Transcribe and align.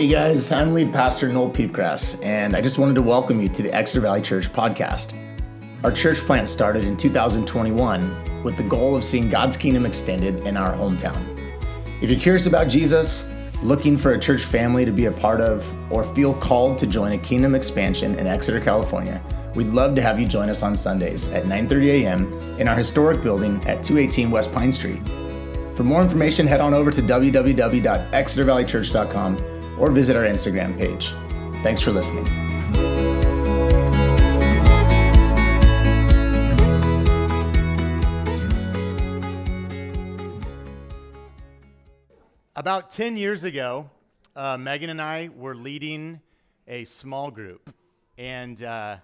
Hey 0.00 0.08
guys, 0.08 0.50
I'm 0.50 0.72
lead 0.72 0.94
pastor 0.94 1.28
Noel 1.28 1.50
Piepgrass, 1.50 2.24
and 2.24 2.56
I 2.56 2.62
just 2.62 2.78
wanted 2.78 2.94
to 2.94 3.02
welcome 3.02 3.38
you 3.38 3.50
to 3.50 3.62
the 3.62 3.70
Exeter 3.74 4.00
Valley 4.00 4.22
Church 4.22 4.50
podcast. 4.50 5.14
Our 5.84 5.92
church 5.92 6.20
plant 6.20 6.48
started 6.48 6.84
in 6.84 6.96
2021 6.96 8.42
with 8.42 8.56
the 8.56 8.62
goal 8.62 8.96
of 8.96 9.04
seeing 9.04 9.28
God's 9.28 9.58
kingdom 9.58 9.84
extended 9.84 10.40
in 10.46 10.56
our 10.56 10.72
hometown. 10.72 11.22
If 12.00 12.08
you're 12.08 12.18
curious 12.18 12.46
about 12.46 12.68
Jesus, 12.68 13.30
looking 13.62 13.98
for 13.98 14.14
a 14.14 14.18
church 14.18 14.44
family 14.44 14.86
to 14.86 14.90
be 14.90 15.04
a 15.04 15.12
part 15.12 15.42
of, 15.42 15.70
or 15.92 16.02
feel 16.02 16.32
called 16.32 16.78
to 16.78 16.86
join 16.86 17.12
a 17.12 17.18
kingdom 17.18 17.54
expansion 17.54 18.18
in 18.18 18.26
Exeter, 18.26 18.58
California, 18.58 19.20
we'd 19.54 19.66
love 19.66 19.94
to 19.96 20.00
have 20.00 20.18
you 20.18 20.26
join 20.26 20.48
us 20.48 20.62
on 20.62 20.78
Sundays 20.78 21.30
at 21.30 21.44
9:30 21.44 22.04
a.m. 22.04 22.32
in 22.58 22.68
our 22.68 22.74
historic 22.74 23.22
building 23.22 23.56
at 23.66 23.84
218 23.84 24.30
West 24.30 24.50
Pine 24.54 24.72
Street. 24.72 25.02
For 25.74 25.84
more 25.84 26.00
information, 26.00 26.46
head 26.46 26.62
on 26.62 26.72
over 26.72 26.90
to 26.90 27.02
www.exetervalleychurch.com 27.02 29.49
or 29.80 29.90
visit 29.90 30.14
our 30.14 30.24
Instagram 30.24 30.78
page. 30.78 31.12
Thanks 31.62 31.80
for 31.80 31.90
listening. 31.90 32.26
About 42.54 42.90
10 42.90 43.16
years 43.16 43.42
ago, 43.42 43.88
uh, 44.36 44.58
Megan 44.58 44.90
and 44.90 45.00
I 45.00 45.30
were 45.34 45.54
leading 45.54 46.20
a 46.68 46.84
small 46.84 47.30
group. 47.30 47.74
And 48.18 48.62
uh, 48.62 48.98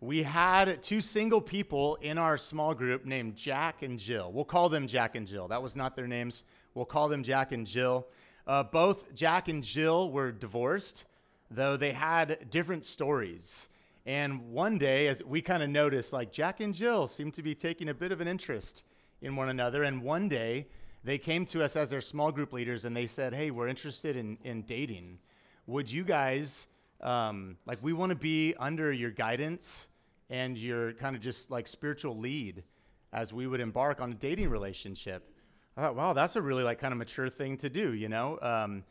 we 0.00 0.24
had 0.24 0.82
two 0.82 1.00
single 1.00 1.40
people 1.40 1.96
in 2.02 2.18
our 2.18 2.36
small 2.36 2.74
group 2.74 3.04
named 3.04 3.36
Jack 3.36 3.82
and 3.82 3.96
Jill. 3.98 4.32
We'll 4.32 4.44
call 4.44 4.68
them 4.68 4.88
Jack 4.88 5.14
and 5.14 5.26
Jill. 5.26 5.46
That 5.46 5.62
was 5.62 5.76
not 5.76 5.94
their 5.94 6.08
names. 6.08 6.42
We'll 6.74 6.84
call 6.84 7.08
them 7.08 7.22
Jack 7.22 7.52
and 7.52 7.66
Jill. 7.66 8.06
Uh, 8.50 8.64
both 8.64 9.14
Jack 9.14 9.46
and 9.46 9.62
Jill 9.62 10.10
were 10.10 10.32
divorced, 10.32 11.04
though 11.52 11.76
they 11.76 11.92
had 11.92 12.50
different 12.50 12.84
stories. 12.84 13.68
And 14.06 14.50
one 14.50 14.76
day, 14.76 15.06
as 15.06 15.22
we 15.22 15.40
kind 15.40 15.62
of 15.62 15.70
noticed, 15.70 16.12
like 16.12 16.32
Jack 16.32 16.58
and 16.58 16.74
Jill 16.74 17.06
seemed 17.06 17.34
to 17.34 17.44
be 17.44 17.54
taking 17.54 17.90
a 17.90 17.94
bit 17.94 18.10
of 18.10 18.20
an 18.20 18.26
interest 18.26 18.82
in 19.22 19.36
one 19.36 19.50
another. 19.50 19.84
And 19.84 20.02
one 20.02 20.28
day, 20.28 20.66
they 21.04 21.16
came 21.16 21.46
to 21.46 21.62
us 21.62 21.76
as 21.76 21.90
their 21.90 22.00
small 22.00 22.32
group 22.32 22.52
leaders 22.52 22.84
and 22.84 22.96
they 22.96 23.06
said, 23.06 23.32
Hey, 23.32 23.52
we're 23.52 23.68
interested 23.68 24.16
in, 24.16 24.36
in 24.42 24.62
dating. 24.62 25.20
Would 25.68 25.88
you 25.88 26.02
guys, 26.02 26.66
um, 27.02 27.56
like, 27.66 27.78
we 27.82 27.92
want 27.92 28.10
to 28.10 28.16
be 28.16 28.56
under 28.58 28.90
your 28.90 29.12
guidance 29.12 29.86
and 30.28 30.58
your 30.58 30.94
kind 30.94 31.14
of 31.14 31.22
just 31.22 31.52
like 31.52 31.68
spiritual 31.68 32.18
lead 32.18 32.64
as 33.12 33.32
we 33.32 33.46
would 33.46 33.60
embark 33.60 34.00
on 34.00 34.10
a 34.10 34.16
dating 34.16 34.50
relationship? 34.50 35.30
I 35.76 35.82
thought, 35.82 35.96
wow, 35.96 36.12
that's 36.12 36.36
a 36.36 36.42
really 36.42 36.62
like 36.62 36.78
kind 36.78 36.92
of 36.92 36.98
mature 36.98 37.30
thing 37.30 37.56
to 37.58 37.68
do, 37.68 37.92
you 37.92 38.08
know? 38.08 38.38
Um, 38.42 38.84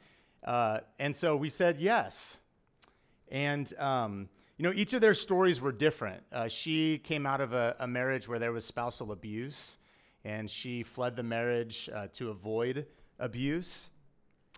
uh, 0.43 0.79
and 0.97 1.15
so 1.15 1.35
we 1.35 1.49
said 1.49 1.79
yes. 1.79 2.37
And, 3.29 3.71
um, 3.77 4.29
you 4.57 4.63
know, 4.63 4.73
each 4.75 4.93
of 4.93 5.01
their 5.01 5.13
stories 5.13 5.61
were 5.61 5.71
different. 5.71 6.23
Uh, 6.31 6.47
she 6.47 6.97
came 6.99 7.25
out 7.25 7.41
of 7.41 7.53
a, 7.53 7.75
a, 7.79 7.87
marriage 7.87 8.27
where 8.27 8.39
there 8.39 8.51
was 8.51 8.65
spousal 8.65 9.11
abuse, 9.11 9.77
and 10.23 10.49
she 10.49 10.83
fled 10.83 11.15
the 11.15 11.23
marriage 11.23 11.89
uh, 11.93 12.07
to 12.13 12.29
avoid 12.29 12.85
abuse. 13.19 13.89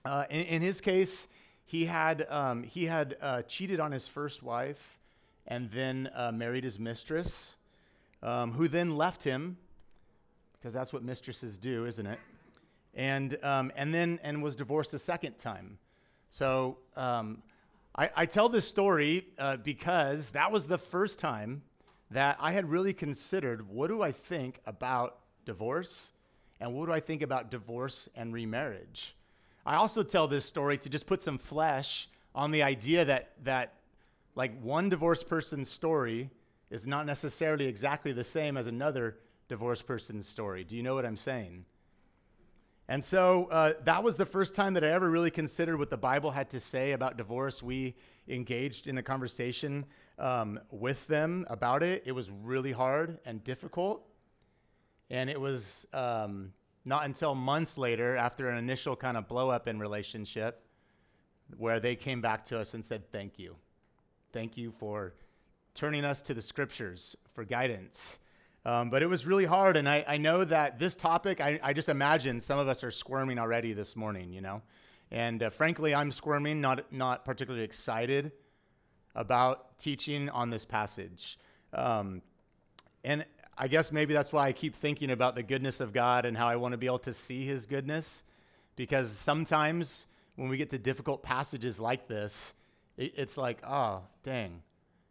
Uh, 0.05 0.25
in, 0.29 0.41
in, 0.45 0.61
his 0.61 0.79
case, 0.81 1.27
he 1.65 1.85
had, 1.85 2.25
um, 2.29 2.63
he 2.63 2.85
had 2.85 3.17
uh, 3.21 3.41
cheated 3.43 3.79
on 3.79 3.91
his 3.91 4.07
first 4.07 4.41
wife 4.41 4.99
and 5.47 5.69
then 5.71 6.09
uh, 6.15 6.31
married 6.31 6.63
his 6.63 6.79
mistress, 6.79 7.55
um, 8.23 8.53
who 8.53 8.67
then 8.67 8.95
left 8.95 9.23
him 9.23 9.57
because 10.61 10.73
that's 10.73 10.93
what 10.93 11.03
mistresses 11.03 11.57
do, 11.57 11.85
isn't 11.85 12.05
it? 12.05 12.19
And, 12.93 13.43
um, 13.43 13.71
and 13.75 13.93
then 13.93 14.19
and 14.21 14.43
was 14.43 14.55
divorced 14.55 14.93
a 14.93 14.99
second 14.99 15.37
time. 15.37 15.79
So 16.29 16.77
um, 16.95 17.41
I, 17.95 18.09
I, 18.15 18.25
tell 18.25 18.47
this 18.47 18.67
story 18.67 19.27
uh, 19.39 19.57
because 19.57 20.29
that 20.31 20.51
was 20.51 20.67
the 20.67 20.77
first 20.77 21.19
time 21.19 21.63
that 22.11 22.37
I 22.39 22.51
had 22.51 22.69
really 22.69 22.93
considered 22.93 23.67
what 23.67 23.87
do 23.87 24.01
I 24.01 24.11
think 24.11 24.59
about 24.65 25.17
divorce 25.45 26.11
and 26.59 26.73
what 26.73 26.85
do 26.85 26.93
I 26.93 26.99
think 26.99 27.21
about 27.21 27.49
divorce 27.49 28.07
and 28.15 28.33
remarriage. 28.33 29.15
I 29.65 29.75
also 29.75 30.03
tell 30.03 30.27
this 30.27 30.45
story 30.45 30.77
to 30.79 30.89
just 30.89 31.05
put 31.05 31.23
some 31.23 31.37
flesh 31.37 32.07
on 32.35 32.51
the 32.51 32.63
idea 32.63 33.03
that 33.05 33.31
that 33.43 33.73
like 34.35 34.57
one 34.61 34.89
divorced 34.89 35.27
person's 35.27 35.69
story 35.69 36.29
is 36.69 36.87
not 36.87 37.05
necessarily 37.05 37.65
exactly 37.67 38.11
the 38.11 38.23
same 38.23 38.57
as 38.57 38.67
another 38.67 39.17
divorced 39.51 39.85
person's 39.85 40.29
story. 40.29 40.63
Do 40.63 40.77
you 40.77 40.81
know 40.81 40.95
what 40.95 41.05
I'm 41.05 41.17
saying? 41.17 41.65
And 42.87 43.03
so 43.03 43.49
uh, 43.51 43.73
that 43.83 44.01
was 44.01 44.15
the 44.15 44.25
first 44.25 44.55
time 44.55 44.75
that 44.75 44.83
I 44.85 44.87
ever 44.87 45.09
really 45.09 45.29
considered 45.29 45.77
what 45.77 45.89
the 45.89 45.97
Bible 45.97 46.31
had 46.31 46.49
to 46.51 46.59
say 46.61 46.93
about 46.93 47.17
divorce. 47.17 47.61
We 47.61 47.95
engaged 48.29 48.87
in 48.87 48.97
a 48.97 49.03
conversation 49.03 49.85
um, 50.17 50.57
with 50.71 51.05
them 51.07 51.45
about 51.49 51.83
it. 51.83 52.03
It 52.05 52.13
was 52.13 52.29
really 52.29 52.71
hard 52.71 53.19
and 53.25 53.43
difficult. 53.43 54.07
And 55.09 55.29
it 55.29 55.39
was 55.39 55.85
um, 55.91 56.53
not 56.85 57.03
until 57.03 57.35
months 57.35 57.77
later, 57.77 58.15
after 58.15 58.47
an 58.47 58.57
initial 58.57 58.95
kind 58.95 59.17
of 59.17 59.27
blow 59.27 59.49
up 59.49 59.67
in 59.67 59.81
relationship, 59.81 60.63
where 61.57 61.81
they 61.81 61.97
came 61.97 62.21
back 62.21 62.45
to 62.45 62.57
us 62.57 62.73
and 62.73 62.85
said, 62.85 63.11
Thank 63.11 63.37
you. 63.37 63.57
Thank 64.31 64.55
you 64.55 64.71
for 64.79 65.13
turning 65.73 66.05
us 66.05 66.21
to 66.21 66.33
the 66.33 66.41
scriptures 66.41 67.17
for 67.33 67.43
guidance. 67.43 68.17
Um, 68.63 68.89
but 68.89 69.01
it 69.01 69.07
was 69.07 69.25
really 69.25 69.45
hard. 69.45 69.75
And 69.75 69.89
I, 69.89 70.05
I 70.07 70.17
know 70.17 70.43
that 70.43 70.77
this 70.77 70.95
topic, 70.95 71.41
I, 71.41 71.59
I, 71.63 71.73
just 71.73 71.89
imagine 71.89 72.39
some 72.39 72.59
of 72.59 72.67
us 72.67 72.83
are 72.83 72.91
squirming 72.91 73.39
already 73.39 73.73
this 73.73 73.95
morning, 73.95 74.31
you 74.31 74.41
know? 74.41 74.61
And 75.09 75.41
uh, 75.41 75.49
frankly, 75.49 75.95
I'm 75.95 76.11
squirming, 76.11 76.61
not, 76.61 76.91
not 76.93 77.25
particularly 77.25 77.65
excited 77.65 78.31
about 79.15 79.79
teaching 79.79 80.29
on 80.29 80.51
this 80.51 80.63
passage. 80.63 81.39
Um, 81.73 82.21
and 83.03 83.25
I 83.57 83.67
guess 83.67 83.91
maybe 83.91 84.13
that's 84.13 84.31
why 84.31 84.47
I 84.47 84.53
keep 84.53 84.75
thinking 84.75 85.09
about 85.09 85.35
the 85.35 85.43
goodness 85.43 85.79
of 85.79 85.91
God 85.91 86.25
and 86.25 86.37
how 86.37 86.47
I 86.47 86.55
want 86.55 86.73
to 86.73 86.77
be 86.77 86.85
able 86.85 86.99
to 86.99 87.13
see 87.13 87.45
his 87.45 87.65
goodness. 87.65 88.23
Because 88.75 89.11
sometimes 89.11 90.05
when 90.35 90.49
we 90.49 90.57
get 90.57 90.69
to 90.69 90.77
difficult 90.77 91.23
passages 91.23 91.79
like 91.79 92.07
this, 92.07 92.53
it, 92.95 93.13
it's 93.17 93.37
like, 93.37 93.59
oh, 93.67 94.01
dang. 94.23 94.61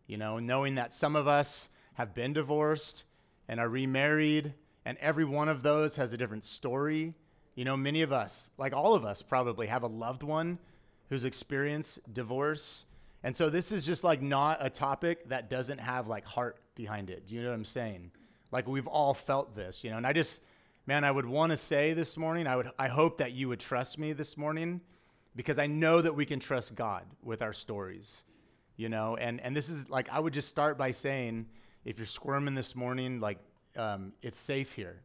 You 0.07 0.19
know, 0.19 0.39
knowing 0.39 0.77
that 0.77 0.95
some 0.95 1.15
of 1.17 1.27
us 1.27 1.69
have 1.95 2.15
been 2.15 2.33
divorced, 2.33 3.05
and 3.51 3.59
are 3.59 3.69
remarried, 3.69 4.55
and 4.85 4.97
every 4.99 5.25
one 5.25 5.49
of 5.49 5.65
those 5.65 5.97
has 5.97 6.13
a 6.13 6.17
different 6.17 6.45
story. 6.45 7.15
You 7.57 7.65
know, 7.65 7.77
many 7.77 8.01
of 8.03 8.13
us, 8.13 8.47
like 8.57 8.73
all 8.73 8.95
of 8.95 9.05
us, 9.05 9.23
probably 9.23 9.67
have 9.67 9.83
a 9.83 9.89
loved 9.89 10.23
one 10.23 10.61
who's 11.09 11.25
experienced 11.25 11.99
divorce. 12.15 12.85
And 13.25 13.37
so 13.37 13.51
this 13.51 13.73
is 13.73 13.85
just 13.85 14.05
like 14.05 14.23
not 14.23 14.59
a 14.61 14.71
topic 14.71 15.29
that 15.31 15.51
doesn't 15.51 15.79
have 15.79 16.07
like 16.07 16.25
heart 16.25 16.59
behind 16.77 17.11
it. 17.11 17.27
Do 17.27 17.35
you 17.35 17.43
know 17.43 17.49
what 17.49 17.57
I'm 17.57 17.65
saying? 17.65 18.13
Like 18.53 18.69
we've 18.69 18.87
all 18.87 19.15
felt 19.15 19.57
this, 19.57 19.83
you 19.83 19.91
know. 19.91 19.97
And 19.97 20.07
I 20.07 20.13
just 20.13 20.41
man, 20.87 21.03
I 21.03 21.11
would 21.11 21.27
want 21.27 21.51
to 21.51 21.57
say 21.57 21.93
this 21.93 22.17
morning, 22.17 22.47
I 22.47 22.55
would 22.55 22.71
I 22.79 22.87
hope 22.87 23.19
that 23.19 23.33
you 23.33 23.49
would 23.49 23.59
trust 23.61 23.99
me 23.99 24.13
this 24.13 24.37
morning 24.37 24.81
because 25.35 25.59
I 25.59 25.67
know 25.67 26.01
that 26.01 26.15
we 26.15 26.25
can 26.25 26.39
trust 26.39 26.77
God 26.77 27.03
with 27.21 27.43
our 27.43 27.53
stories. 27.53 28.23
You 28.77 28.89
know, 28.89 29.17
and 29.17 29.41
and 29.41 29.57
this 29.57 29.69
is 29.69 29.91
like 29.91 30.09
I 30.09 30.21
would 30.21 30.33
just 30.33 30.49
start 30.49 30.79
by 30.79 30.93
saying 30.93 31.47
if 31.85 31.99
you're 31.99 32.07
squirming 32.07 32.55
this 32.55 32.77
morning, 32.77 33.21
like 33.21 33.39
um, 33.77 34.13
it's 34.23 34.39
safe 34.39 34.73
here 34.73 35.01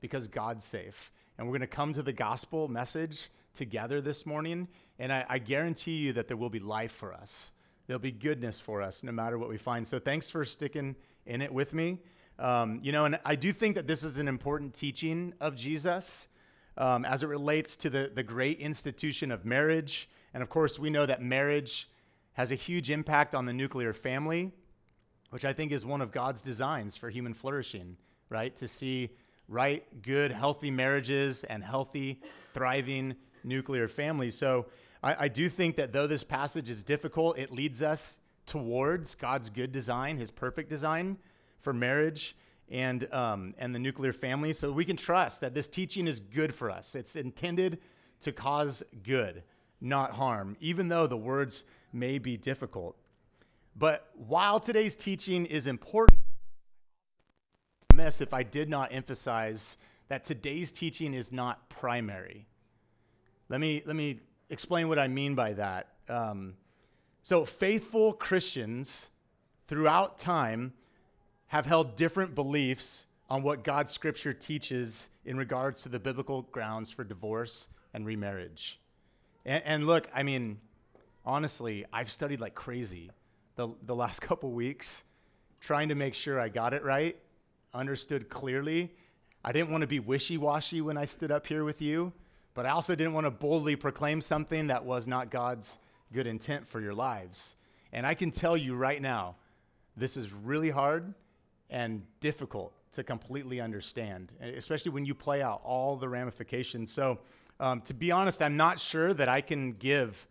because 0.00 0.28
God's 0.28 0.64
safe. 0.64 1.10
And 1.38 1.46
we're 1.46 1.52
going 1.52 1.62
to 1.62 1.66
come 1.66 1.92
to 1.94 2.02
the 2.02 2.12
gospel 2.12 2.68
message 2.68 3.30
together 3.54 4.00
this 4.00 4.26
morning. 4.26 4.68
And 4.98 5.12
I, 5.12 5.24
I 5.28 5.38
guarantee 5.38 5.96
you 5.96 6.12
that 6.12 6.28
there 6.28 6.36
will 6.36 6.50
be 6.50 6.60
life 6.60 6.92
for 6.92 7.12
us. 7.12 7.52
There'll 7.86 8.00
be 8.00 8.12
goodness 8.12 8.60
for 8.60 8.82
us 8.82 9.02
no 9.02 9.12
matter 9.12 9.38
what 9.38 9.48
we 9.48 9.56
find. 9.56 9.86
So 9.86 9.98
thanks 9.98 10.30
for 10.30 10.44
sticking 10.44 10.96
in 11.26 11.40
it 11.42 11.52
with 11.52 11.72
me. 11.72 11.98
Um, 12.38 12.80
you 12.82 12.92
know, 12.92 13.04
and 13.04 13.18
I 13.24 13.36
do 13.36 13.52
think 13.52 13.76
that 13.76 13.86
this 13.86 14.02
is 14.02 14.18
an 14.18 14.28
important 14.28 14.74
teaching 14.74 15.34
of 15.40 15.54
Jesus 15.54 16.28
um, 16.76 17.04
as 17.04 17.22
it 17.22 17.28
relates 17.28 17.76
to 17.76 17.90
the, 17.90 18.10
the 18.12 18.22
great 18.22 18.58
institution 18.58 19.30
of 19.30 19.44
marriage. 19.44 20.08
And 20.32 20.42
of 20.42 20.48
course, 20.48 20.78
we 20.78 20.90
know 20.90 21.06
that 21.06 21.22
marriage 21.22 21.88
has 22.32 22.50
a 22.50 22.56
huge 22.56 22.90
impact 22.90 23.34
on 23.34 23.46
the 23.46 23.52
nuclear 23.52 23.92
family 23.92 24.52
which 25.34 25.44
I 25.44 25.52
think 25.52 25.72
is 25.72 25.84
one 25.84 26.00
of 26.00 26.12
God's 26.12 26.42
designs 26.42 26.96
for 26.96 27.10
human 27.10 27.34
flourishing, 27.34 27.96
right? 28.28 28.54
To 28.58 28.68
see 28.68 29.10
right, 29.48 29.84
good, 30.00 30.30
healthy 30.30 30.70
marriages 30.70 31.42
and 31.42 31.64
healthy, 31.64 32.20
thriving 32.52 33.16
nuclear 33.42 33.88
families. 33.88 34.38
So 34.38 34.66
I, 35.02 35.24
I, 35.24 35.28
do 35.28 35.48
think 35.48 35.74
that 35.74 35.92
though 35.92 36.06
this 36.06 36.22
passage 36.22 36.70
is 36.70 36.84
difficult, 36.84 37.36
it 37.36 37.50
leads 37.50 37.82
us 37.82 38.20
towards 38.46 39.16
God's 39.16 39.50
good 39.50 39.72
design, 39.72 40.18
his 40.18 40.30
perfect 40.30 40.70
design 40.70 41.18
for 41.62 41.72
marriage 41.72 42.36
and, 42.68 43.12
um, 43.12 43.54
and 43.58 43.74
the 43.74 43.80
nuclear 43.80 44.12
family. 44.12 44.52
So 44.52 44.70
we 44.70 44.84
can 44.84 44.96
trust 44.96 45.40
that 45.40 45.52
this 45.52 45.66
teaching 45.66 46.06
is 46.06 46.20
good 46.20 46.54
for 46.54 46.70
us. 46.70 46.94
It's 46.94 47.16
intended 47.16 47.80
to 48.20 48.30
cause 48.30 48.84
good, 49.02 49.42
not 49.80 50.12
harm, 50.12 50.56
even 50.60 50.86
though 50.86 51.08
the 51.08 51.16
words 51.16 51.64
may 51.92 52.20
be 52.20 52.36
difficult. 52.36 52.96
But 53.76 54.08
while 54.14 54.60
today's 54.60 54.94
teaching 54.94 55.46
is 55.46 55.66
important, 55.66 56.18
I 57.92 57.96
miss 57.96 58.20
if 58.20 58.32
I 58.32 58.42
did 58.42 58.68
not 58.68 58.92
emphasize 58.92 59.76
that 60.08 60.24
today's 60.24 60.70
teaching 60.70 61.14
is 61.14 61.32
not 61.32 61.68
primary. 61.68 62.46
Let 63.48 63.60
me, 63.60 63.82
let 63.84 63.96
me 63.96 64.20
explain 64.48 64.88
what 64.88 64.98
I 64.98 65.08
mean 65.08 65.34
by 65.34 65.54
that. 65.54 65.88
Um, 66.08 66.54
so, 67.22 67.44
faithful 67.44 68.12
Christians 68.12 69.08
throughout 69.66 70.18
time 70.18 70.74
have 71.48 71.66
held 71.66 71.96
different 71.96 72.34
beliefs 72.34 73.06
on 73.30 73.42
what 73.42 73.64
God's 73.64 73.92
scripture 73.92 74.34
teaches 74.34 75.08
in 75.24 75.36
regards 75.36 75.82
to 75.82 75.88
the 75.88 75.98
biblical 75.98 76.42
grounds 76.42 76.90
for 76.90 77.02
divorce 77.02 77.68
and 77.94 78.04
remarriage. 78.04 78.78
And, 79.46 79.62
and 79.64 79.86
look, 79.86 80.08
I 80.14 80.22
mean, 80.22 80.60
honestly, 81.24 81.86
I've 81.92 82.12
studied 82.12 82.40
like 82.40 82.54
crazy 82.54 83.10
the, 83.56 83.68
the 83.84 83.94
last 83.94 84.20
couple 84.22 84.52
weeks 84.52 85.04
trying 85.60 85.88
to 85.88 85.94
make 85.94 86.14
sure 86.14 86.38
I 86.38 86.50
got 86.50 86.74
it 86.74 86.84
right, 86.84 87.16
understood 87.72 88.28
clearly. 88.28 88.92
I 89.42 89.52
didn't 89.52 89.70
want 89.70 89.80
to 89.80 89.86
be 89.86 89.98
wishy 89.98 90.36
washy 90.36 90.80
when 90.80 90.98
I 90.98 91.06
stood 91.06 91.30
up 91.30 91.46
here 91.46 91.64
with 91.64 91.80
you, 91.80 92.12
but 92.52 92.66
I 92.66 92.70
also 92.70 92.94
didn't 92.94 93.14
want 93.14 93.26
to 93.26 93.30
boldly 93.30 93.74
proclaim 93.74 94.20
something 94.20 94.66
that 94.66 94.84
was 94.84 95.06
not 95.06 95.30
God's 95.30 95.78
good 96.12 96.26
intent 96.26 96.68
for 96.68 96.80
your 96.80 96.94
lives. 96.94 97.56
And 97.92 98.06
I 98.06 98.14
can 98.14 98.30
tell 98.30 98.56
you 98.56 98.74
right 98.74 99.00
now, 99.00 99.36
this 99.96 100.16
is 100.16 100.32
really 100.32 100.70
hard 100.70 101.14
and 101.70 102.02
difficult 102.20 102.72
to 102.92 103.02
completely 103.02 103.60
understand, 103.60 104.32
especially 104.40 104.90
when 104.92 105.04
you 105.04 105.14
play 105.14 105.42
out 105.42 105.60
all 105.64 105.96
the 105.96 106.08
ramifications. 106.08 106.92
So, 106.92 107.18
um, 107.58 107.80
to 107.82 107.94
be 107.94 108.10
honest, 108.10 108.42
I'm 108.42 108.56
not 108.56 108.80
sure 108.80 109.14
that 109.14 109.28
I 109.28 109.40
can 109.40 109.72
give 109.72 110.26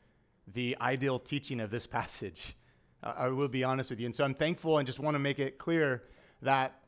the 0.53 0.77
ideal 0.79 1.19
teaching 1.19 1.59
of 1.59 1.71
this 1.71 1.87
passage. 1.99 2.55
I 3.03 3.27
will 3.27 3.47
be 3.47 3.63
honest 3.63 3.89
with 3.89 3.99
you. 3.99 4.05
And 4.05 4.15
so 4.15 4.23
I'm 4.23 4.33
thankful 4.33 4.77
and 4.77 4.85
just 4.85 4.99
want 4.99 5.15
to 5.15 5.19
make 5.19 5.39
it 5.39 5.57
clear 5.57 6.03
that 6.41 6.79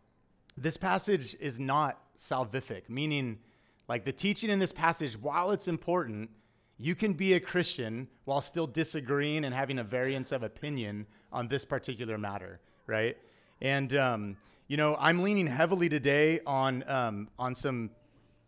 this 0.58 0.78
passage 0.78 1.36
is 1.40 1.60
not 1.60 2.00
salvific, 2.18 2.90
meaning, 2.90 3.40
like 3.88 4.06
the 4.06 4.14
teaching 4.14 4.50
in 4.50 4.60
this 4.60 4.72
passage, 4.72 5.18
while 5.20 5.52
it's 5.52 5.68
important, 5.68 6.30
you 6.78 6.96
can 6.96 7.14
be 7.14 7.34
a 7.34 7.40
Christian 7.40 8.08
while 8.26 8.42
still 8.42 8.68
disagreeing 8.68 9.46
and 9.46 9.54
having 9.54 9.80
a 9.80 9.84
variance 9.84 10.32
of 10.32 10.44
opinion 10.44 11.06
on 11.32 11.48
this 11.48 11.66
particular 11.66 12.18
matter, 12.18 12.60
right? 12.88 13.18
And, 13.62 13.96
um, 13.96 14.38
you 14.68 14.78
know, 14.78 14.96
I'm 15.00 15.22
leaning 15.22 15.48
heavily 15.48 15.90
today 15.90 16.40
on, 16.46 16.90
um, 16.90 17.30
on 17.38 17.56
some 17.56 17.92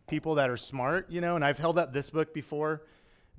people 0.08 0.36
that 0.36 0.50
are 0.50 0.58
smart, 0.58 1.10
you 1.10 1.22
know, 1.22 1.36
and 1.36 1.44
I've 1.44 1.60
held 1.60 1.78
up 1.78 1.94
this 1.94 2.10
book 2.10 2.34
before. 2.34 2.84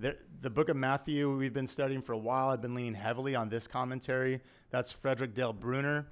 The, 0.00 0.16
the 0.42 0.50
book 0.50 0.68
of 0.68 0.76
Matthew, 0.76 1.36
we've 1.36 1.52
been 1.52 1.66
studying 1.66 2.02
for 2.02 2.12
a 2.12 2.18
while. 2.18 2.50
I've 2.50 2.62
been 2.62 2.76
leaning 2.76 2.94
heavily 2.94 3.34
on 3.34 3.48
this 3.48 3.66
commentary. 3.66 4.40
That's 4.70 4.92
Frederick 4.92 5.34
Dale 5.34 5.52
Bruner, 5.52 6.06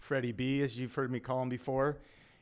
Freddie 0.00 0.32
B., 0.32 0.62
as 0.62 0.76
you've 0.76 0.92
heard 0.92 1.12
me 1.12 1.20
call 1.20 1.40
him 1.40 1.48
before. 1.48 1.98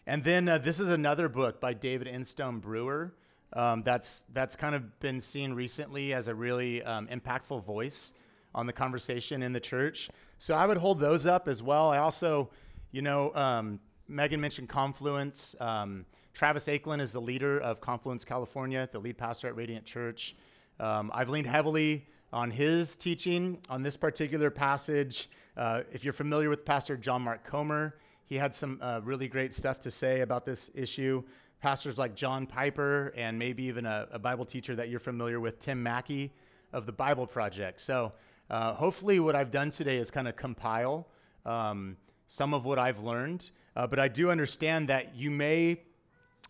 And 0.07 0.25
then 0.25 0.49
uh, 0.49 0.57
this 0.57 0.81
is 0.81 0.89
another 0.89 1.29
book 1.29 1.61
by 1.61 1.75
David 1.75 2.07
Instone 2.07 2.59
Brewer. 2.59 3.13
Um, 3.53 3.83
that's 3.83 4.25
that's 4.33 4.57
kind 4.57 4.75
of 4.75 4.99
been 4.99 5.21
seen 5.21 5.53
recently 5.53 6.15
as 6.15 6.27
a 6.27 6.35
really 6.35 6.83
um, 6.83 7.07
impactful 7.09 7.67
voice 7.67 8.15
on 8.55 8.67
the 8.67 8.73
conversation 8.73 9.43
in 9.43 9.53
the 9.53 9.61
church. 9.61 10.09
So 10.39 10.55
I 10.55 10.65
would 10.65 10.79
hold 10.79 11.01
those 11.01 11.27
up 11.27 11.49
as 11.49 11.63
well. 11.63 11.91
I 11.91 11.99
also, 11.99 12.49
you 12.93 13.03
know, 13.03 13.35
um, 13.35 13.79
Megan 14.09 14.41
mentioned 14.41 14.71
Confluence. 14.71 15.55
Um, 15.61 16.07
Travis 16.33 16.65
Aiklin 16.67 17.03
is 17.03 17.13
the 17.13 17.21
leader 17.21 17.59
of 17.59 17.83
Confluence, 17.83 18.25
California, 18.25 18.89
the 18.91 18.99
lead 18.99 19.19
pastor 19.19 19.49
at 19.49 19.57
Radiant 19.57 19.85
Church. 19.85 20.35
Um, 20.81 21.11
I've 21.13 21.29
leaned 21.29 21.47
heavily 21.47 22.07
on 22.33 22.51
his 22.51 22.95
teaching 22.95 23.59
on 23.69 23.83
this 23.83 23.97
particular 23.97 24.51
passage. 24.51 25.29
Uh, 25.57 25.83
if 25.93 26.05
you're 26.05 26.13
familiar 26.13 26.49
with 26.49 26.65
Pastor 26.65 26.97
John 26.97 27.23
Mark 27.23 27.45
Comer, 27.45 27.97
he 28.27 28.37
had 28.37 28.55
some 28.55 28.79
uh, 28.81 29.01
really 29.03 29.27
great 29.27 29.53
stuff 29.53 29.81
to 29.81 29.91
say 29.91 30.21
about 30.21 30.45
this 30.45 30.71
issue. 30.75 31.23
Pastors 31.61 31.99
like 31.99 32.15
John 32.15 32.47
Piper 32.47 33.13
and 33.17 33.39
maybe 33.39 33.65
even 33.65 33.87
a, 33.87 34.07
a 34.13 34.19
Bible 34.19 34.45
teacher 34.45 34.77
that 34.77 34.89
you're 34.89 35.01
familiar 35.01 35.41
with, 35.41 35.59
Tim 35.59 35.83
Mackie 35.83 36.33
of 36.73 36.87
the 36.87 36.93
Bible 36.93 37.27
Project. 37.27 37.81
So 37.81 38.13
uh, 38.51 38.75
hopefully, 38.75 39.19
what 39.19 39.35
I've 39.35 39.51
done 39.51 39.71
today 39.71 39.97
is 39.97 40.11
kind 40.11 40.29
of 40.29 40.37
compile 40.37 41.09
um, 41.45 41.97
some 42.29 42.55
of 42.55 42.65
what 42.65 42.79
I've 42.79 43.01
learned. 43.01 43.51
Uh, 43.75 43.87
but 43.87 43.99
I 43.99 44.09
do 44.09 44.31
understand 44.31 44.89
that 44.89 45.17
you 45.17 45.31
may, 45.31 45.81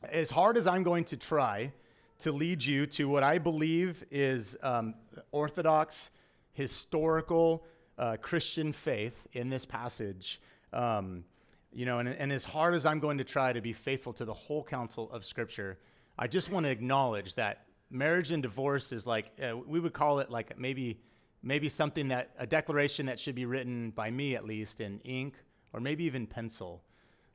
as 0.02 0.30
hard 0.30 0.56
as 0.56 0.66
I'm 0.66 0.82
going 0.82 1.04
to 1.04 1.16
try, 1.16 1.72
to 2.20 2.32
lead 2.32 2.64
you 2.64 2.86
to 2.86 3.08
what 3.08 3.22
I 3.22 3.38
believe 3.38 4.04
is 4.10 4.56
um, 4.62 4.94
orthodox, 5.30 6.10
historical 6.52 7.64
uh, 7.96 8.16
Christian 8.20 8.72
faith 8.72 9.26
in 9.32 9.48
this 9.50 9.64
passage. 9.64 10.40
Um, 10.72 11.24
you 11.72 11.86
know, 11.86 11.98
and, 11.98 12.08
and 12.08 12.32
as 12.32 12.44
hard 12.44 12.74
as 12.74 12.86
I'm 12.86 12.98
going 12.98 13.18
to 13.18 13.24
try 13.24 13.52
to 13.52 13.60
be 13.60 13.72
faithful 13.72 14.12
to 14.14 14.24
the 14.24 14.34
whole 14.34 14.64
counsel 14.64 15.10
of 15.12 15.24
Scripture, 15.24 15.78
I 16.18 16.26
just 16.26 16.50
want 16.50 16.64
to 16.64 16.70
acknowledge 16.70 17.34
that 17.36 17.66
marriage 17.90 18.30
and 18.32 18.42
divorce 18.42 18.92
is 18.92 19.06
like 19.06 19.30
uh, 19.42 19.56
we 19.56 19.80
would 19.80 19.92
call 19.92 20.18
it 20.18 20.30
like 20.30 20.58
maybe 20.58 21.00
maybe 21.42 21.68
something 21.68 22.08
that 22.08 22.30
a 22.38 22.46
declaration 22.46 23.06
that 23.06 23.18
should 23.18 23.34
be 23.34 23.46
written 23.46 23.90
by 23.90 24.10
me 24.10 24.34
at 24.34 24.44
least 24.44 24.80
in 24.80 24.98
ink 25.00 25.34
or 25.72 25.80
maybe 25.80 26.04
even 26.04 26.26
pencil. 26.26 26.82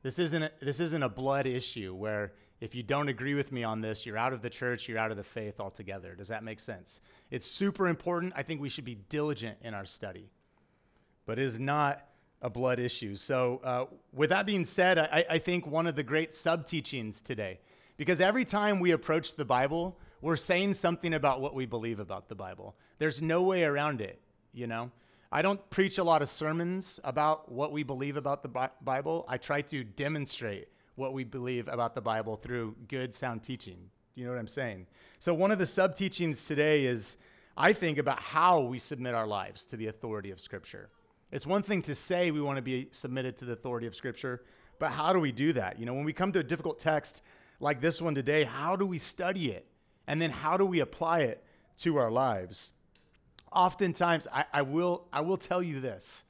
This 0.02 0.18
isn't 0.18 0.42
a, 0.42 0.52
this 0.60 0.80
isn't 0.80 1.02
a 1.02 1.08
blood 1.08 1.46
issue 1.46 1.94
where 1.94 2.34
if 2.64 2.74
you 2.74 2.82
don't 2.82 3.08
agree 3.08 3.34
with 3.34 3.52
me 3.52 3.62
on 3.62 3.82
this, 3.82 4.06
you're 4.06 4.16
out 4.16 4.32
of 4.32 4.40
the 4.40 4.48
church, 4.48 4.88
you're 4.88 4.96
out 4.96 5.10
of 5.10 5.18
the 5.18 5.22
faith 5.22 5.60
altogether. 5.60 6.14
Does 6.14 6.28
that 6.28 6.42
make 6.42 6.58
sense? 6.58 7.02
It's 7.30 7.46
super 7.46 7.88
important. 7.88 8.32
I 8.34 8.42
think 8.42 8.58
we 8.62 8.70
should 8.70 8.86
be 8.86 8.94
diligent 9.10 9.58
in 9.60 9.74
our 9.74 9.84
study, 9.84 10.30
but 11.26 11.38
it 11.38 11.44
is 11.44 11.60
not 11.60 12.06
a 12.40 12.48
blood 12.48 12.78
issue. 12.78 13.16
So, 13.16 13.60
uh, 13.62 13.84
with 14.14 14.30
that 14.30 14.46
being 14.46 14.64
said, 14.64 14.98
I, 14.98 15.26
I 15.28 15.38
think 15.40 15.66
one 15.66 15.86
of 15.86 15.94
the 15.94 16.02
great 16.02 16.34
sub 16.34 16.66
teachings 16.66 17.20
today, 17.20 17.60
because 17.98 18.18
every 18.18 18.46
time 18.46 18.80
we 18.80 18.92
approach 18.92 19.34
the 19.34 19.44
Bible, 19.44 19.98
we're 20.22 20.36
saying 20.36 20.72
something 20.72 21.12
about 21.12 21.42
what 21.42 21.54
we 21.54 21.66
believe 21.66 22.00
about 22.00 22.30
the 22.30 22.34
Bible. 22.34 22.74
There's 22.96 23.20
no 23.20 23.42
way 23.42 23.64
around 23.64 24.00
it, 24.00 24.22
you 24.54 24.66
know? 24.66 24.90
I 25.30 25.42
don't 25.42 25.68
preach 25.68 25.98
a 25.98 26.04
lot 26.04 26.22
of 26.22 26.30
sermons 26.30 26.98
about 27.04 27.52
what 27.52 27.72
we 27.72 27.82
believe 27.82 28.16
about 28.16 28.42
the 28.42 28.70
Bible. 28.82 29.26
I 29.28 29.36
try 29.36 29.60
to 29.60 29.84
demonstrate 29.84 30.68
what 30.96 31.12
we 31.12 31.24
believe 31.24 31.68
about 31.68 31.94
the 31.94 32.00
Bible 32.00 32.36
through 32.36 32.76
good, 32.88 33.14
sound 33.14 33.42
teaching. 33.42 33.90
Do 34.14 34.20
You 34.20 34.26
know 34.26 34.32
what 34.32 34.38
I'm 34.38 34.46
saying? 34.48 34.86
So, 35.18 35.34
one 35.34 35.50
of 35.50 35.58
the 35.58 35.66
sub 35.66 35.96
teachings 35.96 36.46
today 36.46 36.86
is, 36.86 37.16
I 37.56 37.72
think, 37.72 37.98
about 37.98 38.20
how 38.20 38.60
we 38.60 38.78
submit 38.78 39.14
our 39.14 39.26
lives 39.26 39.64
to 39.66 39.76
the 39.76 39.88
authority 39.88 40.30
of 40.30 40.40
Scripture. 40.40 40.88
It's 41.32 41.46
one 41.46 41.62
thing 41.62 41.82
to 41.82 41.94
say 41.94 42.30
we 42.30 42.40
want 42.40 42.56
to 42.56 42.62
be 42.62 42.88
submitted 42.92 43.36
to 43.38 43.44
the 43.44 43.52
authority 43.52 43.86
of 43.86 43.96
Scripture, 43.96 44.44
but 44.78 44.90
how 44.90 45.12
do 45.12 45.18
we 45.18 45.32
do 45.32 45.52
that? 45.54 45.78
You 45.78 45.86
know, 45.86 45.94
when 45.94 46.04
we 46.04 46.12
come 46.12 46.30
to 46.32 46.38
a 46.38 46.44
difficult 46.44 46.78
text 46.78 47.22
like 47.58 47.80
this 47.80 48.00
one 48.00 48.14
today, 48.14 48.44
how 48.44 48.76
do 48.76 48.86
we 48.86 48.98
study 48.98 49.50
it? 49.50 49.66
And 50.06 50.20
then 50.20 50.30
how 50.30 50.56
do 50.56 50.64
we 50.66 50.80
apply 50.80 51.20
it 51.20 51.42
to 51.78 51.96
our 51.96 52.10
lives? 52.10 52.72
Oftentimes, 53.50 54.28
I, 54.32 54.44
I 54.52 54.62
will, 54.62 55.06
I 55.12 55.22
will 55.22 55.36
tell 55.36 55.62
you 55.62 55.80
this. 55.80 56.22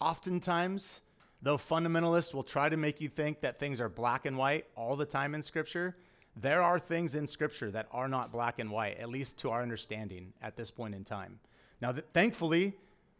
Oftentimes, 0.00 1.00
Though 1.44 1.58
fundamentalists 1.58 2.32
will 2.32 2.42
try 2.42 2.70
to 2.70 2.76
make 2.78 3.02
you 3.02 3.10
think 3.10 3.42
that 3.42 3.58
things 3.58 3.78
are 3.78 3.90
black 3.90 4.24
and 4.24 4.38
white 4.38 4.64
all 4.74 4.96
the 4.96 5.04
time 5.04 5.34
in 5.34 5.42
Scripture, 5.42 5.94
there 6.34 6.62
are 6.62 6.78
things 6.78 7.14
in 7.14 7.26
Scripture 7.26 7.70
that 7.72 7.86
are 7.92 8.08
not 8.08 8.32
black 8.32 8.58
and 8.58 8.70
white, 8.70 8.96
at 8.96 9.10
least 9.10 9.36
to 9.40 9.50
our 9.50 9.60
understanding 9.60 10.32
at 10.40 10.56
this 10.56 10.70
point 10.70 10.94
in 10.94 11.04
time. 11.04 11.38
Now, 11.82 11.92
th- 11.92 12.06
thankfully, 12.14 12.72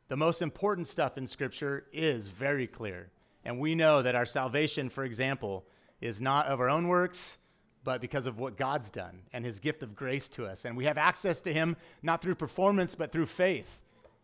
the 0.08 0.16
most 0.16 0.40
important 0.40 0.88
stuff 0.88 1.18
in 1.18 1.26
Scripture 1.26 1.84
is 1.92 2.28
very 2.28 2.66
clear. 2.66 3.10
And 3.44 3.60
we 3.60 3.74
know 3.74 4.00
that 4.00 4.14
our 4.14 4.24
salvation, 4.24 4.88
for 4.88 5.04
example, 5.04 5.66
is 6.00 6.18
not 6.18 6.46
of 6.46 6.60
our 6.60 6.70
own 6.70 6.88
works, 6.88 7.36
but 7.84 8.00
because 8.00 8.26
of 8.26 8.38
what 8.38 8.56
God's 8.56 8.90
done 8.90 9.20
and 9.34 9.44
his 9.44 9.60
gift 9.60 9.82
of 9.82 9.94
grace 9.94 10.30
to 10.30 10.46
us. 10.46 10.64
And 10.64 10.78
we 10.78 10.86
have 10.86 10.96
access 10.96 11.42
to 11.42 11.52
him 11.52 11.76
not 12.02 12.22
through 12.22 12.36
performance, 12.36 12.94
but 12.94 13.12
through 13.12 13.26
faith 13.26 13.82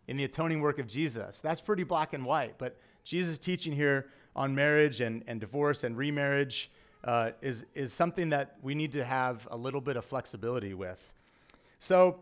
in 0.08 0.16
the 0.16 0.24
atoning 0.24 0.62
work 0.62 0.78
of 0.78 0.86
Jesus. 0.86 1.38
That's 1.40 1.60
pretty 1.60 1.84
black 1.84 2.14
and 2.14 2.24
white. 2.24 2.54
But 2.56 2.78
Jesus' 3.04 3.38
teaching 3.38 3.72
here 3.72 4.06
on 4.36 4.54
marriage 4.54 5.00
and, 5.00 5.24
and 5.26 5.40
divorce 5.40 5.84
and 5.84 5.96
remarriage 5.96 6.70
uh, 7.04 7.30
is, 7.40 7.64
is 7.74 7.92
something 7.92 8.30
that 8.30 8.56
we 8.62 8.74
need 8.74 8.92
to 8.92 9.04
have 9.04 9.46
a 9.50 9.56
little 9.56 9.80
bit 9.80 9.96
of 9.96 10.04
flexibility 10.04 10.74
with. 10.74 11.12
So, 11.78 12.20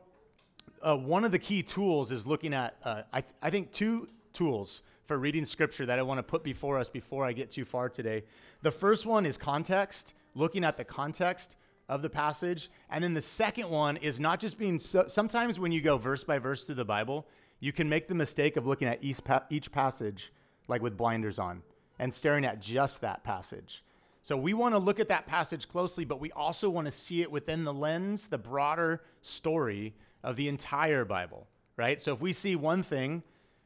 uh, 0.81 0.97
one 0.97 1.25
of 1.25 1.33
the 1.33 1.39
key 1.39 1.63
tools 1.63 2.13
is 2.13 2.27
looking 2.27 2.55
at, 2.55 2.77
uh, 2.85 3.03
I, 3.13 3.21
th- 3.23 3.35
I 3.43 3.51
think, 3.51 3.73
two 3.73 4.07
tools 4.33 4.83
for 5.07 5.19
reading 5.19 5.45
scripture 5.45 5.87
that 5.87 5.99
I 5.99 6.03
want 6.03 6.19
to 6.19 6.23
put 6.23 6.45
before 6.45 6.79
us 6.79 6.89
before 6.89 7.25
I 7.25 7.33
get 7.33 7.51
too 7.51 7.65
far 7.65 7.89
today. 7.89 8.23
The 8.63 8.71
first 8.71 9.07
one 9.07 9.27
is 9.27 9.37
context, 9.37 10.15
looking 10.35 10.63
at 10.63 10.77
the 10.77 10.85
context 10.85 11.57
of 11.89 12.03
the 12.03 12.11
passage. 12.11 12.71
And 12.91 13.03
then 13.03 13.15
the 13.15 13.23
second 13.23 13.71
one 13.71 13.97
is 13.97 14.21
not 14.21 14.39
just 14.39 14.59
being 14.59 14.79
so, 14.79 15.07
sometimes 15.09 15.59
when 15.59 15.73
you 15.73 15.81
go 15.81 15.97
verse 15.97 16.25
by 16.25 16.39
verse 16.39 16.65
through 16.65 16.77
the 16.77 16.85
Bible, 16.85 17.27
you 17.61 17.73
can 17.73 17.89
make 17.89 18.07
the 18.07 18.15
mistake 18.15 18.57
of 18.57 18.67
looking 18.67 18.87
at 18.87 19.03
each, 19.03 19.25
pa- 19.25 19.45
each 19.51 19.73
passage 19.73 20.31
like 20.69 20.83
with 20.83 20.97
blinders 20.97 21.39
on, 21.39 21.63
and 21.99 22.15
staring 22.15 22.45
at 22.45 22.61
just 22.61 23.01
that 23.01 23.25
passage. 23.25 23.83
So 24.23 24.37
we 24.37 24.53
want 24.53 24.75
to 24.75 24.79
look 24.79 25.01
at 25.01 25.09
that 25.09 25.27
passage 25.27 25.69
closely, 25.69 26.05
but 26.05 26.21
we 26.21 26.31
also 26.33 26.69
want 26.69 26.87
to 26.87 26.93
see 26.93 27.23
it 27.23 27.31
within 27.31 27.65
the 27.65 27.73
lens, 27.73 28.29
the 28.29 28.39
broader 28.39 29.03
story 29.23 29.95
of 30.23 30.37
the 30.37 30.49
entire 30.49 31.05
Bible, 31.05 31.47
right? 31.77 32.01
So 32.01 32.13
if 32.13 32.21
we 32.21 32.33
see 32.33 32.55
one 32.55 32.83
thing 32.83 33.23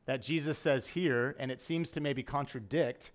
that 0.06 0.22
Jesus 0.22 0.58
says 0.58 0.88
here, 0.88 1.34
and 1.38 1.50
it 1.50 1.60
seems 1.60 1.90
to 1.92 2.00
maybe 2.00 2.22
contradict 2.22 3.10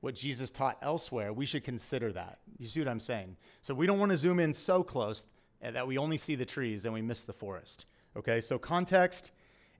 what 0.00 0.14
Jesus 0.14 0.50
taught 0.50 0.78
elsewhere, 0.82 1.32
we 1.32 1.46
should 1.46 1.64
consider 1.64 2.12
that. 2.12 2.38
You 2.58 2.66
see 2.66 2.80
what 2.80 2.88
I'm 2.88 3.00
saying? 3.00 3.36
So 3.62 3.74
we 3.74 3.86
don't 3.86 3.98
want 3.98 4.10
to 4.10 4.16
zoom 4.16 4.40
in 4.40 4.54
so 4.54 4.82
close 4.82 5.24
eh, 5.62 5.70
that 5.70 5.86
we 5.86 5.98
only 5.98 6.16
see 6.16 6.34
the 6.34 6.46
trees 6.46 6.84
and 6.84 6.94
we 6.94 7.02
miss 7.02 7.22
the 7.22 7.32
forest. 7.32 7.86
Okay, 8.16 8.40
so 8.40 8.58
context 8.58 9.30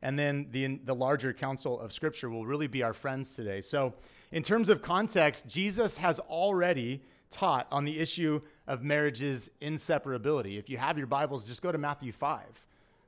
and 0.03 0.19
then 0.19 0.49
the, 0.51 0.77
the 0.85 0.95
larger 0.95 1.33
counsel 1.33 1.79
of 1.79 1.93
Scripture 1.93 2.31
will 2.31 2.47
really 2.47 2.67
be 2.67 2.83
our 2.83 2.95
friends 2.95 3.35
today. 3.35 3.61
So, 3.61 3.95
in 4.33 4.43
terms 4.43 4.69
of 4.69 4.81
context, 4.81 5.47
Jesus 5.49 5.97
has 5.97 6.21
already 6.21 7.03
taught 7.31 7.67
on 7.71 7.85
the 7.85 7.99
issue 7.99 8.41
of 8.67 8.83
marriage's 8.83 9.51
inseparability. 9.61 10.59
If 10.59 10.69
you 10.69 10.79
have 10.79 10.99
your 10.99 11.07
Bibles, 11.07 11.45
just 11.45 11.63
go 11.63 11.73
to 11.73 11.79
Matthew 11.79 12.13
5. 12.13 12.41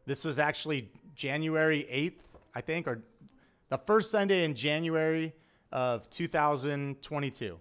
This 0.04 0.24
was 0.24 0.38
actually 0.38 0.90
January 1.14 1.86
8th, 1.90 2.22
I 2.54 2.60
think, 2.60 2.86
or 2.88 3.02
the 3.68 3.78
first 3.78 4.10
Sunday 4.10 4.44
in 4.44 4.54
January 4.54 5.32
of 5.70 6.08
2022, 6.10 7.58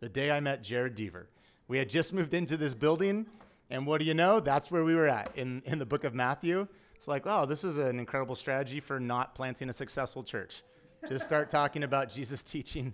the 0.00 0.08
day 0.08 0.30
I 0.30 0.40
met 0.40 0.62
Jared 0.62 0.96
Deaver. 0.96 1.26
We 1.66 1.78
had 1.78 1.88
just 1.88 2.12
moved 2.12 2.34
into 2.34 2.56
this 2.56 2.74
building, 2.74 3.26
and 3.70 3.86
what 3.86 3.98
do 3.98 4.04
you 4.04 4.14
know? 4.14 4.40
That's 4.40 4.70
where 4.70 4.84
we 4.84 4.94
were 4.94 5.08
at 5.08 5.30
in, 5.34 5.62
in 5.66 5.78
the 5.78 5.86
book 5.86 6.04
of 6.04 6.14
Matthew. 6.14 6.68
It's 6.98 7.06
like, 7.06 7.26
wow, 7.26 7.44
this 7.44 7.62
is 7.62 7.78
an 7.78 8.00
incredible 8.00 8.34
strategy 8.34 8.80
for 8.80 8.98
not 8.98 9.36
planting 9.36 9.70
a 9.70 9.72
successful 9.72 10.24
church. 10.24 10.64
Just 11.08 11.24
start 11.24 11.48
talking 11.50 11.84
about 11.84 12.10
Jesus' 12.10 12.42
teaching 12.42 12.92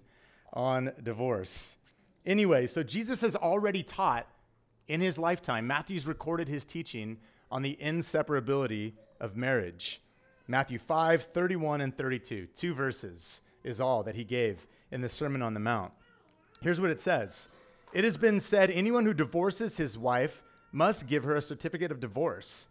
on 0.53 0.93
divorce. 1.03 1.75
Anyway, 2.27 2.67
so 2.67 2.83
Jesus 2.83 3.23
has 3.23 3.35
already 3.35 3.83
taught 3.83 4.27
in 4.89 5.01
his 5.01 5.19
lifetime. 5.19 5.67
Matthew's 5.67 6.07
recorded 6.07 6.49
his 6.49 6.67
teaching 6.67 7.17
on 7.51 7.63
the 7.63 7.79
inseparability 7.83 8.93
of 9.21 9.37
marriage. 9.37 10.03
Matthew 10.47 10.79
5, 10.79 11.29
31 11.33 11.81
and 11.81 11.97
32. 11.97 12.49
Two 12.55 12.75
verses 12.75 13.41
is 13.63 13.81
all 13.81 14.03
that 14.03 14.17
he 14.17 14.25
gave 14.25 14.67
in 14.93 15.01
the 15.01 15.09
Sermon 15.09 15.41
on 15.41 15.55
the 15.55 15.61
Mount. 15.61 15.93
Here's 16.61 16.81
what 16.81 16.91
it 16.91 17.01
says 17.01 17.49
It 17.95 18.05
has 18.05 18.19
been 18.19 18.41
said, 18.41 18.71
anyone 18.71 19.07
who 19.07 19.15
divorces 19.15 19.79
his 19.79 19.97
wife 19.97 20.43
must 20.73 21.07
give 21.07 21.25
her 21.25 21.37
a 21.37 21.43
certificate 21.43 21.91
of 21.91 22.01
divorce. 22.01 22.69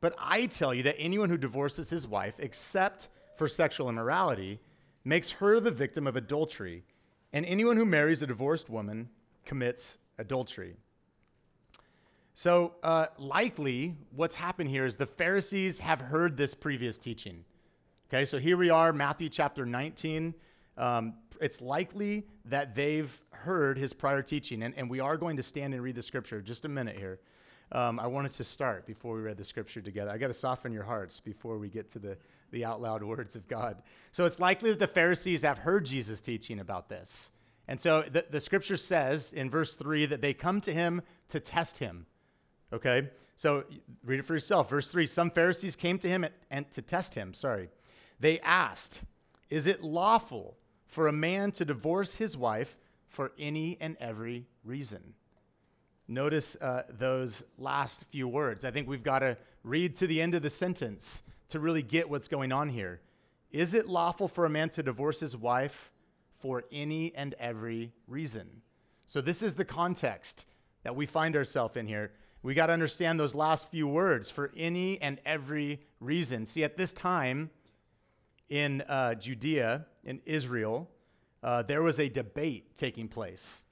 But 0.00 0.14
I 0.18 0.46
tell 0.46 0.72
you 0.72 0.82
that 0.84 0.96
anyone 0.98 1.28
who 1.28 1.36
divorces 1.36 1.90
his 1.90 2.06
wife, 2.06 2.34
except 2.38 3.08
for 3.36 3.48
sexual 3.48 3.88
immorality, 3.88 4.60
makes 5.04 5.30
her 5.32 5.60
the 5.60 5.70
victim 5.70 6.06
of 6.06 6.16
adultery. 6.16 6.84
And 7.32 7.44
anyone 7.46 7.76
who 7.76 7.84
marries 7.84 8.22
a 8.22 8.26
divorced 8.26 8.70
woman 8.70 9.10
commits 9.44 9.98
adultery. 10.18 10.76
So, 12.34 12.74
uh, 12.82 13.06
likely, 13.18 13.96
what's 14.14 14.36
happened 14.36 14.70
here 14.70 14.86
is 14.86 14.96
the 14.96 15.06
Pharisees 15.06 15.80
have 15.80 16.00
heard 16.00 16.36
this 16.36 16.54
previous 16.54 16.96
teaching. 16.96 17.44
Okay, 18.08 18.24
so 18.24 18.38
here 18.38 18.56
we 18.56 18.70
are, 18.70 18.92
Matthew 18.92 19.28
chapter 19.28 19.66
19. 19.66 20.34
Um, 20.78 21.14
it's 21.40 21.60
likely 21.60 22.26
that 22.46 22.74
they've 22.74 23.20
heard 23.30 23.78
his 23.78 23.92
prior 23.92 24.22
teaching, 24.22 24.62
and, 24.62 24.74
and 24.76 24.88
we 24.88 25.00
are 25.00 25.16
going 25.16 25.36
to 25.36 25.42
stand 25.42 25.74
and 25.74 25.82
read 25.82 25.96
the 25.96 26.02
scripture 26.02 26.40
just 26.40 26.64
a 26.64 26.68
minute 26.68 26.96
here. 26.96 27.20
Um, 27.72 28.00
I 28.00 28.06
wanted 28.08 28.34
to 28.34 28.44
start 28.44 28.86
before 28.86 29.14
we 29.14 29.20
read 29.20 29.36
the 29.36 29.44
scripture 29.44 29.80
together. 29.80 30.10
I 30.10 30.18
got 30.18 30.28
to 30.28 30.34
soften 30.34 30.72
your 30.72 30.82
hearts 30.82 31.20
before 31.20 31.58
we 31.58 31.68
get 31.68 31.90
to 31.92 31.98
the, 31.98 32.16
the 32.50 32.64
out 32.64 32.80
loud 32.80 33.02
words 33.02 33.36
of 33.36 33.46
God. 33.46 33.82
So 34.10 34.24
it's 34.24 34.40
likely 34.40 34.70
that 34.70 34.80
the 34.80 34.88
Pharisees 34.88 35.42
have 35.42 35.58
heard 35.58 35.84
Jesus 35.84 36.20
teaching 36.20 36.58
about 36.58 36.88
this. 36.88 37.30
And 37.68 37.80
so 37.80 38.02
the, 38.10 38.24
the 38.28 38.40
scripture 38.40 38.76
says 38.76 39.32
in 39.32 39.48
verse 39.48 39.76
3 39.76 40.06
that 40.06 40.20
they 40.20 40.34
come 40.34 40.60
to 40.62 40.72
him 40.72 41.02
to 41.28 41.38
test 41.38 41.78
him. 41.78 42.06
Okay? 42.72 43.08
So 43.36 43.64
read 44.04 44.18
it 44.18 44.26
for 44.26 44.34
yourself. 44.34 44.68
Verse 44.68 44.90
3 44.90 45.06
Some 45.06 45.30
Pharisees 45.30 45.76
came 45.76 45.98
to 46.00 46.08
him 46.08 46.24
at, 46.24 46.32
and 46.50 46.70
to 46.72 46.82
test 46.82 47.14
him, 47.14 47.32
sorry. 47.32 47.68
They 48.18 48.40
asked, 48.40 49.02
Is 49.48 49.68
it 49.68 49.84
lawful 49.84 50.56
for 50.86 51.06
a 51.06 51.12
man 51.12 51.52
to 51.52 51.64
divorce 51.64 52.16
his 52.16 52.36
wife 52.36 52.76
for 53.08 53.30
any 53.38 53.78
and 53.80 53.96
every 54.00 54.46
reason? 54.64 55.14
Notice 56.10 56.56
uh, 56.60 56.82
those 56.88 57.44
last 57.56 58.04
few 58.10 58.26
words. 58.26 58.64
I 58.64 58.72
think 58.72 58.88
we've 58.88 59.04
got 59.04 59.20
to 59.20 59.36
read 59.62 59.94
to 59.98 60.08
the 60.08 60.20
end 60.20 60.34
of 60.34 60.42
the 60.42 60.50
sentence 60.50 61.22
to 61.50 61.60
really 61.60 61.84
get 61.84 62.10
what's 62.10 62.26
going 62.26 62.50
on 62.50 62.68
here. 62.68 63.00
Is 63.52 63.74
it 63.74 63.88
lawful 63.88 64.26
for 64.26 64.44
a 64.44 64.50
man 64.50 64.70
to 64.70 64.82
divorce 64.82 65.20
his 65.20 65.36
wife 65.36 65.92
for 66.40 66.64
any 66.72 67.14
and 67.14 67.36
every 67.38 67.92
reason? 68.08 68.62
So, 69.06 69.20
this 69.20 69.40
is 69.40 69.54
the 69.54 69.64
context 69.64 70.46
that 70.82 70.96
we 70.96 71.06
find 71.06 71.36
ourselves 71.36 71.76
in 71.76 71.86
here. 71.86 72.10
We 72.42 72.54
got 72.54 72.66
to 72.66 72.72
understand 72.72 73.20
those 73.20 73.36
last 73.36 73.70
few 73.70 73.86
words 73.86 74.30
for 74.30 74.50
any 74.56 75.00
and 75.00 75.20
every 75.24 75.78
reason. 76.00 76.44
See, 76.44 76.64
at 76.64 76.76
this 76.76 76.92
time 76.92 77.50
in 78.48 78.80
uh, 78.88 79.14
Judea, 79.14 79.86
in 80.02 80.22
Israel, 80.26 80.90
uh, 81.44 81.62
there 81.62 81.82
was 81.82 82.00
a 82.00 82.08
debate 82.08 82.76
taking 82.76 83.06
place 83.06 83.62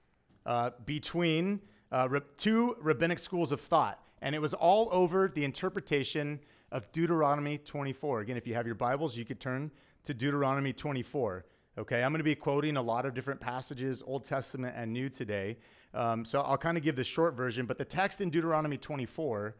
uh, 0.47 0.71
between 0.87 1.63
uh, 1.91 2.09
two 2.37 2.77
rabbinic 2.81 3.19
schools 3.19 3.53
of 3.53 3.61
thought, 3.61 4.03
and 4.21 4.35
it 4.35 4.41
was 4.41 4.55
all 4.55 4.89
over 4.93 5.29
the 5.29 5.45
interpretation 5.45 6.41
of 6.71 6.91
Deuteronomy 6.93 7.59
24. 7.59 8.21
Again, 8.21 8.37
if 8.37 8.47
you 8.47 8.55
have 8.55 8.67
your 8.67 8.75
Bibles, 8.75 9.17
you 9.17 9.25
could 9.25 9.41
turn 9.41 9.71
to 10.05 10.15
Deuteronomy 10.15 10.73
24. 10.73 11.45
Okay, 11.79 12.03
I'm 12.03 12.11
going 12.11 12.19
to 12.19 12.25
be 12.25 12.35
quoting 12.35 12.77
a 12.77 12.83
lot 12.83 13.07
of 13.07 13.15
different 13.15 13.41
passages, 13.41 14.03
Old 14.05 14.25
Testament 14.25 14.75
and 14.77 14.93
New 14.93 15.09
today. 15.09 15.59
Um, 15.95 16.25
so 16.25 16.41
I'll 16.41 16.59
kind 16.59 16.77
of 16.77 16.83
give 16.83 16.97
the 16.97 17.05
short 17.05 17.35
version, 17.35 17.67
but 17.67 17.79
the 17.79 17.85
text 17.85 18.21
in 18.21 18.31
Deuteronomy 18.31 18.77
24 18.77 19.55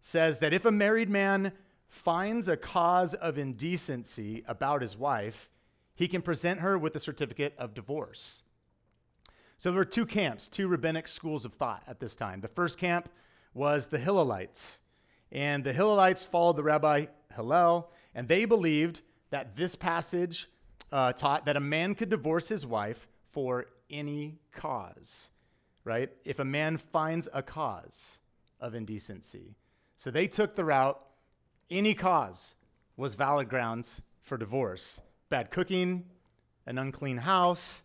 says 0.00 0.38
that 0.38 0.52
if 0.52 0.64
a 0.64 0.70
married 0.70 1.10
man 1.10 1.52
finds 1.88 2.48
a 2.48 2.56
cause 2.56 3.14
of 3.14 3.38
indecency 3.38 4.44
about 4.46 4.82
his 4.82 4.96
wife, 4.96 5.50
he 5.94 6.06
can 6.06 6.22
present 6.22 6.60
her 6.60 6.78
with 6.78 6.94
a 6.94 7.00
certificate 7.00 7.54
of 7.58 7.74
divorce. 7.74 8.42
So 9.58 9.70
there 9.70 9.78
were 9.78 9.84
two 9.84 10.06
camps, 10.06 10.48
two 10.48 10.68
rabbinic 10.68 11.08
schools 11.08 11.44
of 11.44 11.52
thought 11.52 11.82
at 11.88 11.98
this 11.98 12.14
time. 12.14 12.40
The 12.40 12.48
first 12.48 12.78
camp 12.78 13.08
was 13.52 13.86
the 13.86 13.98
Hillelites. 13.98 14.78
And 15.32 15.64
the 15.64 15.72
Hillelites 15.72 16.24
followed 16.24 16.56
the 16.56 16.62
Rabbi 16.62 17.06
Hillel, 17.34 17.90
and 18.14 18.28
they 18.28 18.44
believed 18.44 19.02
that 19.30 19.56
this 19.56 19.74
passage 19.74 20.48
uh, 20.92 21.12
taught 21.12 21.44
that 21.46 21.56
a 21.56 21.60
man 21.60 21.96
could 21.96 22.08
divorce 22.08 22.48
his 22.48 22.64
wife 22.64 23.08
for 23.32 23.66
any 23.90 24.38
cause, 24.52 25.30
right? 25.84 26.10
If 26.24 26.38
a 26.38 26.44
man 26.44 26.78
finds 26.78 27.28
a 27.32 27.42
cause 27.42 28.20
of 28.60 28.74
indecency. 28.74 29.56
So 29.96 30.10
they 30.10 30.28
took 30.28 30.54
the 30.54 30.64
route 30.64 31.00
any 31.68 31.94
cause 31.94 32.54
was 32.96 33.14
valid 33.14 33.48
grounds 33.48 34.00
for 34.22 34.38
divorce. 34.38 35.00
Bad 35.28 35.50
cooking, 35.50 36.04
an 36.64 36.78
unclean 36.78 37.18
house, 37.18 37.82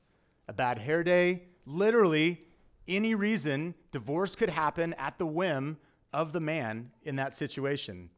a 0.48 0.54
bad 0.54 0.78
hair 0.78 1.04
day, 1.04 1.44
literally 1.66 2.42
any 2.88 3.16
reason 3.16 3.76
divorce 3.92 4.36
could 4.36 4.50
happen 4.50 4.94
at 4.96 5.18
the 5.18 5.26
whim 5.26 5.78
of 6.12 6.34
the 6.34 6.40
man 6.40 6.92
in 7.04 7.16
that 7.16 7.34
situation. 7.34 8.10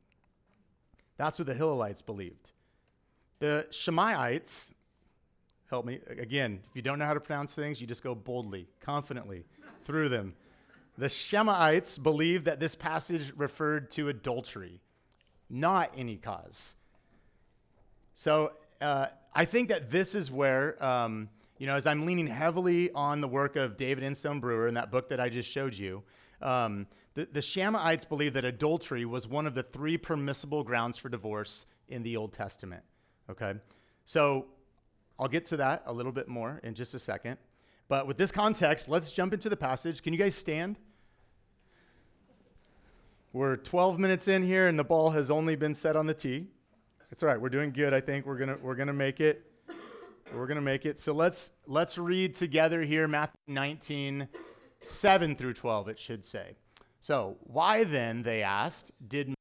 That's 1.18 1.40
what 1.40 1.48
the 1.48 1.54
Hillelites 1.54 2.06
believed. 2.06 2.52
The 3.40 3.68
Shammaites, 3.70 4.72
help 5.70 5.86
me 5.86 6.00
again, 6.08 6.62
if 6.70 6.76
you 6.76 6.82
don't 6.82 7.00
know 7.00 7.06
how 7.06 7.14
to 7.14 7.20
pronounce 7.20 7.54
things, 7.54 7.80
you 7.80 7.88
just 7.88 8.04
go 8.04 8.16
boldly, 8.16 8.68
confidently 8.82 9.46
through 9.86 10.10
them. 10.10 10.34
The 10.98 11.08
Shammaites 11.08 11.98
believed 11.98 12.46
that 12.46 12.60
this 12.60 12.76
passage 12.76 13.34
referred 13.36 13.92
to 13.92 14.10
adultery, 14.10 14.82
not 15.50 15.92
any 15.96 16.16
cause. 16.16 16.76
So 18.14 18.54
uh, 18.82 19.08
I 19.34 19.46
think 19.46 19.70
that 19.70 19.92
this 19.92 20.16
is 20.16 20.32
where 20.32 20.82
um, 20.84 21.30
you 21.58 21.68
know, 21.68 21.76
as 21.76 21.88
I'm 21.88 22.06
leaning 22.06 22.28
heavily 22.28 22.92
on 22.92 23.22
the 23.22 23.28
work 23.28 23.56
of 23.56 23.78
David 23.78 24.04
Instone 24.04 24.40
Brewer 24.40 24.68
in 24.68 24.74
that 24.74 24.92
book 24.92 25.10
that 25.10 25.20
I 25.20 25.30
just 25.30 25.50
showed 25.50 25.74
you, 25.74 26.04
um, 26.42 26.88
the, 27.14 27.28
the 27.32 27.42
Shammaites 27.42 28.06
believe 28.06 28.34
that 28.34 28.44
adultery 28.44 29.06
was 29.06 29.28
one 29.28 29.48
of 29.48 29.56
the 29.56 29.64
three 29.64 29.98
permissible 29.98 30.64
grounds 30.64 30.98
for 30.98 31.08
divorce 31.08 31.66
in 31.88 32.04
the 32.04 32.18
Old 32.18 32.34
Testament. 32.34 32.84
Okay? 33.30 33.54
So 34.04 34.48
I'll 35.18 35.30
get 35.30 35.46
to 35.48 35.58
that 35.58 35.84
a 35.86 35.94
little 35.94 36.12
bit 36.12 36.28
more 36.28 36.60
in 36.64 36.76
just 36.76 36.94
a 36.94 37.00
second. 37.00 37.38
But 37.88 38.06
with 38.06 38.18
this 38.18 38.32
context, 38.32 38.90
let's 38.90 39.12
jump 39.12 39.34
into 39.34 39.48
the 39.48 39.56
passage. 39.56 40.02
Can 40.04 40.12
you 40.12 40.20
guys 40.20 40.36
stand? 40.36 40.78
We're 43.32 43.56
12 43.58 44.00
minutes 44.00 44.28
in 44.28 44.44
here 44.44 44.68
and 44.68 44.78
the 44.78 44.84
ball 44.84 45.12
has 45.12 45.30
only 45.30 45.56
been 45.56 45.76
set 45.76 45.96
on 45.96 46.06
the 46.06 46.14
tee. 46.14 46.48
It's 47.12 47.24
all 47.24 47.30
right. 47.30 47.40
We're 47.40 47.50
doing 47.50 47.72
good. 47.72 47.94
I 47.94 48.02
think 48.02 48.26
we're 48.26 48.38
to 48.40 48.58
we're 48.62 48.76
to 48.76 48.94
make 48.94 49.22
it. 49.22 49.46
We're 50.34 50.48
going 50.48 50.56
to 50.56 50.62
make 50.62 50.86
it. 50.86 51.00
So 51.00 51.14
let's 51.14 51.52
let's 51.68 51.98
read 51.98 52.36
together 52.36 52.82
here 52.82 53.08
Matthew 53.08 53.40
19 53.48 54.28
7 54.82 55.36
through 55.36 55.54
12 55.54 55.90
it 55.90 56.00
should 56.00 56.26
say. 56.26 56.56
So, 57.00 57.38
why 57.42 57.84
then 57.84 58.24
they 58.24 58.42
asked 58.42 58.92
did 59.08 59.35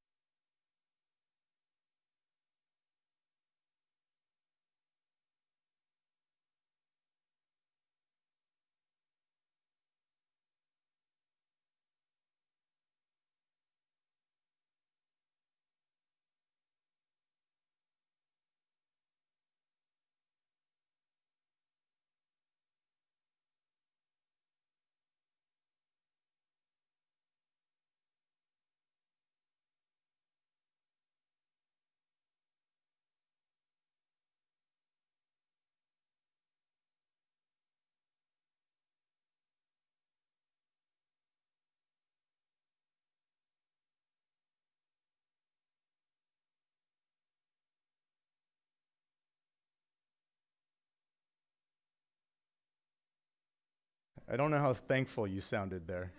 I 54.30 54.36
don't 54.36 54.50
know 54.50 54.58
how 54.58 54.72
thankful 54.72 55.26
you 55.26 55.42
sounded 55.42 55.86
there. 55.86 56.10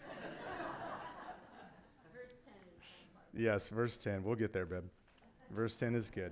Verse 2.13 2.29
yes, 3.33 3.69
verse 3.69 3.97
10. 3.97 4.23
We'll 4.23 4.35
get 4.35 4.53
there, 4.53 4.67
babe. 4.67 4.83
Verse 5.49 5.75
10 5.77 5.95
is 5.95 6.11
good. 6.11 6.31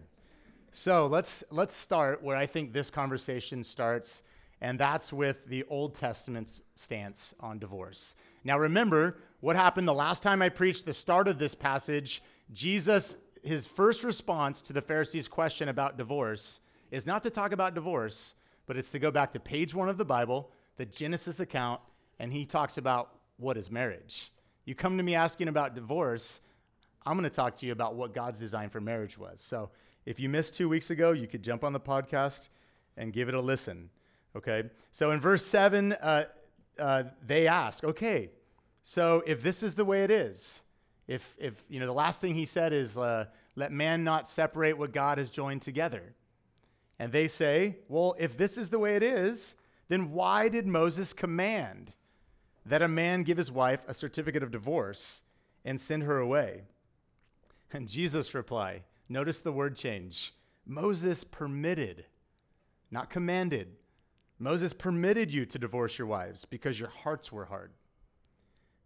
So 0.72 1.08
let's, 1.08 1.44
let's 1.50 1.76
start 1.76 2.24
where 2.24 2.38
I 2.38 2.46
think 2.46 2.74
this 2.74 2.92
conversation 2.92 3.64
starts, 3.64 4.22
and 4.62 4.80
that's 4.80 5.12
with 5.12 5.48
the 5.48 5.64
Old 5.64 5.96
Testament's 5.96 6.62
stance 6.76 7.34
on 7.40 7.58
divorce. 7.58 8.16
Now, 8.44 8.60
remember 8.60 9.18
what 9.40 9.56
happened 9.56 9.88
the 9.88 9.94
last 9.94 10.22
time 10.22 10.44
I 10.44 10.50
preached 10.50 10.86
the 10.86 10.94
start 10.94 11.28
of 11.28 11.40
this 11.40 11.56
passage. 11.56 12.22
Jesus, 12.52 13.18
his 13.42 13.66
first 13.66 14.04
response 14.04 14.62
to 14.64 14.74
the 14.74 14.82
Pharisees' 14.82 15.28
question 15.28 15.70
about 15.70 15.98
divorce 15.98 16.60
is 16.92 17.08
not 17.08 17.24
to 17.24 17.32
talk 17.32 17.52
about 17.52 17.74
divorce, 17.74 18.36
but 18.68 18.78
it's 18.78 18.92
to 18.92 19.00
go 19.00 19.10
back 19.10 19.32
to 19.32 19.40
page 19.40 19.74
one 19.74 19.90
of 19.90 19.98
the 19.98 20.06
Bible, 20.06 20.52
the 20.78 20.86
Genesis 20.86 21.40
account, 21.40 21.82
and 22.20 22.32
he 22.34 22.46
talks 22.46 22.78
about 22.78 23.16
what 23.38 23.58
is 23.58 23.70
marriage. 23.72 24.32
You 24.66 24.76
come 24.76 24.98
to 24.98 25.04
me 25.04 25.16
asking 25.16 25.48
about 25.48 25.76
divorce, 25.76 26.42
I'm 27.06 27.18
going 27.18 27.30
to 27.30 27.36
talk 27.36 27.58
to 27.58 27.66
you 27.66 27.72
about 27.72 27.96
what 27.96 28.14
God's 28.14 28.40
design 28.40 28.70
for 28.70 28.80
marriage 28.80 29.18
was. 29.18 29.42
So 29.42 29.70
if 30.06 30.20
you 30.20 30.30
missed 30.30 30.56
two 30.56 30.70
weeks 30.70 30.90
ago, 30.90 31.12
you 31.12 31.28
could 31.28 31.44
jump 31.44 31.64
on 31.64 31.74
the 31.74 31.80
podcast 31.80 32.50
and 32.98 33.12
give 33.12 33.28
it 33.28 33.36
a 33.36 33.42
listen. 33.42 33.90
Okay? 34.36 34.64
So 34.92 35.12
in 35.12 35.20
verse 35.20 35.46
7, 35.46 35.94
uh, 35.94 36.26
uh, 36.80 37.04
they 37.26 37.48
ask, 37.48 37.84
okay, 37.84 38.30
so 38.82 39.24
if 39.26 39.44
this 39.44 39.64
is 39.64 39.76
the 39.76 39.86
way 39.86 40.04
it 40.04 40.12
is, 40.12 40.64
if, 41.08 41.36
if 41.38 41.64
you 41.70 41.80
know, 41.80 41.86
the 41.86 41.94
last 41.94 42.22
thing 42.22 42.36
he 42.36 42.46
said 42.46 42.74
is, 42.74 42.98
uh, 42.98 43.26
let 43.56 43.72
man 43.72 44.04
not 44.04 44.30
separate 44.30 44.78
what 44.78 44.94
God 44.94 45.18
has 45.18 45.30
joined 45.30 45.62
together. 45.62 46.16
And 47.00 47.12
they 47.12 47.28
say, 47.28 47.78
well, 47.88 48.16
if 48.18 48.38
this 48.38 48.58
is 48.58 48.70
the 48.70 48.80
way 48.80 48.96
it 48.96 49.04
is, 49.04 49.56
then 49.94 50.12
why 50.12 50.50
did 50.50 50.66
Moses 50.66 51.14
command 51.14 51.94
that 52.66 52.82
a 52.82 52.88
man 52.88 53.22
give 53.22 53.38
his 53.38 53.52
wife 53.52 53.86
a 53.88 53.94
certificate 53.94 54.42
of 54.42 54.50
divorce 54.50 55.22
and 55.64 55.80
send 55.80 56.02
her 56.02 56.18
away? 56.18 56.64
And 57.72 57.88
Jesus' 57.88 58.34
reply, 58.34 58.86
notice 59.08 59.40
the 59.40 59.52
word 59.52 59.76
change. 59.76 60.34
Moses 60.66 61.24
permitted, 61.24 62.06
not 62.90 63.12
commanded. 63.12 63.76
Moses 64.40 64.74
permitted 64.74 65.32
you 65.32 65.46
to 65.46 65.60
divorce 65.60 66.00
your 66.00 66.08
wives 66.08 66.44
because 66.44 66.80
your 66.80 66.90
hearts 66.90 67.32
were 67.32 67.46
hard. 67.46 67.72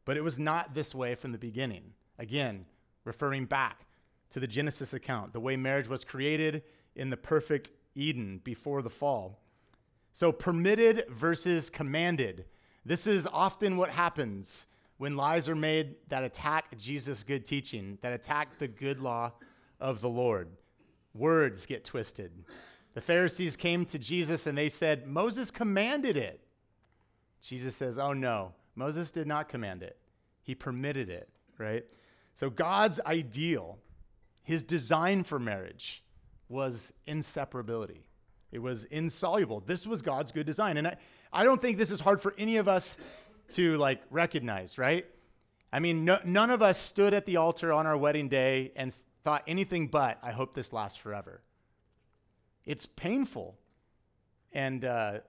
But 0.04 0.18
it 0.18 0.26
was 0.26 0.38
not 0.38 0.74
this 0.74 0.94
way 0.94 1.16
from 1.16 1.32
the 1.32 1.38
beginning. 1.38 1.94
Again, 2.20 2.66
referring 3.06 3.46
back 3.46 3.86
to 4.32 4.42
the 4.42 4.48
Genesis 4.48 4.94
account, 4.94 5.32
the 5.32 5.40
way 5.40 5.56
marriage 5.56 5.88
was 5.88 6.04
created 6.04 6.64
in 6.98 7.12
the 7.12 7.16
perfect 7.16 7.72
Eden 7.96 8.42
before 8.44 8.82
the 8.82 8.90
fall. 8.90 9.40
So, 10.18 10.32
permitted 10.32 11.06
versus 11.10 11.70
commanded. 11.70 12.46
This 12.84 13.06
is 13.06 13.28
often 13.32 13.78
what 13.78 13.92
happens 13.92 14.66
when 14.98 15.16
lies 15.16 15.48
are 15.48 15.54
made 15.54 15.94
that 16.08 16.24
attack 16.24 16.76
Jesus' 16.76 17.22
good 17.22 17.46
teaching, 17.46 18.00
that 18.02 18.14
attack 18.14 18.58
the 18.58 18.68
good 18.68 19.00
law 19.00 19.34
of 19.80 20.02
the 20.02 20.10
Lord. 20.10 20.48
Words 21.14 21.68
get 21.68 21.86
twisted. 21.86 22.32
The 22.96 23.02
Pharisees 23.02 23.56
came 23.56 23.86
to 23.86 24.00
Jesus 24.00 24.48
and 24.48 24.58
they 24.58 24.70
said, 24.70 25.06
Moses 25.06 25.52
commanded 25.52 26.18
it. 26.18 26.42
Jesus 27.40 27.76
says, 27.76 28.00
Oh 28.00 28.14
no, 28.14 28.54
Moses 28.76 29.12
did 29.12 29.28
not 29.28 29.48
command 29.48 29.84
it, 29.84 29.98
he 30.42 30.56
permitted 30.56 31.12
it, 31.12 31.30
right? 31.60 31.86
So 32.34 32.50
God's 32.50 33.00
ideal, 33.06 33.78
his 34.42 34.64
design 34.64 35.24
for 35.24 35.38
marriage, 35.38 36.04
was 36.50 36.92
inseparability. 37.08 38.07
It 38.52 38.60
was 38.60 38.86
insoluble. 38.86 39.62
This 39.66 39.86
was 39.86 40.02
God's 40.02 40.32
good 40.32 40.46
design. 40.46 40.78
And 40.78 40.88
I, 40.88 40.98
I 41.32 41.44
don't 41.44 41.62
think 41.62 41.78
this 41.78 41.92
is 41.92 42.00
hard 42.00 42.22
for 42.22 42.34
any 42.38 42.58
of 42.58 42.68
us 42.68 42.98
to 43.52 43.78
like 43.78 44.02
recognize, 44.10 44.78
right? 44.78 45.06
I 45.72 45.80
mean, 45.80 46.06
no, 46.06 46.20
none 46.24 46.50
of 46.50 46.62
us 46.62 46.80
stood 46.80 47.14
at 47.14 47.26
the 47.26 47.38
altar 47.38 47.74
on 47.74 47.86
our 47.86 47.98
wedding 47.98 48.30
day 48.30 48.72
and 48.76 48.94
thought 49.24 49.44
anything 49.48 49.88
but, 49.88 50.18
I 50.24 50.32
hope 50.32 50.54
this 50.54 50.72
lasts 50.72 50.98
forever. 50.98 51.42
It's 52.66 52.86
painful 52.86 53.58
and 54.54 54.86
uh, 54.86 55.20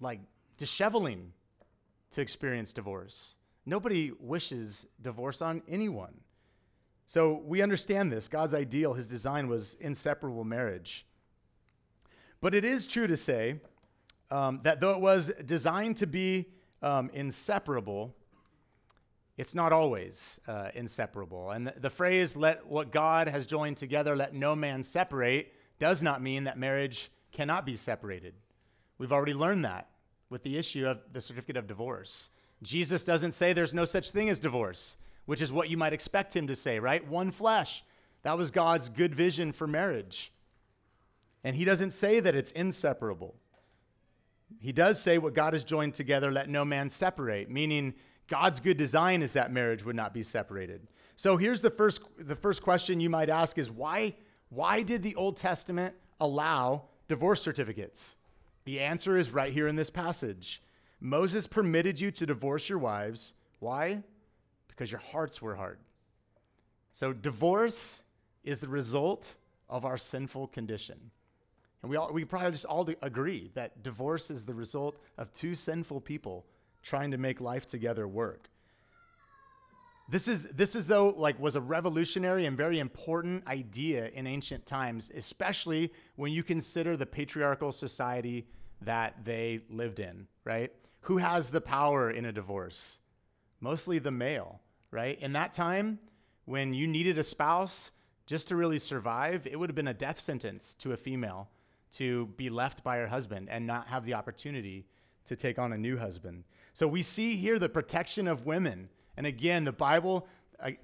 like 0.00 0.20
disheveling 0.56 1.32
to 2.12 2.20
experience 2.20 2.72
divorce. 2.72 3.34
Nobody 3.66 4.12
wishes 4.18 4.86
divorce 5.00 5.42
on 5.42 5.62
anyone. 5.68 6.20
So 7.06 7.42
we 7.44 7.60
understand 7.60 8.10
this. 8.10 8.28
God's 8.28 8.54
ideal, 8.54 8.94
his 8.94 9.08
design 9.08 9.48
was 9.48 9.76
inseparable 9.80 10.44
marriage. 10.44 11.06
But 12.44 12.54
it 12.54 12.62
is 12.62 12.86
true 12.86 13.06
to 13.06 13.16
say 13.16 13.58
um, 14.30 14.60
that 14.64 14.78
though 14.78 14.90
it 14.90 15.00
was 15.00 15.32
designed 15.46 15.96
to 15.96 16.06
be 16.06 16.50
um, 16.82 17.08
inseparable, 17.14 18.14
it's 19.38 19.54
not 19.54 19.72
always 19.72 20.38
uh, 20.46 20.68
inseparable. 20.74 21.52
And 21.52 21.68
the, 21.68 21.74
the 21.80 21.88
phrase, 21.88 22.36
let 22.36 22.66
what 22.66 22.92
God 22.92 23.28
has 23.28 23.46
joined 23.46 23.78
together, 23.78 24.14
let 24.14 24.34
no 24.34 24.54
man 24.54 24.84
separate, 24.84 25.54
does 25.78 26.02
not 26.02 26.20
mean 26.20 26.44
that 26.44 26.58
marriage 26.58 27.10
cannot 27.32 27.64
be 27.64 27.76
separated. 27.76 28.34
We've 28.98 29.10
already 29.10 29.32
learned 29.32 29.64
that 29.64 29.88
with 30.28 30.42
the 30.42 30.58
issue 30.58 30.86
of 30.86 30.98
the 31.14 31.22
certificate 31.22 31.56
of 31.56 31.66
divorce. 31.66 32.28
Jesus 32.62 33.04
doesn't 33.04 33.32
say 33.32 33.54
there's 33.54 33.72
no 33.72 33.86
such 33.86 34.10
thing 34.10 34.28
as 34.28 34.38
divorce, 34.38 34.98
which 35.24 35.40
is 35.40 35.50
what 35.50 35.70
you 35.70 35.78
might 35.78 35.94
expect 35.94 36.36
him 36.36 36.46
to 36.48 36.56
say, 36.56 36.78
right? 36.78 37.08
One 37.08 37.30
flesh. 37.30 37.82
That 38.22 38.36
was 38.36 38.50
God's 38.50 38.90
good 38.90 39.14
vision 39.14 39.50
for 39.50 39.66
marriage. 39.66 40.30
And 41.44 41.54
he 41.54 41.64
doesn't 41.64 41.92
say 41.92 42.20
that 42.20 42.34
it's 42.34 42.50
inseparable. 42.52 43.36
He 44.58 44.72
does 44.72 45.00
say 45.00 45.18
what 45.18 45.34
God 45.34 45.52
has 45.52 45.62
joined 45.62 45.94
together, 45.94 46.30
let 46.30 46.48
no 46.48 46.64
man 46.64 46.88
separate, 46.88 47.50
meaning 47.50 47.94
God's 48.28 48.60
good 48.60 48.78
design 48.78 49.22
is 49.22 49.34
that 49.34 49.52
marriage 49.52 49.84
would 49.84 49.96
not 49.96 50.14
be 50.14 50.22
separated. 50.22 50.86
So 51.16 51.36
here's 51.36 51.60
the 51.60 51.70
first, 51.70 52.00
the 52.18 52.36
first 52.36 52.62
question 52.62 53.00
you 53.00 53.10
might 53.10 53.28
ask 53.28 53.58
is 53.58 53.70
why, 53.70 54.14
why 54.48 54.82
did 54.82 55.02
the 55.02 55.14
Old 55.16 55.36
Testament 55.36 55.94
allow 56.18 56.84
divorce 57.08 57.42
certificates? 57.42 58.16
The 58.64 58.80
answer 58.80 59.18
is 59.18 59.32
right 59.32 59.52
here 59.52 59.68
in 59.68 59.76
this 59.76 59.90
passage. 59.90 60.62
Moses 61.00 61.46
permitted 61.46 62.00
you 62.00 62.10
to 62.12 62.24
divorce 62.24 62.68
your 62.68 62.78
wives. 62.78 63.34
Why? 63.58 64.02
Because 64.68 64.90
your 64.90 65.00
hearts 65.00 65.42
were 65.42 65.56
hard. 65.56 65.78
So 66.94 67.12
divorce 67.12 68.02
is 68.42 68.60
the 68.60 68.68
result 68.68 69.34
of 69.68 69.84
our 69.84 69.98
sinful 69.98 70.46
condition. 70.48 71.10
And 71.84 71.90
we, 71.90 71.98
all, 71.98 72.10
we 72.10 72.24
probably 72.24 72.52
just 72.52 72.64
all 72.64 72.88
agree 73.02 73.50
that 73.52 73.82
divorce 73.82 74.30
is 74.30 74.46
the 74.46 74.54
result 74.54 74.96
of 75.18 75.30
two 75.34 75.54
sinful 75.54 76.00
people 76.00 76.46
trying 76.82 77.10
to 77.10 77.18
make 77.18 77.42
life 77.42 77.66
together 77.66 78.08
work. 78.08 78.48
This 80.08 80.26
is, 80.26 80.44
this 80.44 80.74
is 80.74 80.86
though 80.86 81.10
like 81.10 81.38
was 81.38 81.56
a 81.56 81.60
revolutionary 81.60 82.46
and 82.46 82.56
very 82.56 82.78
important 82.78 83.46
idea 83.46 84.08
in 84.14 84.26
ancient 84.26 84.64
times, 84.64 85.12
especially 85.14 85.92
when 86.16 86.32
you 86.32 86.42
consider 86.42 86.96
the 86.96 87.04
patriarchal 87.04 87.70
society 87.70 88.46
that 88.80 89.22
they 89.22 89.60
lived 89.68 90.00
in, 90.00 90.26
right? 90.42 90.72
Who 91.02 91.18
has 91.18 91.50
the 91.50 91.60
power 91.60 92.10
in 92.10 92.24
a 92.24 92.32
divorce? 92.32 92.98
Mostly 93.60 93.98
the 93.98 94.10
male, 94.10 94.62
right? 94.90 95.20
In 95.20 95.34
that 95.34 95.52
time, 95.52 95.98
when 96.46 96.72
you 96.72 96.86
needed 96.86 97.18
a 97.18 97.24
spouse 97.24 97.90
just 98.24 98.48
to 98.48 98.56
really 98.56 98.78
survive, 98.78 99.46
it 99.46 99.58
would 99.58 99.68
have 99.68 99.76
been 99.76 99.86
a 99.86 99.92
death 99.92 100.18
sentence 100.18 100.72
to 100.78 100.92
a 100.92 100.96
female 100.96 101.50
to 101.96 102.26
be 102.36 102.50
left 102.50 102.82
by 102.82 102.98
her 102.98 103.06
husband 103.06 103.48
and 103.50 103.66
not 103.66 103.88
have 103.88 104.04
the 104.04 104.14
opportunity 104.14 104.86
to 105.26 105.36
take 105.36 105.58
on 105.58 105.72
a 105.72 105.78
new 105.78 105.96
husband. 105.96 106.44
So 106.72 106.86
we 106.86 107.02
see 107.02 107.36
here 107.36 107.58
the 107.58 107.68
protection 107.68 108.28
of 108.28 108.46
women. 108.46 108.88
And 109.16 109.26
again, 109.26 109.64
the 109.64 109.72
Bible, 109.72 110.26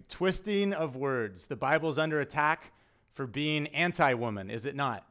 twisting 0.08 0.72
of 0.72 0.96
words. 0.96 1.46
The 1.46 1.56
Bible 1.56 1.90
is 1.90 1.98
under 1.98 2.20
attack 2.20 2.72
for 3.14 3.26
being 3.26 3.66
anti 3.68 4.14
woman, 4.14 4.50
is 4.50 4.64
it 4.64 4.74
not? 4.74 5.06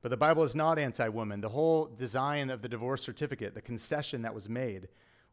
But 0.00 0.10
the 0.10 0.16
Bible 0.16 0.42
is 0.42 0.54
not 0.54 0.78
anti 0.78 1.08
woman. 1.08 1.40
The 1.40 1.50
whole 1.50 1.86
design 1.86 2.50
of 2.50 2.62
the 2.62 2.68
divorce 2.68 3.02
certificate, 3.02 3.54
the 3.54 3.62
concession 3.62 4.22
that 4.22 4.34
was 4.34 4.48
made, 4.48 4.88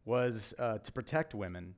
was 0.05 0.53
uh, 0.59 0.77
to 0.79 0.91
protect 0.91 1.33
women. 1.33 1.75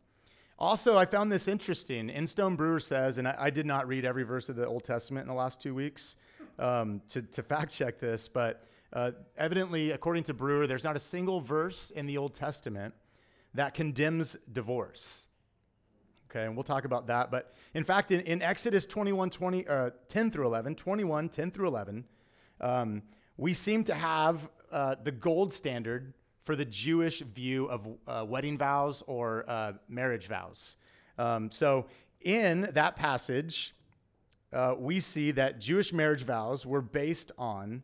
Also, 0.60 0.98
I 0.98 1.06
found 1.06 1.32
this 1.32 1.48
interesting. 1.48 2.10
Instone 2.10 2.56
Brewer 2.56 2.80
says, 2.80 3.18
and 3.18 3.28
I, 3.28 3.36
I, 3.40 3.50
did 3.50 3.66
not 3.66 3.88
read 3.88 4.06
every 4.06 4.22
verse 4.22 4.48
of 4.48 4.56
the 4.56 4.68
Old 4.68 4.84
Testament 4.84 5.24
in 5.24 5.28
the 5.28 5.34
last 5.34 5.60
two 5.60 5.74
weeks, 5.74 6.18
um, 6.60 7.02
to, 7.10 7.22
to 7.22 7.44
fact 7.44 7.74
check 7.74 8.00
this, 8.00 8.28
but 8.28 8.68
uh, 8.94 9.12
evidently, 9.38 9.92
according 9.92 10.24
to 10.26 10.34
Brewer, 10.34 10.68
there's 10.68 10.84
not 10.84 10.96
a 10.96 11.00
single 11.00 11.40
verse 11.40 11.92
in 11.92 12.06
the 12.06 12.18
Old 12.18 12.34
Testament 12.34 12.94
that 13.54 13.74
condemns 13.74 14.36
divorce. 14.52 15.28
Okay, 16.30 16.46
and 16.46 16.56
we'll 16.56 16.64
talk 16.64 16.86
about 16.86 17.08
that. 17.08 17.32
But 17.32 17.54
in 17.74 17.84
fact, 17.84 18.12
in, 18.12 18.22
in 18.22 18.42
Exodus 18.42 18.86
21, 18.86 19.30
20, 19.30 19.68
uh, 19.68 19.90
10 20.08 20.32
through 20.32 20.46
11, 20.46 20.76
21, 20.76 21.30
10 21.30 21.52
through 21.52 21.68
11, 21.68 22.06
um, 22.62 23.02
we 23.38 23.54
seem 23.54 23.84
to 23.86 23.94
have 23.94 24.50
uh, 24.72 24.96
the 25.04 25.12
gold 25.12 25.54
standard 25.54 26.14
for 26.46 26.56
the 26.56 26.66
Jewish 26.66 27.20
view 27.20 27.66
of 27.66 27.88
uh, 28.08 28.26
wedding 28.28 28.58
vows 28.58 29.04
or 29.08 29.46
uh, 29.48 29.74
marriage 29.90 30.28
vows. 30.28 30.76
Um, 31.18 31.52
so 31.52 31.88
in 32.22 32.70
that 32.74 32.96
passage, 32.96 33.76
uh, 34.54 34.76
we 34.78 35.00
see 35.00 35.32
that 35.32 35.60
Jewish 35.60 35.94
marriage 35.94 36.24
vows 36.24 36.66
were 36.66 36.82
based 36.82 37.32
on 37.38 37.84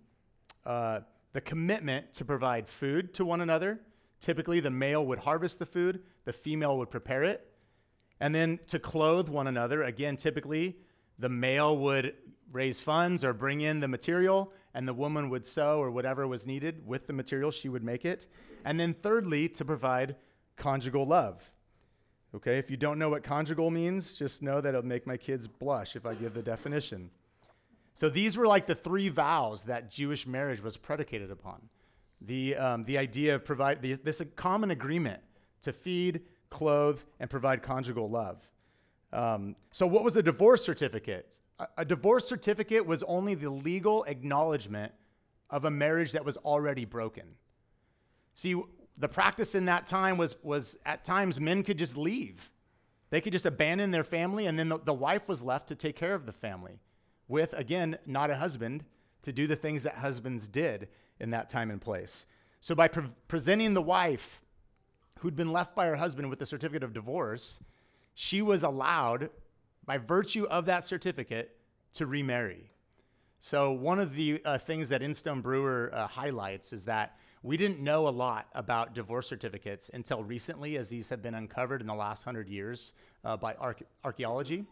uh, 0.65 1.01
the 1.33 1.41
commitment 1.41 2.13
to 2.15 2.25
provide 2.25 2.67
food 2.67 3.13
to 3.15 3.25
one 3.25 3.41
another, 3.41 3.79
Typically, 4.19 4.59
the 4.59 4.71
male 4.71 5.05
would 5.05 5.19
harvest 5.19 5.59
the 5.59 5.65
food, 5.65 6.01
the 6.25 6.33
female 6.33 6.77
would 6.77 6.89
prepare 6.89 7.23
it. 7.23 7.51
And 8.19 8.33
then 8.33 8.59
to 8.67 8.79
clothe 8.79 9.29
one 9.29 9.47
another, 9.47 9.83
again, 9.83 10.17
typically, 10.17 10.77
the 11.19 11.29
male 11.29 11.77
would 11.77 12.15
raise 12.51 12.79
funds 12.79 13.23
or 13.23 13.33
bring 13.33 13.61
in 13.61 13.79
the 13.79 13.87
material, 13.87 14.51
and 14.73 14.87
the 14.87 14.93
woman 14.93 15.29
would 15.29 15.45
sew 15.45 15.79
or 15.79 15.91
whatever 15.91 16.27
was 16.27 16.47
needed 16.47 16.85
with 16.85 17.05
the 17.05 17.13
material, 17.13 17.51
she 17.51 17.69
would 17.69 17.83
make 17.83 18.05
it. 18.05 18.25
And 18.65 18.79
then, 18.79 18.93
thirdly, 18.93 19.49
to 19.49 19.65
provide 19.65 20.15
conjugal 20.55 21.05
love. 21.05 21.51
Okay, 22.35 22.57
if 22.57 22.69
you 22.69 22.77
don't 22.77 22.99
know 22.99 23.09
what 23.09 23.23
conjugal 23.23 23.71
means, 23.71 24.15
just 24.17 24.41
know 24.41 24.59
that 24.59 24.69
it'll 24.69 24.85
make 24.85 25.07
my 25.07 25.17
kids 25.17 25.47
blush 25.47 25.95
if 25.95 26.05
I 26.05 26.13
give 26.13 26.33
the 26.33 26.41
definition. 26.41 27.09
So 27.93 28.09
these 28.09 28.37
were 28.37 28.45
like 28.45 28.67
the 28.67 28.75
three 28.75 29.09
vows 29.09 29.63
that 29.63 29.89
Jewish 29.89 30.27
marriage 30.27 30.61
was 30.61 30.77
predicated 30.77 31.31
upon. 31.31 31.69
The, 32.21 32.55
um, 32.55 32.83
the 32.83 32.97
idea 32.97 33.35
of 33.35 33.45
provide 33.45 33.81
the, 33.81 33.93
this 33.93 34.21
common 34.35 34.71
agreement 34.71 35.21
to 35.61 35.71
feed, 35.71 36.21
clothe, 36.49 37.01
and 37.19 37.29
provide 37.29 37.63
conjugal 37.63 38.09
love. 38.09 38.47
Um, 39.13 39.55
so 39.71 39.87
what 39.87 40.03
was 40.03 40.17
a 40.17 40.23
divorce 40.23 40.63
certificate? 40.63 41.39
A, 41.59 41.67
a 41.79 41.85
divorce 41.85 42.27
certificate 42.27 42.85
was 42.85 43.03
only 43.03 43.35
the 43.35 43.49
legal 43.49 44.03
acknowledgement 44.03 44.91
of 45.49 45.65
a 45.65 45.71
marriage 45.71 46.11
that 46.11 46.25
was 46.25 46.37
already 46.37 46.85
broken. 46.85 47.23
See, 48.35 48.61
the 48.97 49.07
practice 49.07 49.53
in 49.55 49.65
that 49.65 49.87
time 49.87 50.17
was, 50.17 50.35
was 50.43 50.77
at 50.85 51.05
times 51.05 51.39
men 51.39 51.63
could 51.63 51.77
just 51.77 51.95
leave. 51.95 52.51
They 53.09 53.21
could 53.21 53.33
just 53.33 53.45
abandon 53.45 53.91
their 53.91 54.03
family, 54.03 54.47
and 54.47 54.57
then 54.57 54.69
the, 54.69 54.79
the 54.79 54.93
wife 54.93 55.27
was 55.27 55.41
left 55.41 55.67
to 55.69 55.75
take 55.75 55.95
care 55.95 56.13
of 56.13 56.25
the 56.25 56.33
family 56.33 56.79
with, 57.27 57.53
again, 57.53 57.97
not 58.05 58.29
a 58.29 58.35
husband, 58.35 58.83
to 59.23 59.31
do 59.31 59.47
the 59.47 59.55
things 59.55 59.83
that 59.83 59.95
husbands 59.95 60.47
did 60.47 60.87
in 61.19 61.29
that 61.29 61.49
time 61.49 61.69
and 61.71 61.81
place. 61.81 62.25
So 62.59 62.75
by 62.75 62.87
pre- 62.87 63.11
presenting 63.27 63.73
the 63.73 63.81
wife 63.81 64.41
who'd 65.19 65.35
been 65.35 65.51
left 65.51 65.75
by 65.75 65.85
her 65.85 65.95
husband 65.95 66.29
with 66.29 66.39
the 66.39 66.45
certificate 66.45 66.83
of 66.83 66.93
divorce, 66.93 67.59
she 68.13 68.41
was 68.41 68.63
allowed, 68.63 69.29
by 69.85 69.97
virtue 69.97 70.45
of 70.45 70.65
that 70.65 70.85
certificate, 70.85 71.55
to 71.93 72.05
remarry. 72.05 72.71
So 73.39 73.71
one 73.71 73.99
of 73.99 74.15
the 74.15 74.41
uh, 74.43 74.57
things 74.57 74.89
that 74.89 75.01
Instone 75.01 75.41
Brewer 75.41 75.91
uh, 75.93 76.07
highlights 76.07 76.73
is 76.73 76.85
that 76.85 77.17
we 77.43 77.57
didn't 77.57 77.79
know 77.79 78.07
a 78.07 78.09
lot 78.09 78.47
about 78.53 78.93
divorce 78.93 79.27
certificates 79.27 79.89
until 79.93 80.23
recently, 80.23 80.77
as 80.77 80.87
these 80.87 81.09
have 81.09 81.21
been 81.21 81.35
uncovered 81.35 81.81
in 81.81 81.87
the 81.87 81.93
last 81.95 82.23
hundred 82.23 82.49
years 82.49 82.93
uh, 83.23 83.37
by 83.37 83.55
archaeology. 84.03 84.65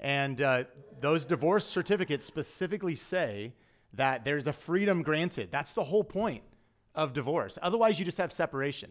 And 0.00 0.40
uh, 0.40 0.64
those 1.00 1.26
divorce 1.26 1.66
certificates 1.66 2.24
specifically 2.24 2.94
say 2.94 3.52
that 3.94 4.24
there's 4.24 4.46
a 4.46 4.52
freedom 4.52 5.02
granted. 5.02 5.50
That's 5.50 5.72
the 5.72 5.84
whole 5.84 6.04
point 6.04 6.42
of 6.94 7.12
divorce. 7.12 7.58
Otherwise, 7.62 7.98
you 7.98 8.04
just 8.04 8.18
have 8.18 8.32
separation, 8.32 8.90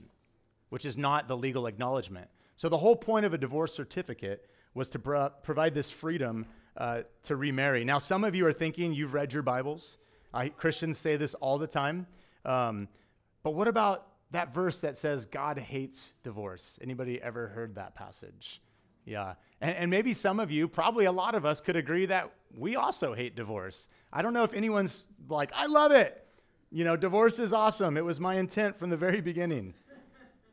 which 0.69 0.85
is 0.85 0.97
not 0.97 1.27
the 1.27 1.35
legal 1.35 1.65
acknowledgement. 1.67 2.29
So, 2.55 2.69
the 2.69 2.77
whole 2.77 2.95
point 2.95 3.25
of 3.25 3.33
a 3.33 3.37
divorce 3.37 3.73
certificate 3.73 4.49
was 4.73 4.89
to 4.91 4.99
pro- 4.99 5.29
provide 5.29 5.73
this 5.73 5.89
freedom 5.89 6.45
uh, 6.77 7.01
to 7.23 7.35
remarry. 7.35 7.83
Now, 7.83 7.99
some 7.99 8.23
of 8.23 8.35
you 8.35 8.45
are 8.45 8.53
thinking 8.53 8.93
you've 8.93 9.13
read 9.13 9.33
your 9.33 9.43
Bibles. 9.43 9.97
I, 10.33 10.49
Christians 10.49 10.97
say 10.97 11.17
this 11.17 11.33
all 11.35 11.57
the 11.57 11.67
time. 11.67 12.07
Um, 12.45 12.87
but 13.43 13.51
what 13.51 13.67
about 13.67 14.07
that 14.31 14.53
verse 14.53 14.79
that 14.79 14.97
says 14.97 15.25
God 15.25 15.57
hates 15.57 16.13
divorce? 16.23 16.77
Anybody 16.81 17.21
ever 17.21 17.47
heard 17.47 17.75
that 17.75 17.95
passage? 17.95 18.61
Yeah. 19.05 19.33
And, 19.61 19.75
and, 19.75 19.91
maybe 19.91 20.13
some 20.13 20.39
of 20.39 20.51
you, 20.51 20.67
probably 20.67 21.05
a 21.05 21.11
lot 21.11 21.33
of 21.33 21.45
us, 21.45 21.61
could 21.61 21.75
agree 21.75 22.05
that 22.05 22.31
we 22.55 22.75
also 22.75 23.13
hate 23.13 23.35
divorce. 23.35 23.87
I 24.13 24.21
don't 24.21 24.33
know 24.33 24.43
if 24.43 24.53
anyone's 24.53 25.07
like, 25.27 25.51
I 25.55 25.65
love 25.65 25.91
it. 25.91 26.25
You 26.71 26.83
know, 26.83 26.95
divorce 26.95 27.39
is 27.39 27.51
awesome. 27.51 27.97
It 27.97 28.05
was 28.05 28.19
my 28.19 28.35
intent 28.35 28.77
from 28.77 28.89
the 28.89 28.97
very 28.97 29.21
beginning. 29.21 29.73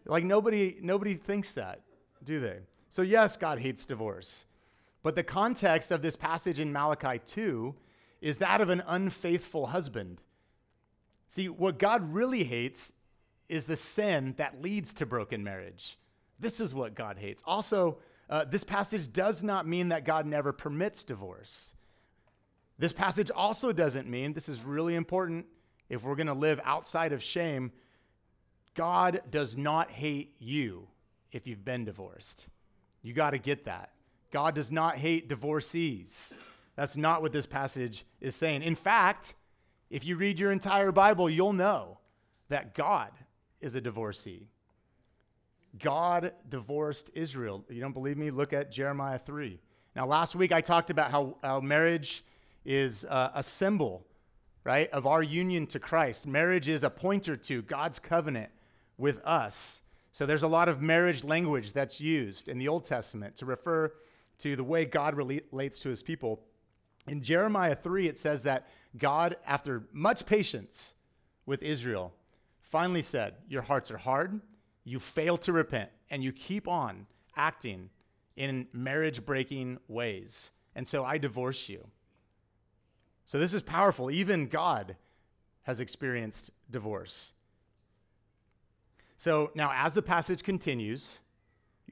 like 0.07 0.25
nobody, 0.25 0.79
nobody 0.81 1.15
thinks 1.15 1.53
that, 1.53 1.83
do 2.25 2.41
they? 2.41 2.61
So 2.89 3.03
yes, 3.03 3.37
God 3.37 3.59
hates 3.59 3.85
divorce. 3.85 4.47
But 5.03 5.15
the 5.15 5.23
context 5.23 5.91
of 5.91 6.03
this 6.03 6.17
passage 6.17 6.59
in 6.59 6.73
Malachi 6.73 7.21
2 7.27 7.75
is 8.21 8.39
that 8.39 8.61
of 8.61 8.71
an 8.71 8.83
unfaithful 8.87 9.67
husband. 9.67 10.21
See, 11.29 11.49
what 11.49 11.79
God 11.79 12.13
really 12.13 12.45
hates 12.45 12.93
is 13.49 13.65
the 13.65 13.77
sin 13.77 14.35
that 14.39 14.63
leads 14.63 14.93
to 14.95 15.07
broken 15.07 15.43
marriage. 15.45 15.99
This 16.39 16.61
is 16.61 16.75
what 16.75 16.95
God 16.95 17.19
hates. 17.19 17.43
Also, 17.47 17.99
uh, 18.29 18.45
this 18.45 18.65
passage 18.65 19.13
does 19.13 19.43
not 19.43 19.67
mean 19.67 19.89
that 19.89 20.05
God 20.05 20.27
never 20.27 20.53
permits 20.53 21.05
divorce. 21.05 21.75
This 22.79 22.93
passage 22.93 23.31
also 23.31 23.73
doesn't 23.73 24.09
mean, 24.09 24.33
this 24.33 24.49
is 24.49 24.63
really 24.63 24.95
important 24.95 25.47
if 25.89 26.03
we're 26.03 26.17
going 26.17 26.27
to 26.27 26.35
live 26.35 26.61
outside 26.65 27.13
of 27.13 27.23
shame, 27.23 27.73
God 28.75 29.23
does 29.31 29.57
not 29.57 29.91
hate 29.91 30.35
you 30.39 30.89
if 31.33 31.47
you've 31.47 31.65
been 31.65 31.85
divorced. 31.85 32.49
You 33.03 33.13
got 33.13 33.31
to 33.31 33.39
get 33.39 33.65
that. 33.65 33.91
God 34.33 34.55
does 34.55 34.73
not 34.73 34.97
hate 34.97 35.29
divorcees. 35.29 36.35
That's 36.75 36.97
not 36.97 37.23
what 37.23 37.33
this 37.33 37.47
passage 37.47 38.05
is 38.21 38.35
saying. 38.35 38.63
In 38.63 38.75
fact, 38.75 39.35
if 39.91 40.05
you 40.05 40.17
read 40.17 40.39
your 40.39 40.53
entire 40.53 40.93
Bible, 40.93 41.31
you'll 41.31 41.53
know 41.53 41.99
that 42.49 42.75
God 42.75 43.11
is 43.61 43.75
a 43.75 43.81
divorcee. 43.81 44.49
God 45.79 46.33
divorced 46.49 47.11
Israel. 47.15 47.65
You 47.69 47.81
don't 47.81 47.93
believe 47.93 48.17
me? 48.17 48.31
Look 48.31 48.53
at 48.53 48.71
Jeremiah 48.71 49.19
3. 49.19 49.61
Now, 49.95 50.07
last 50.07 50.35
week 50.35 50.53
I 50.53 50.61
talked 50.61 50.91
about 50.91 51.11
how, 51.11 51.37
how 51.43 51.61
marriage 51.61 52.25
is 52.65 53.05
uh, 53.09 53.31
a 53.35 53.43
symbol, 53.43 54.07
right, 54.65 54.91
of 54.91 55.07
our 55.07 55.23
union 55.23 55.67
to 55.69 55.79
Christ. 55.79 56.27
Marriage 56.27 56.69
is 56.69 56.83
a 56.83 56.91
pointer 56.91 57.37
to 57.37 57.63
God's 57.63 57.99
covenant 57.99 58.51
with 58.99 59.21
us. 59.25 59.81
So 60.13 60.27
there's 60.27 60.43
a 60.43 60.49
lot 60.49 60.69
of 60.69 60.81
marriage 60.81 61.25
language 61.25 61.73
that's 61.73 62.01
used 62.01 62.49
in 62.49 62.59
the 62.59 62.69
Old 62.69 62.87
Testament 62.87 63.37
to 63.37 63.47
refer 63.47 63.93
to 64.39 64.57
the 64.57 64.65
way 64.65 64.85
God 64.85 65.15
relates 65.15 65.81
to 65.81 65.89
his 65.89 66.03
people. 66.03 66.41
In 67.07 67.23
Jeremiah 67.23 67.75
3, 67.75 68.09
it 68.09 68.19
says 68.19 68.43
that 68.43 68.67
God, 68.99 69.37
after 69.47 69.85
much 69.93 70.27
patience 70.27 70.95
with 71.45 71.63
Israel, 71.63 72.15
finally 72.61 73.03
said, 73.03 73.35
Your 73.49 73.63
hearts 73.63 73.91
are 73.91 73.99
hard 73.99 74.41
you 74.87 75.01
fail 75.01 75.37
to 75.37 75.53
repent 75.53 75.91
and 76.09 76.23
you 76.23 76.33
keep 76.33 76.67
on 76.69 77.07
acting 77.37 77.91
in 78.37 78.69
marriage 78.73 79.27
breaking 79.27 79.79
ways. 79.89 80.53
And 80.75 80.87
so 80.87 81.05
I 81.05 81.19
divorce 81.19 81.69
you. 81.69 81.89
So 83.27 83.39
this 83.39 83.53
is 83.53 83.63
powerful. 83.63 84.11
Even 84.11 84.47
God 84.47 84.97
has 85.65 85.81
experienced 85.81 86.53
divorce. 86.71 87.33
So 89.17 89.51
now, 89.57 89.73
as 89.75 89.95
the 89.95 90.03
passage 90.03 90.45
continues, 90.45 91.19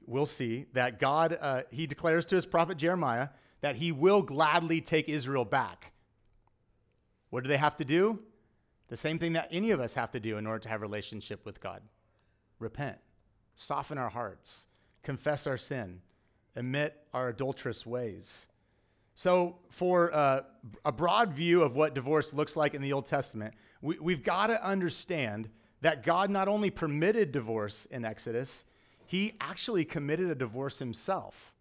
we'll 0.05 0.25
see 0.25 0.65
that 0.71 0.97
God, 0.97 1.37
uh, 1.41 1.63
he 1.71 1.85
declares 1.87 2.25
to 2.27 2.35
his 2.35 2.45
prophet 2.45 2.77
Jeremiah 2.77 3.29
that 3.59 3.75
he 3.75 3.91
will 3.91 4.21
gladly 4.21 4.79
take 4.79 5.09
Israel 5.09 5.43
back. 5.43 5.91
What 7.35 7.43
do 7.43 7.49
they 7.49 7.57
have 7.57 7.75
to 7.75 7.83
do? 7.83 8.19
The 8.87 8.95
same 8.95 9.19
thing 9.19 9.33
that 9.33 9.49
any 9.51 9.71
of 9.71 9.81
us 9.81 9.95
have 9.95 10.09
to 10.11 10.21
do 10.21 10.37
in 10.37 10.47
order 10.47 10.59
to 10.59 10.69
have 10.69 10.81
relationship 10.81 11.45
with 11.45 11.59
God 11.59 11.81
repent, 12.59 12.97
soften 13.55 13.97
our 13.97 14.07
hearts, 14.07 14.67
confess 15.03 15.45
our 15.45 15.57
sin, 15.57 15.99
admit 16.55 16.95
our 17.13 17.27
adulterous 17.27 17.85
ways. 17.85 18.47
So, 19.15 19.57
for 19.69 20.15
uh, 20.15 20.43
a 20.85 20.93
broad 20.93 21.33
view 21.33 21.61
of 21.61 21.75
what 21.75 21.93
divorce 21.93 22.31
looks 22.31 22.55
like 22.55 22.73
in 22.73 22.81
the 22.81 22.93
Old 22.93 23.05
Testament, 23.05 23.53
we, 23.81 23.99
we've 23.99 24.23
got 24.23 24.47
to 24.47 24.65
understand 24.65 25.49
that 25.81 26.05
God 26.05 26.29
not 26.29 26.47
only 26.47 26.69
permitted 26.69 27.33
divorce 27.33 27.85
in 27.91 28.05
Exodus, 28.05 28.63
he 29.07 29.33
actually 29.41 29.83
committed 29.83 30.29
a 30.29 30.35
divorce 30.35 30.79
himself. 30.79 31.53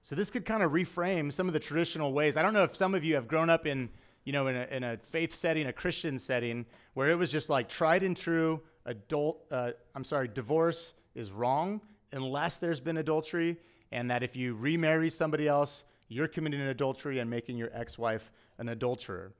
So 0.00 0.14
this 0.14 0.30
could 0.30 0.46
kind 0.46 0.62
of 0.62 0.72
reframe 0.72 1.30
some 1.30 1.46
of 1.46 1.52
the 1.52 1.60
traditional 1.60 2.14
ways. 2.14 2.38
I 2.38 2.42
don't 2.42 2.54
know 2.54 2.64
if 2.64 2.74
some 2.74 2.94
of 2.94 3.04
you 3.04 3.16
have 3.16 3.28
grown 3.28 3.50
up 3.50 3.66
in, 3.66 3.90
you 4.26 4.32
know, 4.32 4.48
in 4.48 4.56
a, 4.56 4.66
in 4.70 4.84
a 4.84 4.98
faith 4.98 5.34
setting, 5.34 5.66
a 5.68 5.72
Christian 5.72 6.18
setting, 6.18 6.66
where 6.92 7.08
it 7.08 7.14
was 7.14 7.32
just 7.32 7.48
like 7.48 7.68
tried 7.68 8.02
and 8.02 8.16
true, 8.16 8.60
adult, 8.84 9.46
uh, 9.50 9.70
I'm 9.94 10.04
sorry, 10.04 10.28
divorce 10.28 10.94
is 11.14 11.30
wrong 11.30 11.80
unless 12.12 12.56
there's 12.56 12.80
been 12.80 12.96
adultery, 12.96 13.56
and 13.92 14.10
that 14.10 14.22
if 14.22 14.34
you 14.34 14.54
remarry 14.54 15.10
somebody 15.10 15.46
else, 15.46 15.84
you're 16.08 16.28
committing 16.28 16.60
an 16.60 16.66
adultery 16.66 17.20
and 17.20 17.30
making 17.30 17.56
your 17.56 17.70
ex-wife 17.72 18.32
an 18.58 18.68
adulterer. 18.68 19.32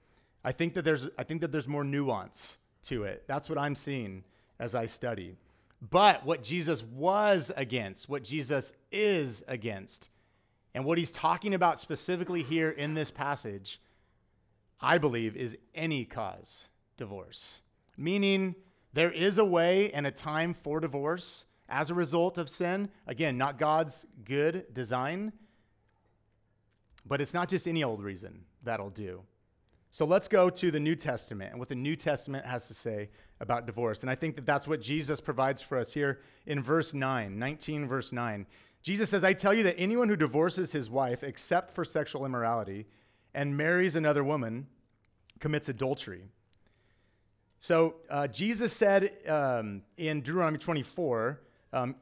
I 0.45 0.53
think 0.53 0.75
that 0.75 0.85
there's, 0.85 1.09
I 1.19 1.25
think 1.25 1.41
that 1.41 1.51
there's 1.51 1.69
more 1.69 1.85
nuance 1.85 2.59
to 2.85 3.03
it. 3.03 3.25
That's 3.27 3.49
what 3.49 3.59
I'm 3.59 3.75
seeing 3.75 4.23
as 4.61 4.75
I 4.75 4.87
study. 4.87 5.35
But 5.91 6.25
what 6.25 6.45
Jesus 6.45 6.85
was 6.85 7.51
against, 7.57 8.09
what 8.09 8.23
Jesus 8.23 8.73
is 8.93 9.43
against, 9.49 10.11
and 10.75 10.85
what 10.85 10.97
he's 10.99 11.13
talking 11.13 11.55
about 11.55 11.81
specifically 11.81 12.45
here 12.45 12.71
in 12.71 12.95
this 12.95 13.11
passage, 13.11 13.81
I 14.81 14.99
believe, 14.99 15.37
is 15.37 15.57
any 15.75 16.05
cause 16.05 16.69
divorce. 16.97 17.61
Meaning, 17.97 18.55
there 18.93 19.11
is 19.11 19.39
a 19.39 19.45
way 19.45 19.91
and 19.93 20.07
a 20.07 20.11
time 20.11 20.55
for 20.55 20.81
divorce 20.81 21.45
as 21.69 21.91
a 21.91 21.95
result 21.95 22.39
of 22.39 22.49
sin. 22.49 22.89
Again, 23.07 23.37
not 23.37 23.59
God's 23.59 24.07
good 24.25 24.73
design, 24.73 25.33
but 27.05 27.21
it's 27.21 27.35
not 27.35 27.49
just 27.49 27.69
any 27.69 27.85
old 27.85 28.03
reason 28.03 28.45
that'll 28.63 28.91
do. 28.91 29.23
So 29.91 30.05
let's 30.05 30.29
go 30.29 30.51
to 30.51 30.71
the 30.71 30.81
New 30.81 30.95
Testament 30.95 31.51
and 31.51 31.59
what 31.59 31.69
the 31.69 31.75
New 31.75 31.97
Testament 31.97 32.45
has 32.45 32.69
to 32.69 32.75
say 32.75 33.11
about 33.41 33.67
divorce. 33.67 34.03
And 34.03 34.11
I 34.11 34.15
think 34.15 34.37
that 34.37 34.47
that's 34.47 34.69
what 34.69 34.81
Jesus 34.81 35.21
provides 35.21 35.63
for 35.63 35.79
us 35.79 35.93
here 35.93 36.21
in 36.45 36.63
verse 36.63 36.93
9, 36.93 37.39
19, 37.39 37.89
verse 37.89 38.13
9. 38.13 38.47
Jesus 38.83 39.09
says, 39.09 39.25
I 39.25 39.33
tell 39.33 39.55
you 39.55 39.63
that 39.65 39.79
anyone 39.79 40.09
who 40.09 40.17
divorces 40.17 40.73
his 40.73 40.91
wife 40.91 41.25
except 41.25 41.71
for 41.71 41.85
sexual 41.85 42.27
immorality 42.27 42.87
and 43.37 43.55
marries 43.57 43.95
another 43.95 44.25
woman 44.25 44.67
commits 45.39 45.69
adultery. 45.69 46.25
So 47.59 47.97
uh, 48.09 48.27
Jesus 48.29 48.73
said 48.73 49.13
um, 49.29 49.83
in 49.99 50.23
Deuteronomy 50.23 50.59
24, 50.59 51.41
um, 51.75 51.97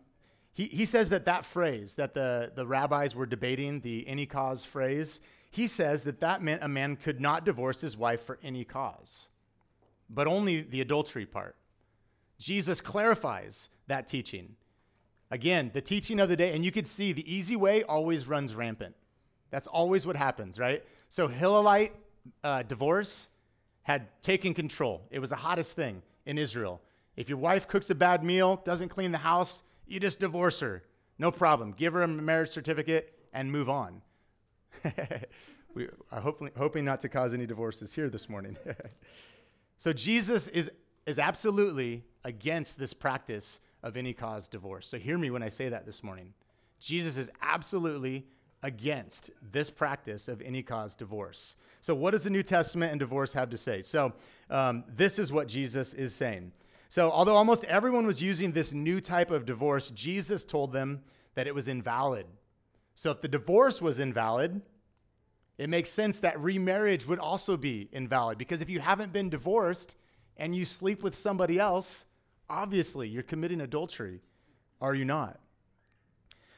he, 0.52 0.66
he 0.66 0.84
says 0.84 1.10
that 1.10 1.24
that 1.24 1.44
phrase 1.44 1.96
that 1.96 2.14
the, 2.14 2.52
the 2.54 2.64
rabbis 2.64 3.16
were 3.16 3.26
debating, 3.26 3.80
the 3.80 4.06
any 4.06 4.26
cause 4.26 4.64
phrase, 4.64 5.20
he 5.50 5.66
says 5.66 6.04
that 6.04 6.20
that 6.20 6.40
meant 6.40 6.62
a 6.62 6.68
man 6.68 6.94
could 6.94 7.20
not 7.20 7.44
divorce 7.44 7.80
his 7.80 7.96
wife 7.96 8.24
for 8.24 8.38
any 8.42 8.64
cause, 8.64 9.28
but 10.08 10.28
only 10.28 10.60
the 10.60 10.80
adultery 10.80 11.26
part. 11.26 11.56
Jesus 12.38 12.80
clarifies 12.80 13.68
that 13.88 14.06
teaching. 14.06 14.54
Again, 15.32 15.72
the 15.74 15.80
teaching 15.80 16.20
of 16.20 16.28
the 16.28 16.36
day, 16.36 16.54
and 16.54 16.64
you 16.64 16.70
could 16.70 16.86
see 16.86 17.12
the 17.12 17.32
easy 17.32 17.56
way 17.56 17.82
always 17.82 18.28
runs 18.28 18.54
rampant. 18.54 18.94
That's 19.50 19.66
always 19.66 20.06
what 20.06 20.16
happens, 20.16 20.60
right? 20.60 20.84
So, 21.14 21.28
Hillelite 21.28 21.92
uh, 22.42 22.64
divorce 22.64 23.28
had 23.82 24.08
taken 24.20 24.52
control. 24.52 25.06
It 25.12 25.20
was 25.20 25.30
the 25.30 25.36
hottest 25.36 25.76
thing 25.76 26.02
in 26.26 26.38
Israel. 26.38 26.80
If 27.14 27.28
your 27.28 27.38
wife 27.38 27.68
cooks 27.68 27.88
a 27.90 27.94
bad 27.94 28.24
meal, 28.24 28.60
doesn't 28.64 28.88
clean 28.88 29.12
the 29.12 29.18
house, 29.18 29.62
you 29.86 30.00
just 30.00 30.18
divorce 30.18 30.58
her. 30.58 30.82
No 31.20 31.30
problem. 31.30 31.70
Give 31.70 31.92
her 31.92 32.02
a 32.02 32.08
marriage 32.08 32.48
certificate 32.48 33.16
and 33.32 33.52
move 33.52 33.70
on. 33.70 34.02
we 35.74 35.86
are 36.10 36.20
hoping, 36.20 36.50
hoping 36.58 36.84
not 36.84 37.00
to 37.02 37.08
cause 37.08 37.32
any 37.32 37.46
divorces 37.46 37.94
here 37.94 38.08
this 38.10 38.28
morning. 38.28 38.56
so 39.78 39.92
Jesus 39.92 40.48
is, 40.48 40.68
is 41.06 41.20
absolutely 41.20 42.02
against 42.24 42.76
this 42.76 42.92
practice 42.92 43.60
of 43.84 43.96
any 43.96 44.14
cause 44.14 44.48
divorce. 44.48 44.88
So 44.88 44.98
hear 44.98 45.16
me 45.16 45.30
when 45.30 45.44
I 45.44 45.48
say 45.48 45.68
that 45.68 45.86
this 45.86 46.02
morning. 46.02 46.34
Jesus 46.80 47.16
is 47.16 47.30
absolutely 47.40 48.26
against 48.64 49.30
this 49.52 49.70
practice 49.70 50.26
of 50.26 50.40
any 50.40 50.62
cause 50.62 50.96
divorce. 50.96 51.54
So, 51.82 51.94
what 51.94 52.12
does 52.12 52.24
the 52.24 52.30
New 52.30 52.42
Testament 52.42 52.90
and 52.90 52.98
divorce 52.98 53.34
have 53.34 53.50
to 53.50 53.58
say? 53.58 53.82
So, 53.82 54.14
um, 54.48 54.84
this 54.88 55.18
is 55.18 55.30
what 55.30 55.46
Jesus 55.48 55.92
is 55.92 56.14
saying. 56.14 56.50
So, 56.88 57.10
although 57.10 57.36
almost 57.36 57.64
everyone 57.64 58.06
was 58.06 58.22
using 58.22 58.52
this 58.52 58.72
new 58.72 59.02
type 59.02 59.30
of 59.30 59.44
divorce, 59.44 59.90
Jesus 59.90 60.46
told 60.46 60.72
them 60.72 61.02
that 61.34 61.46
it 61.46 61.54
was 61.54 61.68
invalid. 61.68 62.26
So, 62.94 63.10
if 63.10 63.20
the 63.20 63.28
divorce 63.28 63.82
was 63.82 63.98
invalid, 63.98 64.62
it 65.58 65.68
makes 65.68 65.90
sense 65.90 66.18
that 66.20 66.40
remarriage 66.40 67.06
would 67.06 67.18
also 67.18 67.58
be 67.58 67.90
invalid 67.92 68.38
because 68.38 68.62
if 68.62 68.70
you 68.70 68.80
haven't 68.80 69.12
been 69.12 69.28
divorced 69.28 69.94
and 70.38 70.56
you 70.56 70.64
sleep 70.64 71.02
with 71.02 71.16
somebody 71.16 71.60
else, 71.60 72.06
obviously 72.48 73.08
you're 73.08 73.22
committing 73.22 73.60
adultery, 73.60 74.20
are 74.80 74.94
you 74.94 75.04
not? 75.04 75.38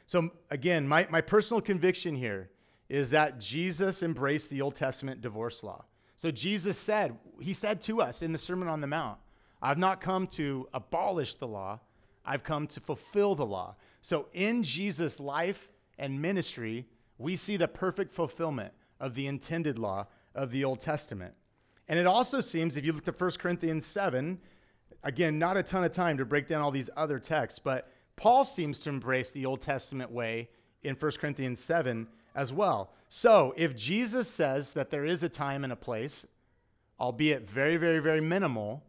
So, 0.06 0.30
again, 0.50 0.86
my, 0.86 1.06
my 1.10 1.20
personal 1.20 1.60
conviction 1.60 2.14
here 2.14 2.50
is 2.88 3.10
that 3.10 3.40
Jesus 3.40 4.02
embraced 4.02 4.50
the 4.50 4.62
Old 4.62 4.76
Testament 4.76 5.20
divorce 5.20 5.64
law. 5.64 5.84
So, 6.16 6.30
Jesus 6.30 6.78
said, 6.78 7.18
He 7.40 7.52
said 7.52 7.80
to 7.82 8.00
us 8.00 8.22
in 8.22 8.32
the 8.32 8.38
Sermon 8.38 8.68
on 8.68 8.80
the 8.80 8.86
Mount, 8.86 9.18
I've 9.60 9.78
not 9.78 10.00
come 10.00 10.26
to 10.28 10.68
abolish 10.72 11.34
the 11.34 11.48
law, 11.48 11.80
I've 12.24 12.44
come 12.44 12.66
to 12.68 12.80
fulfill 12.80 13.34
the 13.34 13.46
law. 13.46 13.74
So, 14.00 14.26
in 14.32 14.62
Jesus' 14.62 15.18
life 15.18 15.72
and 15.98 16.22
ministry, 16.22 16.86
we 17.18 17.34
see 17.34 17.56
the 17.56 17.68
perfect 17.68 18.12
fulfillment 18.12 18.72
of 19.00 19.14
the 19.14 19.26
intended 19.26 19.78
law 19.78 20.06
of 20.34 20.52
the 20.52 20.64
Old 20.64 20.80
Testament. 20.80 21.34
And 21.88 21.98
it 21.98 22.06
also 22.06 22.40
seems, 22.40 22.76
if 22.76 22.84
you 22.84 22.92
look 22.92 23.08
at 23.08 23.20
1 23.20 23.30
Corinthians 23.32 23.86
7, 23.86 24.38
again, 25.02 25.38
not 25.38 25.56
a 25.56 25.62
ton 25.62 25.84
of 25.84 25.92
time 25.92 26.18
to 26.18 26.24
break 26.24 26.46
down 26.46 26.62
all 26.62 26.70
these 26.70 26.90
other 26.96 27.18
texts, 27.18 27.58
but 27.58 27.90
Paul 28.16 28.44
seems 28.44 28.80
to 28.80 28.88
embrace 28.88 29.30
the 29.30 29.46
Old 29.46 29.60
Testament 29.60 30.10
way 30.10 30.48
in 30.82 30.94
1 30.94 31.12
Corinthians 31.12 31.62
7 31.62 32.08
as 32.34 32.52
well. 32.52 32.92
So 33.08 33.54
if 33.56 33.76
Jesus 33.76 34.28
says 34.28 34.72
that 34.72 34.90
there 34.90 35.04
is 35.04 35.22
a 35.22 35.28
time 35.28 35.64
and 35.64 35.72
a 35.72 35.76
place, 35.76 36.26
albeit 36.98 37.48
very, 37.48 37.76
very, 37.76 37.98
very 37.98 38.20
minimal, 38.20 38.82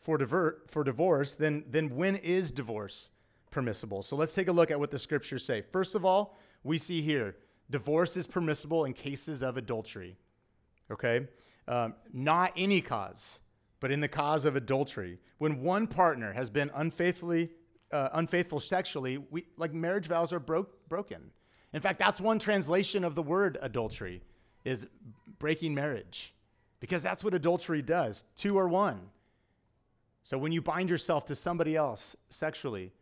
for, 0.00 0.16
divert, 0.16 0.70
for 0.70 0.84
divorce, 0.84 1.34
then, 1.34 1.64
then 1.68 1.94
when 1.94 2.16
is 2.16 2.50
divorce 2.50 3.10
permissible? 3.50 4.02
So 4.02 4.16
let's 4.16 4.32
take 4.32 4.48
a 4.48 4.52
look 4.52 4.70
at 4.70 4.78
what 4.78 4.90
the 4.90 4.98
scriptures 4.98 5.44
say. 5.44 5.60
First 5.60 5.94
of 5.94 6.04
all, 6.04 6.38
we 6.64 6.78
see 6.78 7.02
here 7.02 7.36
divorce 7.70 8.16
is 8.16 8.26
permissible 8.26 8.86
in 8.86 8.94
cases 8.94 9.42
of 9.42 9.58
adultery. 9.58 10.16
Okay? 10.90 11.28
Um, 11.66 11.94
not 12.10 12.52
any 12.56 12.80
cause, 12.80 13.40
but 13.80 13.90
in 13.90 14.00
the 14.00 14.08
cause 14.08 14.46
of 14.46 14.56
adultery. 14.56 15.18
When 15.36 15.60
one 15.60 15.86
partner 15.86 16.32
has 16.32 16.48
been 16.48 16.70
unfaithfully, 16.74 17.50
uh, 17.92 18.08
unfaithful 18.12 18.60
sexually, 18.60 19.18
we, 19.18 19.46
like 19.56 19.72
marriage 19.72 20.06
vows 20.06 20.32
are 20.32 20.40
broke, 20.40 20.88
broken. 20.88 21.30
In 21.72 21.80
fact, 21.80 21.98
that's 21.98 22.20
one 22.20 22.38
translation 22.38 23.04
of 23.04 23.14
the 23.14 23.22
word 23.22 23.58
adultery 23.60 24.22
is 24.64 24.86
breaking 25.38 25.74
marriage 25.74 26.34
because 26.80 27.02
that's 27.02 27.24
what 27.24 27.34
adultery 27.34 27.82
does. 27.82 28.24
Two 28.36 28.58
or 28.58 28.68
one. 28.68 29.10
So 30.24 30.36
when 30.36 30.52
you 30.52 30.60
bind 30.60 30.90
yourself 30.90 31.24
to 31.26 31.34
somebody 31.34 31.76
else 31.76 32.16
sexually, 32.28 32.92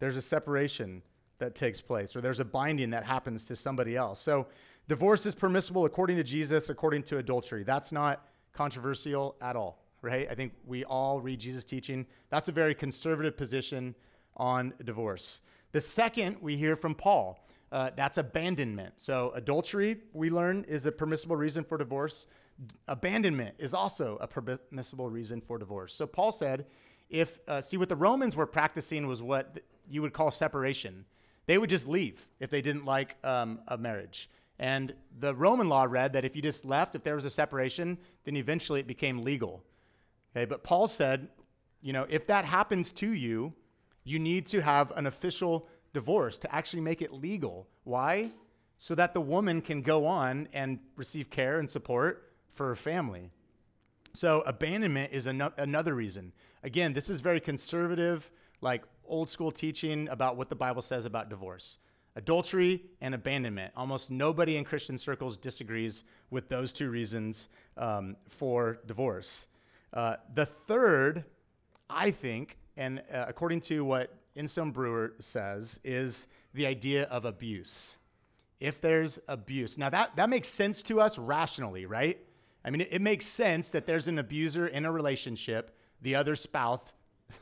there's 0.00 0.16
a 0.16 0.22
separation 0.22 1.02
that 1.38 1.54
takes 1.54 1.80
place, 1.80 2.14
or 2.14 2.20
there's 2.20 2.40
a 2.40 2.44
binding 2.44 2.90
that 2.90 3.04
happens 3.04 3.44
to 3.46 3.56
somebody 3.56 3.96
else. 3.96 4.20
So 4.20 4.46
divorce 4.88 5.26
is 5.26 5.34
permissible 5.34 5.84
according 5.84 6.16
to 6.16 6.24
Jesus, 6.24 6.70
according 6.70 7.04
to 7.04 7.18
adultery. 7.18 7.64
That's 7.64 7.92
not 7.92 8.26
controversial 8.52 9.36
at 9.40 9.56
all, 9.56 9.84
right? 10.02 10.28
I 10.30 10.34
think 10.34 10.52
we 10.66 10.84
all 10.84 11.20
read 11.20 11.40
Jesus' 11.40 11.64
teaching. 11.64 12.06
That's 12.30 12.48
a 12.48 12.52
very 12.52 12.74
conservative 12.74 13.36
position 13.36 13.94
on 14.36 14.74
divorce. 14.84 15.40
The 15.72 15.80
second 15.80 16.36
we 16.40 16.56
hear 16.56 16.76
from 16.76 16.94
Paul, 16.94 17.44
uh, 17.72 17.90
that's 17.96 18.18
abandonment. 18.18 18.94
So 18.96 19.32
adultery, 19.34 19.98
we 20.12 20.30
learn, 20.30 20.64
is 20.68 20.86
a 20.86 20.92
permissible 20.92 21.36
reason 21.36 21.64
for 21.64 21.76
divorce. 21.76 22.26
D- 22.64 22.76
abandonment 22.86 23.56
is 23.58 23.74
also 23.74 24.16
a 24.20 24.28
permissible 24.28 25.10
reason 25.10 25.40
for 25.40 25.58
divorce. 25.58 25.94
So 25.94 26.06
Paul 26.06 26.30
said, 26.30 26.66
if 27.10 27.40
uh, 27.48 27.60
see 27.60 27.76
what 27.76 27.88
the 27.88 27.96
Romans 27.96 28.36
were 28.36 28.46
practicing 28.46 29.06
was 29.06 29.22
what 29.22 29.60
you 29.88 30.02
would 30.02 30.12
call 30.12 30.30
separation. 30.30 31.04
They 31.46 31.58
would 31.58 31.70
just 31.70 31.86
leave 31.86 32.26
if 32.40 32.50
they 32.50 32.62
didn't 32.62 32.84
like 32.84 33.16
um, 33.22 33.60
a 33.68 33.76
marriage. 33.76 34.30
And 34.58 34.94
the 35.18 35.34
Roman 35.34 35.68
law 35.68 35.84
read 35.84 36.12
that 36.12 36.24
if 36.24 36.36
you 36.36 36.42
just 36.42 36.64
left, 36.64 36.94
if 36.94 37.02
there 37.02 37.16
was 37.16 37.24
a 37.24 37.30
separation, 37.30 37.98
then 38.24 38.36
eventually 38.36 38.80
it 38.80 38.86
became 38.86 39.24
legal. 39.24 39.62
Okay, 40.34 40.44
but 40.44 40.62
Paul 40.62 40.88
said, 40.88 41.28
you 41.82 41.92
know, 41.92 42.06
if 42.08 42.26
that 42.28 42.44
happens 42.44 42.92
to 42.92 43.12
you, 43.12 43.52
you 44.04 44.18
need 44.18 44.46
to 44.46 44.60
have 44.60 44.92
an 44.92 45.06
official 45.06 45.66
divorce 45.92 46.38
to 46.38 46.54
actually 46.54 46.82
make 46.82 47.02
it 47.02 47.12
legal. 47.12 47.66
Why? 47.84 48.30
So 48.76 48.94
that 48.94 49.14
the 49.14 49.20
woman 49.20 49.62
can 49.62 49.82
go 49.82 50.06
on 50.06 50.48
and 50.52 50.78
receive 50.96 51.30
care 51.30 51.58
and 51.58 51.70
support 51.70 52.32
for 52.52 52.68
her 52.68 52.76
family. 52.76 53.30
So 54.12 54.42
abandonment 54.46 55.12
is 55.12 55.26
an- 55.26 55.42
another 55.56 55.94
reason. 55.94 56.32
Again, 56.62 56.92
this 56.92 57.10
is 57.10 57.20
very 57.20 57.40
conservative, 57.40 58.30
like 58.60 58.84
old 59.06 59.30
school 59.30 59.50
teaching 59.50 60.08
about 60.08 60.36
what 60.36 60.48
the 60.48 60.56
Bible 60.56 60.82
says 60.82 61.04
about 61.04 61.28
divorce. 61.28 61.78
Adultery 62.16 62.82
and 63.00 63.14
abandonment. 63.14 63.72
Almost 63.76 64.10
nobody 64.10 64.56
in 64.56 64.64
Christian 64.64 64.98
circles 64.98 65.36
disagrees 65.36 66.04
with 66.30 66.48
those 66.48 66.72
two 66.72 66.90
reasons 66.90 67.48
um, 67.76 68.16
for 68.28 68.78
divorce. 68.86 69.48
Uh, 69.92 70.16
the 70.32 70.46
third, 70.46 71.24
I 71.90 72.12
think, 72.12 72.56
and 72.76 73.02
uh, 73.12 73.24
according 73.28 73.60
to 73.62 73.84
what 73.84 74.12
Instone 74.34 74.70
Brewer 74.70 75.14
says, 75.20 75.80
is 75.84 76.26
the 76.52 76.66
idea 76.66 77.04
of 77.04 77.24
abuse. 77.24 77.98
If 78.60 78.80
there's 78.80 79.18
abuse. 79.28 79.78
Now, 79.78 79.90
that, 79.90 80.16
that 80.16 80.30
makes 80.30 80.48
sense 80.48 80.82
to 80.84 81.00
us 81.00 81.18
rationally, 81.18 81.86
right? 81.86 82.18
I 82.64 82.70
mean, 82.70 82.80
it, 82.80 82.88
it 82.92 83.02
makes 83.02 83.26
sense 83.26 83.70
that 83.70 83.86
there's 83.86 84.08
an 84.08 84.18
abuser 84.18 84.66
in 84.66 84.84
a 84.84 84.92
relationship, 84.92 85.76
the 86.00 86.14
other 86.14 86.36
spouse 86.36 86.92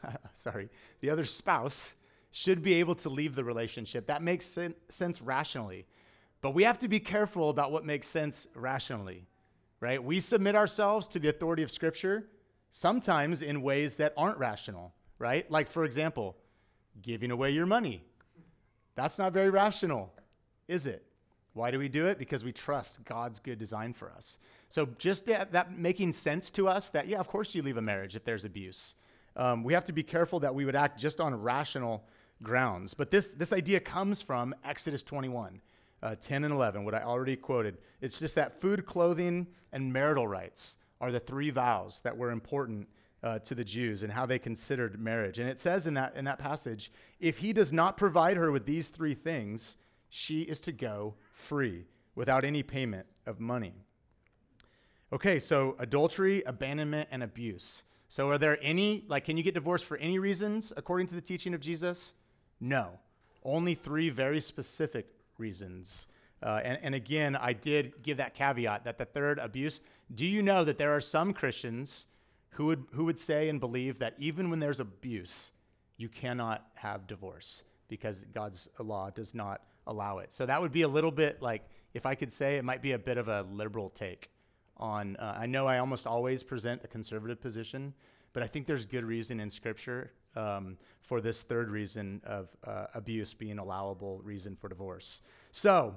sorry, 0.35 0.69
the 1.01 1.11
other 1.11 1.25
spouse 1.25 1.95
should 2.31 2.63
be 2.63 2.75
able 2.75 2.95
to 2.97 3.09
leave 3.09 3.35
the 3.35 3.45
relationship. 3.45 4.07
That 4.07 4.23
makes 4.23 4.47
sen- 4.47 4.75
sense 4.89 5.21
rationally. 5.21 5.87
But 6.41 6.55
we 6.55 6.65
have 6.65 6.79
to 6.81 6.89
be 6.89 7.01
careful 7.01 7.51
about 7.51 7.73
what 7.73 7.85
makes 7.85 8.07
sense 8.07 8.49
rationally, 8.55 9.27
right? 9.81 10.03
We 10.03 10.21
submit 10.21 10.57
ourselves 10.57 11.09
to 11.09 11.19
the 11.19 11.29
authority 11.29 11.63
of 11.63 11.71
Scripture 11.71 12.29
sometimes 12.71 13.43
in 13.43 13.61
ways 13.61 13.97
that 13.97 14.15
aren't 14.17 14.39
rational, 14.39 14.95
right? 15.23 15.51
Like, 15.51 15.71
for 15.71 15.85
example, 15.85 16.37
giving 17.01 17.31
away 17.31 17.51
your 17.53 17.67
money. 17.67 18.03
That's 18.97 19.19
not 19.19 19.33
very 19.33 19.51
rational, 19.51 20.13
is 20.69 20.87
it? 20.87 21.03
Why 21.55 21.71
do 21.71 21.79
we 21.79 21.89
do 21.89 22.07
it? 22.07 22.19
Because 22.19 22.45
we 22.45 22.53
trust 22.53 23.05
God's 23.05 23.39
good 23.39 23.59
design 23.59 23.93
for 23.93 24.11
us. 24.11 24.39
So, 24.69 24.89
just 24.99 25.27
that, 25.27 25.53
that 25.53 25.79
making 25.79 26.13
sense 26.13 26.51
to 26.53 26.67
us 26.67 26.91
that, 26.91 27.07
yeah, 27.07 27.21
of 27.21 27.29
course 27.29 27.55
you 27.55 27.63
leave 27.63 27.77
a 27.77 27.83
marriage 27.83 28.17
if 28.17 28.25
there's 28.25 28.45
abuse 28.45 28.95
um, 29.37 29.65
we 29.65 29.73
have 29.73 29.85
to 29.87 29.93
be 29.93 30.03
careful 30.03 30.41
that 30.41 30.55
we 30.55 30.65
would 30.65 30.77
act 30.77 30.99
just 30.99 31.21
on 31.21 31.35
rational 31.35 32.05
grounds. 32.43 32.95
But 32.95 33.11
this, 33.11 33.33
this 33.33 33.53
idea 33.53 33.81
comes 33.81 34.21
from 34.21 34.55
Exodus 34.65 35.03
21. 35.03 35.61
uh, 36.03 36.17
10 36.21 36.45
and 36.45 36.53
11, 36.53 36.85
what 36.85 36.95
I 36.95 37.03
already 37.03 37.37
quoted. 37.37 37.79
It's 38.01 38.19
just 38.19 38.35
that 38.35 38.61
food, 38.61 38.85
clothing, 38.87 39.47
and 39.73 39.93
marital 39.93 40.27
rights 40.27 40.77
are 41.01 41.13
the 41.13 41.21
three 41.21 41.51
vows 41.51 42.01
that 42.03 42.17
were 42.17 42.33
important 42.33 42.89
uh, 43.23 43.39
to 43.41 43.55
the 43.55 43.65
Jews 43.65 44.03
and 44.03 44.13
how 44.13 44.27
they 44.27 44.39
considered 44.39 45.01
marriage. 45.01 45.39
And 45.39 45.49
it 45.49 45.59
says 45.59 45.87
in 45.87 45.95
that, 45.95 46.17
in 46.17 46.25
that 46.25 46.39
passage 46.39 46.91
if 47.21 47.39
he 47.39 47.53
does 47.53 47.73
not 47.73 47.97
provide 47.97 48.37
her 48.37 48.51
with 48.51 48.67
these 48.67 48.89
three 48.89 49.15
things, 49.15 49.77
she 50.09 50.43
is 50.43 50.61
to 50.63 50.73
go 50.73 51.15
free 51.33 51.87
without 52.15 52.45
any 52.45 52.63
payment 52.63 53.07
of 53.27 53.41
money. 53.41 53.75
Okay, 55.13 55.39
so 55.39 55.77
adultery, 55.79 56.43
abandonment, 56.47 57.09
and 57.11 57.23
abuse. 57.23 57.85
So, 58.09 58.29
are 58.29 58.39
there 58.39 58.59
any, 58.61 59.05
like, 59.09 59.25
can 59.25 59.37
you 59.37 59.43
get 59.43 59.55
divorced 59.55 59.85
for 59.85 59.97
any 59.97 60.19
reasons 60.19 60.73
according 60.77 61.07
to 61.09 61.15
the 61.15 61.21
teaching 61.21 61.55
of 61.55 61.61
Jesus? 61.61 62.13
No. 62.61 62.99
Only 63.43 63.75
three 63.75 64.11
very 64.11 64.41
specific 64.41 65.07
reasons. 65.39 66.07
Uh, 66.43 66.61
and, 66.63 66.79
and 66.83 66.95
again, 66.95 67.37
I 67.37 67.53
did 67.53 68.03
give 68.03 68.19
that 68.19 68.35
caveat 68.35 68.85
that 68.85 68.99
the 68.99 69.05
third 69.05 69.39
abuse. 69.39 69.81
Do 70.15 70.27
you 70.27 70.43
know 70.43 70.65
that 70.65 70.77
there 70.77 70.95
are 70.95 71.01
some 71.01 71.33
Christians 71.33 72.07
who 72.53 72.67
would, 72.67 72.85
who 72.93 73.05
would 73.05 73.19
say 73.19 73.49
and 73.49 73.61
believe 73.61 73.99
that 73.99 74.15
even 74.19 74.51
when 74.51 74.59
there's 74.61 74.81
abuse, 74.81 75.53
you 75.97 76.09
cannot 76.09 76.67
have 76.75 77.07
divorce 77.07 77.63
because 77.89 78.25
God's 78.33 78.69
law 78.79 79.11
does 79.11 79.35
not 79.35 79.63
allow 79.87 80.19
it? 80.19 80.33
So 80.33 80.47
that 80.47 80.61
would 80.61 80.73
be 80.73 80.83
a 80.83 80.89
little 80.89 81.11
bit 81.11 81.41
like, 81.43 81.63
if 81.95 82.07
I 82.07 82.15
could 82.15 82.33
say, 82.33 82.57
it 82.57 82.65
might 82.65 82.83
be 82.83 82.93
a 82.93 82.99
bit 82.99 83.19
of 83.19 83.29
a 83.29 83.47
liberal 83.53 83.91
take 83.91 84.31
on. 84.77 85.17
Uh, 85.17 85.37
I 85.39 85.47
know 85.47 85.67
I 85.67 85.79
almost 85.79 86.07
always 86.07 86.43
present 86.43 86.83
a 86.85 86.89
conservative 86.89 87.41
position, 87.41 87.95
but 88.33 88.43
I 88.43 88.47
think 88.47 88.67
there's 88.67 88.85
good 88.87 89.05
reason 89.05 89.41
in 89.41 89.51
Scripture 89.51 90.13
um, 90.37 90.77
for 91.03 91.21
this 91.21 91.43
third 91.43 91.71
reason 91.71 92.21
of 92.25 92.49
uh, 92.67 92.87
abuse 92.95 93.35
being 93.35 93.59
allowable 93.59 94.21
reason 94.25 94.57
for 94.57 94.69
divorce. 94.69 95.21
So, 95.51 95.97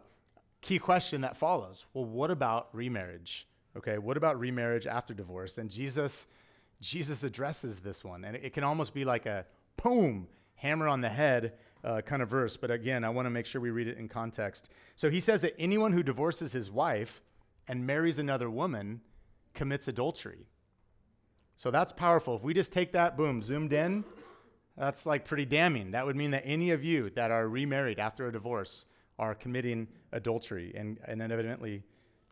key 0.62 0.80
question 0.80 1.22
that 1.22 1.38
follows: 1.38 1.86
Well, 1.94 2.06
what 2.06 2.32
about 2.32 2.70
remarriage? 2.74 3.48
Okay, 3.78 3.98
what 3.98 4.18
about 4.18 4.40
remarriage 4.40 4.88
after 4.88 5.14
divorce? 5.14 5.58
And 5.58 5.70
Jesus, 5.70 6.28
Jesus 6.86 7.24
addresses 7.24 7.80
this 7.80 8.04
one, 8.04 8.24
and 8.24 8.36
it, 8.36 8.54
can 8.54 8.64
almost 8.64 8.94
be 8.94 9.06
like 9.06 9.26
a 9.26 9.46
boom 9.82 10.28
hammer 10.54 10.88
on 10.88 11.02
the 11.02 11.10
head 11.10 11.54
uh, 11.84 12.02
kind 12.02 12.22
of 12.22 12.30
verse. 12.30 12.58
But 12.58 12.70
again, 12.70 13.04
I 13.04 13.10
want 13.10 13.26
to 13.26 13.32
make 13.32 13.48
sure 13.48 13.60
we 13.60 13.72
read 13.72 13.88
it 13.88 13.98
in 13.98 14.08
context. 14.08 14.70
So 14.96 15.10
he 15.10 15.20
says 15.20 15.42
that 15.42 15.56
anyone 15.60 15.94
who 15.94 16.04
divorces 16.04 16.52
his 16.52 16.70
wife 16.70 17.24
and 17.68 17.88
marries 17.88 18.20
another 18.20 18.52
woman 18.52 19.02
commits 19.56 19.88
adultery. 19.88 20.46
So 21.56 21.72
that's 21.72 21.92
powerful. 21.92 22.36
If 22.36 22.44
we 22.44 22.54
just 22.54 22.72
take 22.72 22.92
that, 22.92 23.18
boom, 23.18 23.42
zoomed 23.42 23.74
in, 23.74 24.04
that's 24.78 25.08
like 25.08 25.26
pretty 25.26 25.46
damning. 25.46 25.92
That 25.92 26.06
would 26.06 26.16
mean 26.16 26.32
that 26.32 26.44
any 26.46 26.70
of 26.70 26.84
you 26.84 27.10
that 27.12 27.32
are 27.32 27.48
remarried 27.48 27.98
after 27.98 28.28
a 28.28 28.32
divorce 28.32 28.86
are 29.18 29.34
committing 29.34 29.88
adultery 30.12 30.74
and, 30.76 31.00
and 31.08 31.22
evidently 31.22 31.84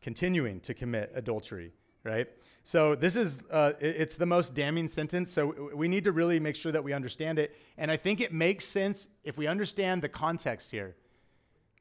continuing 0.01 0.59
to 0.59 0.73
commit 0.75 1.11
adultery, 1.15 1.71
right? 2.03 2.27
So 2.63 2.95
this 2.95 3.15
is, 3.15 3.43
uh, 3.51 3.73
it's 3.79 4.15
the 4.15 4.25
most 4.25 4.55
damning 4.55 4.87
sentence. 4.87 5.31
So 5.31 5.71
we 5.75 5.87
need 5.87 6.05
to 6.05 6.11
really 6.11 6.39
make 6.39 6.55
sure 6.55 6.71
that 6.71 6.83
we 6.83 6.93
understand 6.93 7.39
it. 7.39 7.55
And 7.77 7.91
I 7.91 7.97
think 7.97 8.21
it 8.21 8.31
makes 8.31 8.65
sense 8.65 9.07
if 9.23 9.37
we 9.37 9.47
understand 9.47 10.01
the 10.01 10.09
context 10.09 10.71
here. 10.71 10.95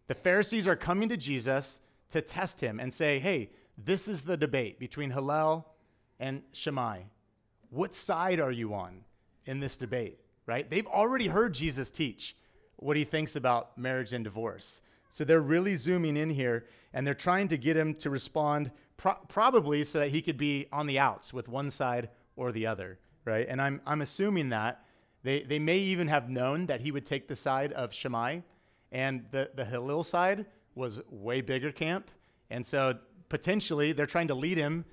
The 0.09 0.15
Pharisees 0.15 0.67
are 0.67 0.77
coming 0.77 1.09
to 1.09 1.17
Jesus 1.17 1.81
to 2.11 2.21
test 2.21 2.61
him 2.61 2.81
and 2.81 2.93
say, 2.93 3.21
hey, 3.21 3.51
this 3.79 4.09
is 4.09 4.23
the 4.23 4.37
debate 4.37 4.79
between 4.79 5.11
Hillel 5.11 5.67
and 6.19 6.43
Shammai. 6.53 7.03
What 7.71 7.95
side 7.95 8.41
are 8.41 8.53
you 8.53 8.75
on 8.75 9.05
in 9.47 9.61
this 9.61 9.77
debate, 9.77 10.19
right? 10.47 10.69
They've 10.69 10.87
already 10.87 11.29
heard 11.29 11.55
Jesus 11.55 11.91
teach 11.91 12.37
what 12.77 12.97
he 12.97 13.05
thinks 13.05 13.37
about 13.37 13.79
marriage 13.79 14.13
and 14.13 14.25
divorce. 14.25 14.83
So 15.13 15.25
they're 15.25 15.43
really 15.43 15.77
zooming 15.77 16.17
in 16.17 16.31
here 16.31 16.65
and 16.95 17.07
they're 17.07 17.13
trying 17.13 17.49
to 17.49 17.59
get 17.59 17.77
him 17.77 17.95
to 17.97 18.09
respond 18.09 18.71
pro- 18.97 19.19
probably 19.29 19.85
so 19.85 19.99
that 19.99 20.09
he 20.11 20.23
could 20.23 20.39
be 20.39 20.69
on 20.73 20.87
the 20.87 20.99
outs 20.99 21.35
with 21.35 21.49
one 21.49 21.71
side 21.71 22.09
or 22.35 22.51
the 22.51 22.67
other, 22.67 22.99
right? 23.27 23.47
And 23.47 23.61
I'm, 23.61 23.83
I'm 23.87 24.01
assuming 24.01 24.49
that 24.49 24.83
they, 25.23 25.43
they 25.43 25.59
may 25.59 25.77
even 25.77 26.09
have 26.09 26.31
known 26.31 26.65
that 26.65 26.81
he 26.81 26.91
would 26.91 27.05
take 27.05 27.29
the 27.29 27.37
side 27.37 27.75
of 27.75 27.93
Shammai 27.93 28.41
and 28.91 29.27
the, 29.33 29.51
the 29.55 29.67
Hillel 29.67 30.03
side 30.03 30.47
was 30.75 31.03
way 31.11 31.43
bigger 31.43 31.73
camp. 31.73 32.11
And 32.49 32.65
so 32.65 32.95
potentially 33.29 33.93
they're 33.93 34.07
trying 34.07 34.29
to 34.29 34.35
lead 34.35 34.57
him, 34.57 34.87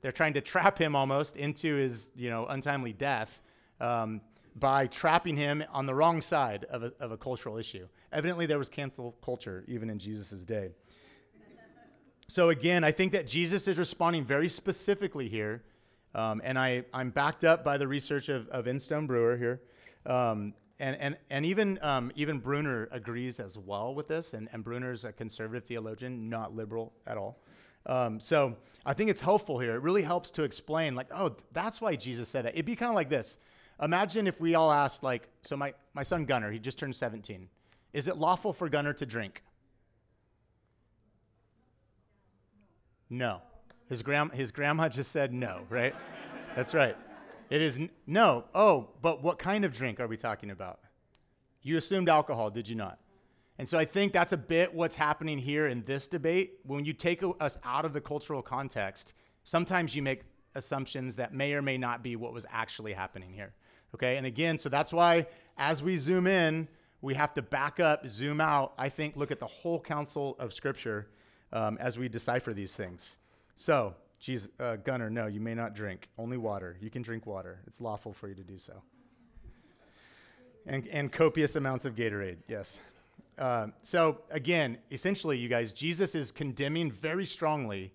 they're 0.00 0.10
trying 0.10 0.32
to 0.34 0.40
trap 0.40 0.78
him 0.78 0.96
almost 0.96 1.36
into 1.36 1.74
his, 1.74 2.10
you 2.16 2.30
know, 2.30 2.46
untimely 2.46 2.94
death 2.94 3.42
um, 3.82 4.22
by 4.58 4.86
trapping 4.86 5.36
him 5.36 5.62
on 5.72 5.86
the 5.86 5.94
wrong 5.94 6.22
side 6.22 6.64
of 6.70 6.82
a, 6.82 6.92
of 6.98 7.12
a 7.12 7.16
cultural 7.16 7.58
issue. 7.58 7.86
Evidently 8.10 8.46
there 8.46 8.58
was 8.58 8.68
cancel 8.68 9.14
culture 9.22 9.64
even 9.68 9.90
in 9.90 9.98
Jesus' 9.98 10.44
day. 10.44 10.70
So 12.28 12.48
again, 12.48 12.82
I 12.82 12.90
think 12.90 13.12
that 13.12 13.26
Jesus 13.26 13.68
is 13.68 13.78
responding 13.78 14.24
very 14.24 14.48
specifically 14.48 15.28
here. 15.28 15.62
Um, 16.14 16.40
and 16.42 16.58
I, 16.58 16.84
I'm 16.94 17.10
backed 17.10 17.44
up 17.44 17.62
by 17.62 17.76
the 17.76 17.86
research 17.86 18.30
of, 18.30 18.48
of 18.48 18.66
Instone 18.66 19.06
Brewer 19.06 19.36
here. 19.36 19.60
Um, 20.06 20.54
and, 20.78 20.96
and, 20.96 21.16
and 21.30 21.44
even, 21.44 21.78
um, 21.82 22.10
even 22.16 22.38
Bruner 22.38 22.88
agrees 22.90 23.38
as 23.38 23.58
well 23.58 23.94
with 23.94 24.08
this, 24.08 24.32
and, 24.34 24.48
and 24.52 24.64
Bruner 24.64 24.92
is 24.92 25.04
a 25.04 25.12
conservative 25.12 25.64
theologian, 25.64 26.28
not 26.28 26.54
liberal 26.54 26.92
at 27.06 27.16
all. 27.16 27.38
Um, 27.86 28.18
so 28.18 28.56
I 28.84 28.94
think 28.94 29.10
it's 29.10 29.20
helpful 29.20 29.58
here. 29.58 29.74
It 29.74 29.82
really 29.82 30.02
helps 30.02 30.30
to 30.32 30.42
explain, 30.42 30.94
like, 30.94 31.08
oh, 31.14 31.36
that's 31.52 31.80
why 31.80 31.96
Jesus 31.96 32.28
said 32.28 32.44
that. 32.44 32.54
It'd 32.54 32.66
be 32.66 32.76
kind 32.76 32.88
of 32.88 32.94
like 32.94 33.10
this. 33.10 33.38
Imagine 33.82 34.26
if 34.26 34.40
we 34.40 34.54
all 34.54 34.72
asked, 34.72 35.02
like, 35.02 35.28
so 35.42 35.56
my, 35.56 35.74
my 35.92 36.02
son 36.02 36.24
Gunnar, 36.24 36.50
he 36.50 36.58
just 36.58 36.78
turned 36.78 36.96
17. 36.96 37.48
Is 37.92 38.08
it 38.08 38.16
lawful 38.16 38.52
for 38.52 38.68
Gunnar 38.68 38.94
to 38.94 39.06
drink? 39.06 39.42
No. 43.10 43.42
His, 43.88 44.02
gram- 44.02 44.30
his 44.30 44.50
grandma 44.50 44.88
just 44.90 45.12
said 45.12 45.32
no, 45.32 45.62
right? 45.68 45.94
That's 46.54 46.74
right. 46.74 46.96
It 47.50 47.62
is 47.62 47.78
n- 47.78 47.90
no. 48.06 48.44
Oh, 48.54 48.88
but 49.02 49.22
what 49.22 49.38
kind 49.38 49.64
of 49.64 49.72
drink 49.72 50.00
are 50.00 50.06
we 50.06 50.16
talking 50.16 50.50
about? 50.50 50.80
You 51.62 51.76
assumed 51.76 52.08
alcohol, 52.08 52.50
did 52.50 52.68
you 52.68 52.74
not? 52.74 52.98
And 53.58 53.68
so 53.68 53.78
I 53.78 53.84
think 53.84 54.12
that's 54.12 54.32
a 54.32 54.36
bit 54.36 54.74
what's 54.74 54.94
happening 54.94 55.38
here 55.38 55.66
in 55.66 55.84
this 55.84 56.08
debate. 56.08 56.60
When 56.64 56.84
you 56.84 56.92
take 56.92 57.22
us 57.40 57.58
out 57.64 57.84
of 57.84 57.92
the 57.92 58.00
cultural 58.00 58.42
context, 58.42 59.14
sometimes 59.44 59.94
you 59.94 60.02
make 60.02 60.22
assumptions 60.54 61.16
that 61.16 61.32
may 61.32 61.54
or 61.54 61.62
may 61.62 61.78
not 61.78 62.02
be 62.02 62.16
what 62.16 62.32
was 62.32 62.44
actually 62.50 62.92
happening 62.92 63.32
here. 63.32 63.54
Okay, 63.96 64.18
and 64.18 64.26
again, 64.26 64.58
so 64.58 64.68
that's 64.68 64.92
why 64.92 65.26
as 65.56 65.82
we 65.82 65.96
zoom 65.96 66.26
in, 66.26 66.68
we 67.00 67.14
have 67.14 67.32
to 67.32 67.40
back 67.40 67.80
up, 67.80 68.06
zoom 68.06 68.42
out, 68.42 68.74
I 68.76 68.90
think, 68.90 69.16
look 69.16 69.30
at 69.30 69.40
the 69.40 69.46
whole 69.46 69.80
counsel 69.80 70.36
of 70.38 70.52
Scripture 70.52 71.06
um, 71.50 71.78
as 71.80 71.96
we 71.96 72.06
decipher 72.10 72.52
these 72.52 72.76
things. 72.76 73.16
So, 73.54 73.94
Jesus, 74.20 74.50
uh, 74.60 74.76
Gunnar, 74.76 75.08
no, 75.08 75.28
you 75.28 75.40
may 75.40 75.54
not 75.54 75.74
drink. 75.74 76.08
Only 76.18 76.36
water. 76.36 76.76
You 76.78 76.90
can 76.90 77.00
drink 77.00 77.24
water. 77.24 77.60
It's 77.66 77.80
lawful 77.80 78.12
for 78.12 78.28
you 78.28 78.34
to 78.34 78.42
do 78.42 78.58
so. 78.58 78.74
And, 80.66 80.86
and 80.88 81.10
copious 81.10 81.56
amounts 81.56 81.86
of 81.86 81.94
Gatorade, 81.94 82.36
yes. 82.48 82.80
Uh, 83.38 83.68
so, 83.82 84.20
again, 84.30 84.76
essentially, 84.90 85.38
you 85.38 85.48
guys, 85.48 85.72
Jesus 85.72 86.14
is 86.14 86.30
condemning 86.30 86.90
very 86.92 87.24
strongly 87.24 87.94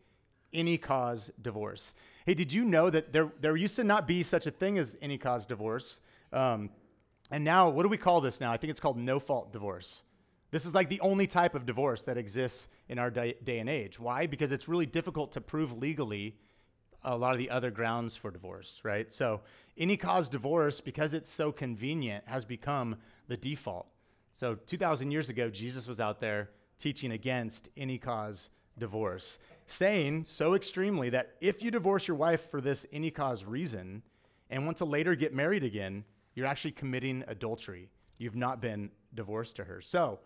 any 0.52 0.80
cause 0.80 1.30
divorce. 1.40 1.94
Hey, 2.26 2.36
did 2.36 2.54
you 2.54 2.64
know 2.64 2.90
that 2.90 3.14
there, 3.14 3.32
there 3.40 3.56
used 3.56 3.76
to 3.78 3.84
not 3.84 4.08
be 4.08 4.22
such 4.24 4.46
a 4.46 4.52
thing 4.52 4.78
as 4.78 4.96
any 5.02 5.18
cause 5.18 5.46
divorce? 5.46 6.02
Um, 6.32 6.70
and 7.32 7.44
now, 7.44 7.70
what 7.70 7.84
do 7.84 7.90
we 7.90 7.98
call 7.98 8.22
this 8.22 8.40
now? 8.40 8.52
I 8.52 8.58
think 8.58 8.70
it's 8.72 8.80
called 8.80 8.98
no 8.98 9.20
fault 9.20 9.52
divorce. 9.52 10.04
This 10.52 10.66
is 10.66 10.74
like 10.74 10.90
the 10.90 11.00
only 11.00 11.28
type 11.28 11.56
of 11.56 11.66
divorce 11.66 12.04
that 12.04 12.18
exists 12.18 12.68
in 12.90 13.00
our 13.00 13.10
day, 13.10 13.36
day, 13.44 13.60
and 13.60 13.70
age. 13.70 14.00
Why? 14.00 14.28
Because 14.28 14.52
it's 14.52 14.68
really 14.68 14.86
difficult 14.86 15.32
to 15.32 15.42
prove 15.42 15.78
legally 15.78 16.36
a 17.04 17.18
lot 17.18 17.32
of 17.32 17.40
the 17.40 17.50
other 17.50 17.72
grounds 17.72 18.16
for 18.16 18.30
divorce, 18.30 18.82
right? 18.84 19.12
So, 19.12 19.42
any 19.78 19.98
cause 19.98 20.30
divorce, 20.30 20.82
because 20.82 21.14
it's 21.14 21.32
so 21.32 21.52
convenient, 21.52 22.26
has 22.28 22.46
become 22.46 22.98
the 23.28 23.38
default. 23.38 23.88
So, 24.34 24.56
2,000 24.56 25.10
years 25.10 25.30
ago, 25.30 25.50
Jesus 25.50 25.88
was 25.88 26.00
out 26.00 26.20
there 26.20 26.50
teaching 26.78 27.12
against 27.12 27.70
any 27.78 27.98
cause 27.98 28.50
divorce, 28.78 29.40
saying 29.72 30.26
so 30.26 30.54
extremely 30.54 31.10
that 31.10 31.36
if 31.42 31.64
you 31.64 31.72
divorce 31.72 32.08
your 32.08 32.18
wife 32.18 32.50
for 32.50 32.62
this 32.62 32.86
any 32.92 33.12
cause 33.12 33.44
reason 33.44 34.04
and 34.50 34.66
want 34.66 34.78
to 34.78 34.86
later 34.86 35.16
get 35.16 35.34
married 35.34 35.64
again, 35.64 36.04
you're 36.36 36.46
actually 36.46 36.72
committing 36.72 37.24
adultery. 37.28 37.90
You've 38.18 38.36
not 38.36 38.62
been 38.62 38.92
divorced 39.14 39.56
to 39.58 39.64
her. 39.64 39.82
So, 39.82 40.20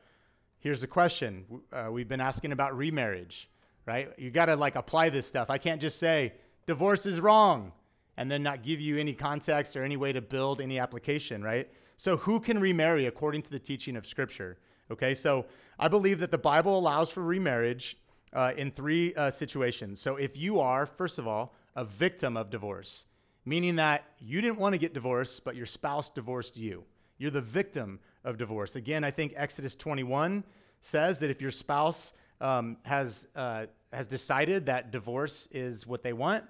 Here's 0.65 0.81
the 0.81 0.87
question 0.87 1.45
uh, 1.71 1.89
we've 1.91 2.07
been 2.07 2.19
asking 2.19 2.51
about 2.51 2.75
remarriage, 2.75 3.47
right? 3.85 4.11
You 4.17 4.31
got 4.31 4.45
to 4.45 4.55
like 4.55 4.75
apply 4.75 5.09
this 5.09 5.27
stuff. 5.27 5.51
I 5.51 5.59
can't 5.59 5.79
just 5.79 5.99
say 5.99 6.33
divorce 6.65 7.05
is 7.05 7.19
wrong 7.19 7.71
and 8.17 8.31
then 8.31 8.41
not 8.41 8.63
give 8.63 8.81
you 8.81 8.97
any 8.97 9.13
context 9.13 9.75
or 9.75 9.83
any 9.83 9.95
way 9.95 10.11
to 10.11 10.21
build 10.21 10.59
any 10.59 10.79
application, 10.79 11.43
right? 11.43 11.67
So, 11.97 12.17
who 12.17 12.39
can 12.39 12.57
remarry 12.57 13.05
according 13.05 13.43
to 13.43 13.51
the 13.51 13.59
teaching 13.59 13.95
of 13.95 14.07
Scripture? 14.07 14.57
Okay, 14.89 15.13
so 15.13 15.45
I 15.77 15.87
believe 15.87 16.19
that 16.19 16.31
the 16.31 16.39
Bible 16.39 16.79
allows 16.79 17.11
for 17.11 17.21
remarriage 17.21 17.99
uh, 18.35 18.51
in 18.55 18.69
three 18.69 19.15
uh, 19.15 19.31
situations. 19.31 19.99
So, 20.01 20.17
if 20.17 20.37
you 20.37 20.59
are, 20.59 20.85
first 20.85 21.17
of 21.17 21.27
all, 21.27 21.55
a 21.75 21.85
victim 21.85 22.37
of 22.37 22.49
divorce, 22.49 23.05
meaning 23.45 23.77
that 23.77 24.03
you 24.19 24.41
didn't 24.41 24.59
want 24.59 24.73
to 24.73 24.77
get 24.77 24.93
divorced, 24.93 25.43
but 25.43 25.55
your 25.55 25.65
spouse 25.65 26.09
divorced 26.09 26.57
you, 26.57 26.83
you're 27.17 27.31
the 27.31 27.41
victim 27.41 27.99
of 28.23 28.37
divorce. 28.37 28.75
Again, 28.75 29.03
I 29.03 29.11
think 29.11 29.33
Exodus 29.35 29.75
21 29.75 30.43
says 30.81 31.19
that 31.19 31.29
if 31.29 31.41
your 31.41 31.51
spouse 31.51 32.13
um, 32.41 32.77
has, 32.83 33.27
uh, 33.35 33.65
has 33.93 34.07
decided 34.07 34.65
that 34.65 34.91
divorce 34.91 35.47
is 35.51 35.87
what 35.87 36.03
they 36.03 36.13
want, 36.13 36.43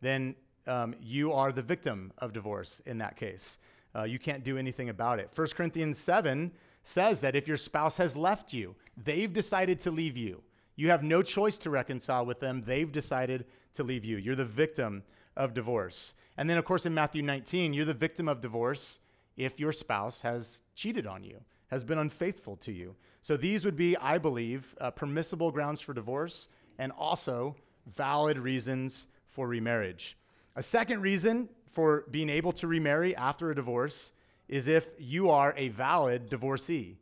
then 0.00 0.36
um, 0.66 0.94
you 1.00 1.32
are 1.32 1.52
the 1.52 1.62
victim 1.62 2.12
of 2.18 2.32
divorce 2.32 2.80
in 2.86 2.98
that 2.98 3.16
case. 3.16 3.58
Uh, 3.96 4.04
you 4.04 4.18
can't 4.18 4.44
do 4.44 4.56
anything 4.56 4.88
about 4.88 5.18
it. 5.18 5.30
1 5.34 5.48
Corinthians 5.48 5.98
7 5.98 6.52
says 6.82 7.20
that 7.20 7.34
if 7.34 7.48
your 7.48 7.56
spouse 7.56 7.96
has 7.96 8.16
left 8.16 8.52
you, 8.52 8.74
they've 8.96 9.32
decided 9.32 9.80
to 9.80 9.90
leave 9.90 10.16
you. 10.16 10.42
You 10.76 10.90
have 10.90 11.02
no 11.02 11.22
choice 11.22 11.58
to 11.60 11.70
reconcile 11.70 12.26
with 12.26 12.40
them. 12.40 12.62
They've 12.66 12.90
decided 12.90 13.46
to 13.74 13.84
leave 13.84 14.04
you. 14.04 14.16
You're 14.16 14.34
the 14.34 14.44
victim 14.44 15.04
of 15.36 15.54
divorce. 15.54 16.14
And 16.36 16.50
then, 16.50 16.58
of 16.58 16.64
course, 16.64 16.84
in 16.86 16.94
Matthew 16.94 17.22
19, 17.22 17.72
you're 17.72 17.84
the 17.84 17.94
victim 17.94 18.28
of 18.28 18.40
divorce 18.40 18.98
if 19.36 19.58
your 19.60 19.72
spouse 19.72 20.22
has 20.22 20.58
cheated 20.74 21.06
on 21.06 21.24
you, 21.24 21.40
has 21.68 21.84
been 21.84 21.98
unfaithful 21.98 22.56
to 22.56 22.72
you. 22.72 22.96
So 23.20 23.36
these 23.36 23.64
would 23.64 23.76
be, 23.76 23.96
I 23.96 24.18
believe, 24.18 24.74
uh, 24.80 24.90
permissible 24.90 25.50
grounds 25.50 25.80
for 25.80 25.94
divorce 25.94 26.48
and 26.78 26.92
also 26.92 27.56
valid 27.86 28.38
reasons 28.38 29.06
for 29.28 29.46
remarriage. 29.48 30.16
A 30.56 30.62
second 30.62 31.00
reason 31.00 31.48
for 31.72 32.04
being 32.10 32.30
able 32.30 32.52
to 32.52 32.66
remarry 32.66 33.14
after 33.16 33.50
a 33.50 33.54
divorce 33.54 34.12
is 34.48 34.68
if 34.68 34.88
you 34.98 35.30
are 35.30 35.54
a 35.56 35.68
valid 35.68 36.28
divorcee. 36.28 36.98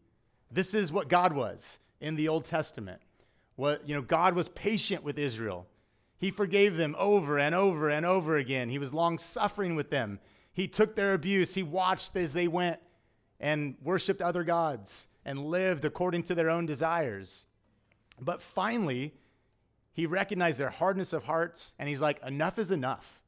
This 0.50 0.74
is 0.74 0.92
what 0.92 1.08
God 1.08 1.32
was 1.32 1.78
in 2.00 2.16
the 2.16 2.28
Old 2.28 2.44
Testament. 2.44 3.00
What, 3.56 3.88
you 3.88 3.94
know, 3.94 4.02
God 4.02 4.34
was 4.34 4.48
patient 4.48 5.02
with 5.02 5.18
Israel. 5.18 5.66
He 6.18 6.30
forgave 6.30 6.76
them 6.76 6.94
over 6.98 7.38
and 7.38 7.54
over 7.54 7.88
and 7.90 8.06
over 8.06 8.36
again. 8.36 8.68
He 8.68 8.78
was 8.78 8.94
long 8.94 9.18
suffering 9.18 9.74
with 9.74 9.90
them. 9.90 10.20
He 10.52 10.68
took 10.68 10.94
their 10.94 11.14
abuse. 11.14 11.54
He 11.54 11.62
watched 11.62 12.14
as 12.16 12.32
they 12.32 12.48
went 12.48 12.78
and 13.40 13.74
worshiped 13.82 14.22
other 14.22 14.44
gods 14.44 15.08
and 15.24 15.46
lived 15.46 15.84
according 15.84 16.22
to 16.24 16.34
their 16.34 16.50
own 16.50 16.66
desires. 16.66 17.46
But 18.20 18.40
finally, 18.40 19.14
he 19.92 20.06
recognized 20.06 20.58
their 20.58 20.70
hardness 20.70 21.12
of 21.12 21.24
hearts 21.24 21.74
and 21.78 21.88
he's 21.88 22.00
like, 22.00 22.22
enough 22.24 22.58
is 22.58 22.70
enough 22.70 23.20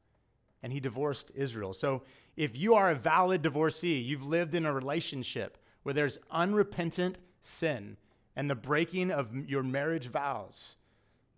and 0.63 0.73
he 0.73 0.79
divorced 0.79 1.31
Israel. 1.35 1.73
So 1.73 2.03
if 2.35 2.57
you 2.57 2.73
are 2.73 2.91
a 2.91 2.95
valid 2.95 3.41
divorcee, 3.41 3.99
you've 3.99 4.25
lived 4.25 4.55
in 4.55 4.65
a 4.65 4.73
relationship 4.73 5.57
where 5.83 5.93
there's 5.93 6.17
unrepentant 6.31 7.19
sin 7.41 7.97
and 8.35 8.49
the 8.49 8.55
breaking 8.55 9.11
of 9.11 9.35
your 9.49 9.63
marriage 9.63 10.07
vows, 10.07 10.75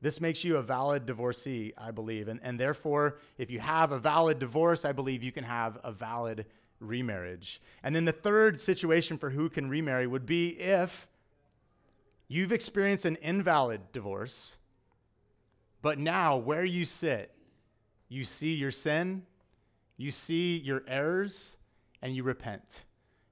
this 0.02 0.22
makes 0.22 0.44
you 0.44 0.58
a 0.58 0.62
valid 0.62 1.06
divorcee, 1.06 1.74
I 1.78 1.92
believe. 1.92 2.28
And, 2.28 2.40
and 2.44 2.60
therefore, 2.60 3.18
if 3.38 3.50
you 3.50 3.60
have 3.60 3.92
a 3.92 4.00
valid 4.00 4.40
divorce, 4.40 4.86
I 4.86 4.92
believe 4.92 5.24
you 5.24 5.32
can 5.32 5.44
have 5.44 5.80
a 5.84 5.92
valid 5.92 6.46
remarriage. 6.80 7.62
And 7.84 7.96
then 7.96 8.06
the 8.06 8.12
third 8.12 8.60
situation 8.60 9.18
for 9.18 9.32
who 9.32 9.50
can 9.50 9.70
remarry 9.70 10.06
would 10.06 10.26
be 10.26 10.50
if 10.50 11.08
you've 12.28 12.52
experienced 12.52 13.06
an 13.06 13.16
invalid 13.18 13.92
divorce, 13.92 14.58
but 15.82 15.98
now 15.98 16.38
where 16.38 16.66
you 16.66 16.86
sit 16.86 17.34
you 18.10 18.24
see 18.24 18.54
your 18.54 18.72
sin, 18.72 19.24
you 19.98 20.12
see 20.12 20.58
your 20.58 20.84
errors, 20.88 21.56
and 22.02 22.16
you 22.16 22.24
repent. 22.24 22.86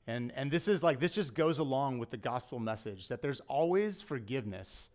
And, 0.07 0.31
and 0.35 0.51
this 0.51 0.67
is 0.67 0.83
like, 0.83 0.99
this 0.99 1.11
just 1.11 1.33
goes 1.33 1.59
along 1.59 1.97
with 1.97 2.11
the 2.11 2.17
gospel 2.17 2.59
message 2.59 3.07
that 3.07 3.21
there's 3.21 3.39
always 3.47 4.01
forgiveness 4.01 4.89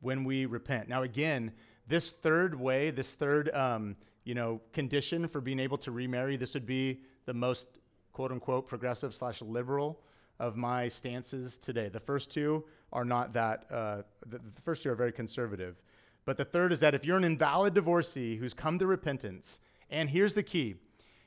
when 0.00 0.24
we 0.24 0.46
repent. 0.46 0.88
Now, 0.88 1.02
again, 1.02 1.52
this 1.86 2.10
third 2.10 2.58
way, 2.58 2.90
this 2.90 3.14
third, 3.14 3.54
um, 3.54 3.96
you 4.24 4.34
know, 4.34 4.60
condition 4.72 5.28
for 5.28 5.40
being 5.40 5.60
able 5.60 5.78
to 5.78 5.90
remarry, 5.90 6.36
this 6.36 6.54
would 6.54 6.66
be 6.66 7.00
the 7.24 7.34
most 7.34 7.68
quote 8.12 8.32
unquote 8.32 8.66
progressive 8.66 9.14
slash 9.14 9.40
liberal 9.42 10.00
of 10.40 10.56
my 10.56 10.88
stances 10.88 11.56
today. 11.56 11.88
The 11.88 12.00
first 12.00 12.32
two 12.32 12.64
are 12.92 13.04
not 13.04 13.32
that, 13.34 13.66
uh, 13.70 14.02
the, 14.26 14.38
the 14.38 14.60
first 14.62 14.82
two 14.82 14.90
are 14.90 14.94
very 14.94 15.12
conservative. 15.12 15.76
But 16.24 16.36
the 16.36 16.44
third 16.44 16.72
is 16.72 16.80
that 16.80 16.94
if 16.94 17.04
you're 17.04 17.16
an 17.16 17.24
invalid 17.24 17.74
divorcee 17.74 18.36
who's 18.36 18.54
come 18.54 18.78
to 18.80 18.86
repentance, 18.86 19.60
and 19.88 20.10
here's 20.10 20.34
the 20.34 20.42
key 20.42 20.76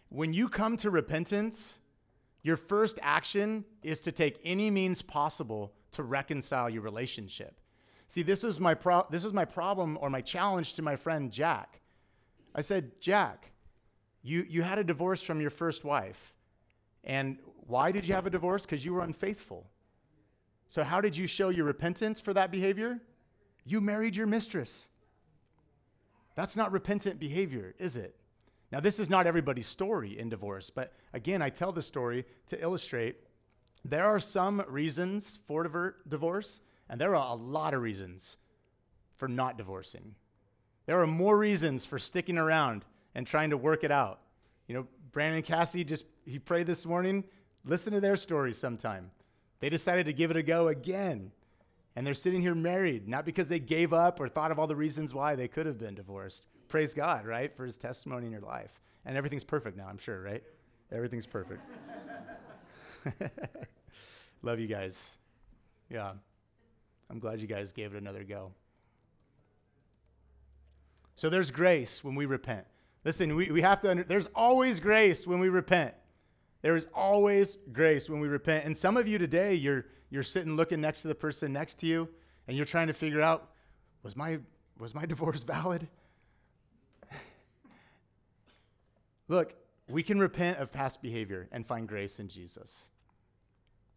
when 0.10 0.34
you 0.34 0.50
come 0.50 0.76
to 0.78 0.90
repentance, 0.90 1.80
your 2.44 2.58
first 2.58 2.98
action 3.02 3.66
is 3.84 4.02
to 4.02 4.12
take 4.12 4.40
any 4.44 4.70
means 4.70 5.02
possible 5.02 5.74
to 5.92 6.04
reconcile 6.04 6.70
your 6.70 6.82
relationship. 6.82 7.60
See, 8.08 8.24
this 8.24 8.44
was 8.44 8.60
my, 8.60 8.74
pro- 8.74 9.08
this 9.10 9.24
was 9.24 9.34
my 9.34 9.46
problem 9.46 9.98
or 10.02 10.10
my 10.10 10.22
challenge 10.22 10.74
to 10.74 10.82
my 10.82 10.96
friend 10.96 11.32
Jack. 11.32 11.82
I 12.54 12.62
said, 12.62 13.00
Jack, 13.00 13.52
you, 14.22 14.46
you 14.50 14.64
had 14.64 14.80
a 14.80 14.84
divorce 14.84 15.22
from 15.22 15.40
your 15.40 15.50
first 15.50 15.84
wife. 15.84 16.34
And 17.04 17.38
why 17.68 17.92
did 17.92 18.06
you 18.06 18.14
have 18.14 18.26
a 18.26 18.30
divorce? 18.30 18.64
Because 18.64 18.84
you 18.84 18.94
were 18.94 19.02
unfaithful. 19.02 19.68
So, 20.68 20.84
how 20.84 21.02
did 21.02 21.18
you 21.18 21.28
show 21.28 21.50
your 21.50 21.66
repentance 21.66 22.20
for 22.20 22.34
that 22.34 22.52
behavior? 22.52 23.00
You 23.66 23.82
married 23.82 24.16
your 24.16 24.28
mistress. 24.28 24.88
That's 26.36 26.56
not 26.56 26.72
repentant 26.72 27.20
behavior, 27.20 27.76
is 27.78 27.96
it? 27.96 28.16
Now, 28.72 28.80
this 28.80 29.00
is 29.00 29.10
not 29.10 29.28
everybody's 29.28 29.68
story 29.68 30.18
in 30.18 30.30
divorce, 30.30 30.70
but 30.70 30.94
again, 31.14 31.42
I 31.42 31.50
tell 31.50 31.72
the 31.72 31.82
story 31.82 32.26
to 32.48 32.62
illustrate 32.62 33.18
there 33.84 34.06
are 34.06 34.20
some 34.20 34.64
reasons 34.68 35.40
for 35.48 35.96
divorce, 36.08 36.60
and 36.88 37.02
there 37.02 37.16
are 37.16 37.32
a 37.32 37.36
lot 37.36 37.74
of 37.74 37.82
reasons 37.82 38.38
for 39.18 39.28
not 39.28 39.58
divorcing. 39.58 40.16
There 40.86 41.02
are 41.02 41.08
more 41.08 41.38
reasons 41.38 41.86
for 41.86 42.00
sticking 42.00 42.38
around 42.38 42.86
and 43.14 43.26
trying 43.26 43.50
to 43.50 43.58
work 43.58 43.84
it 43.84 43.92
out. 43.92 44.22
You 44.68 44.76
know, 44.76 44.88
Brandon 45.12 45.38
and 45.38 45.46
Cassie 45.46 45.84
just 45.84 46.06
he 46.26 46.40
prayed 46.40 46.68
this 46.68 46.86
morning. 46.86 47.24
Listen 47.66 47.94
to 47.94 48.00
their 48.00 48.16
stories 48.16 48.58
sometime. 48.58 49.12
They 49.60 49.70
decided 49.70 50.06
to 50.06 50.14
give 50.14 50.32
it 50.32 50.38
a 50.38 50.44
go 50.44 50.70
again. 50.70 51.32
And 51.96 52.08
they're 52.08 52.14
sitting 52.14 52.42
here 52.42 52.56
married, 52.56 53.08
not 53.08 53.26
because 53.26 53.48
they 53.48 53.60
gave 53.60 53.92
up 53.92 54.20
or 54.20 54.30
thought 54.30 54.52
of 54.52 54.60
all 54.60 54.68
the 54.68 54.76
reasons 54.76 55.14
why 55.14 55.36
they 55.36 55.48
could 55.48 55.66
have 55.66 55.78
been 55.78 55.96
divorced. 55.96 56.46
Praise 56.72 56.94
God, 56.94 57.26
right, 57.26 57.54
for 57.54 57.66
his 57.66 57.78
testimony 57.78 58.28
in 58.28 58.32
your 58.32 58.40
life. 58.40 58.72
And 59.06 59.18
everything's 59.18 59.44
perfect 59.44 59.76
now, 59.76 59.88
I'm 59.90 59.98
sure, 59.98 60.22
right? 60.22 60.42
Everything's 60.90 61.26
perfect. 61.26 61.60
Love 64.42 64.58
you 64.58 64.68
guys. 64.68 65.12
Yeah. 65.90 66.14
I'm 67.10 67.20
glad 67.20 67.42
you 67.42 67.48
guys 67.48 67.74
gave 67.74 67.94
it 67.94 67.98
another 67.98 68.24
go. 68.24 68.54
So 71.16 71.30
there's 71.30 71.52
grace 71.52 72.06
when 72.06 72.16
we 72.16 72.26
repent. 72.26 72.66
Listen, 73.04 73.36
we, 73.36 73.52
we 73.52 73.62
have 73.64 73.82
to, 73.82 73.92
under, 73.92 74.04
there's 74.04 74.30
always 74.34 74.80
grace 74.80 75.28
when 75.28 75.42
we 75.42 75.50
repent. 75.50 75.94
There 76.62 76.78
is 76.78 76.88
always 76.94 77.58
grace 77.74 78.10
when 78.10 78.22
we 78.22 78.30
repent. 78.30 78.64
And 78.64 78.78
some 78.78 78.96
of 78.96 79.10
you 79.10 79.18
today, 79.18 79.56
you're, 79.56 79.88
you're 80.10 80.24
sitting 80.24 80.56
looking 80.56 80.80
next 80.80 81.02
to 81.02 81.10
the 81.10 81.16
person 81.16 81.52
next 81.52 81.80
to 81.80 81.86
you, 81.86 82.08
and 82.48 82.56
you're 82.56 82.66
trying 82.66 82.88
to 82.88 82.94
figure 82.94 83.22
out 83.22 83.50
was 84.04 84.16
my, 84.16 84.40
was 84.80 84.96
my 84.96 85.06
divorce 85.06 85.44
valid? 85.44 85.90
Look, 89.32 89.54
we 89.88 90.04
can 90.04 90.20
repent 90.20 90.58
of 90.58 90.74
past 90.74 91.02
behavior 91.02 91.48
and 91.54 91.66
find 91.66 91.88
grace 91.88 92.20
in 92.20 92.28
Jesus. 92.28 92.90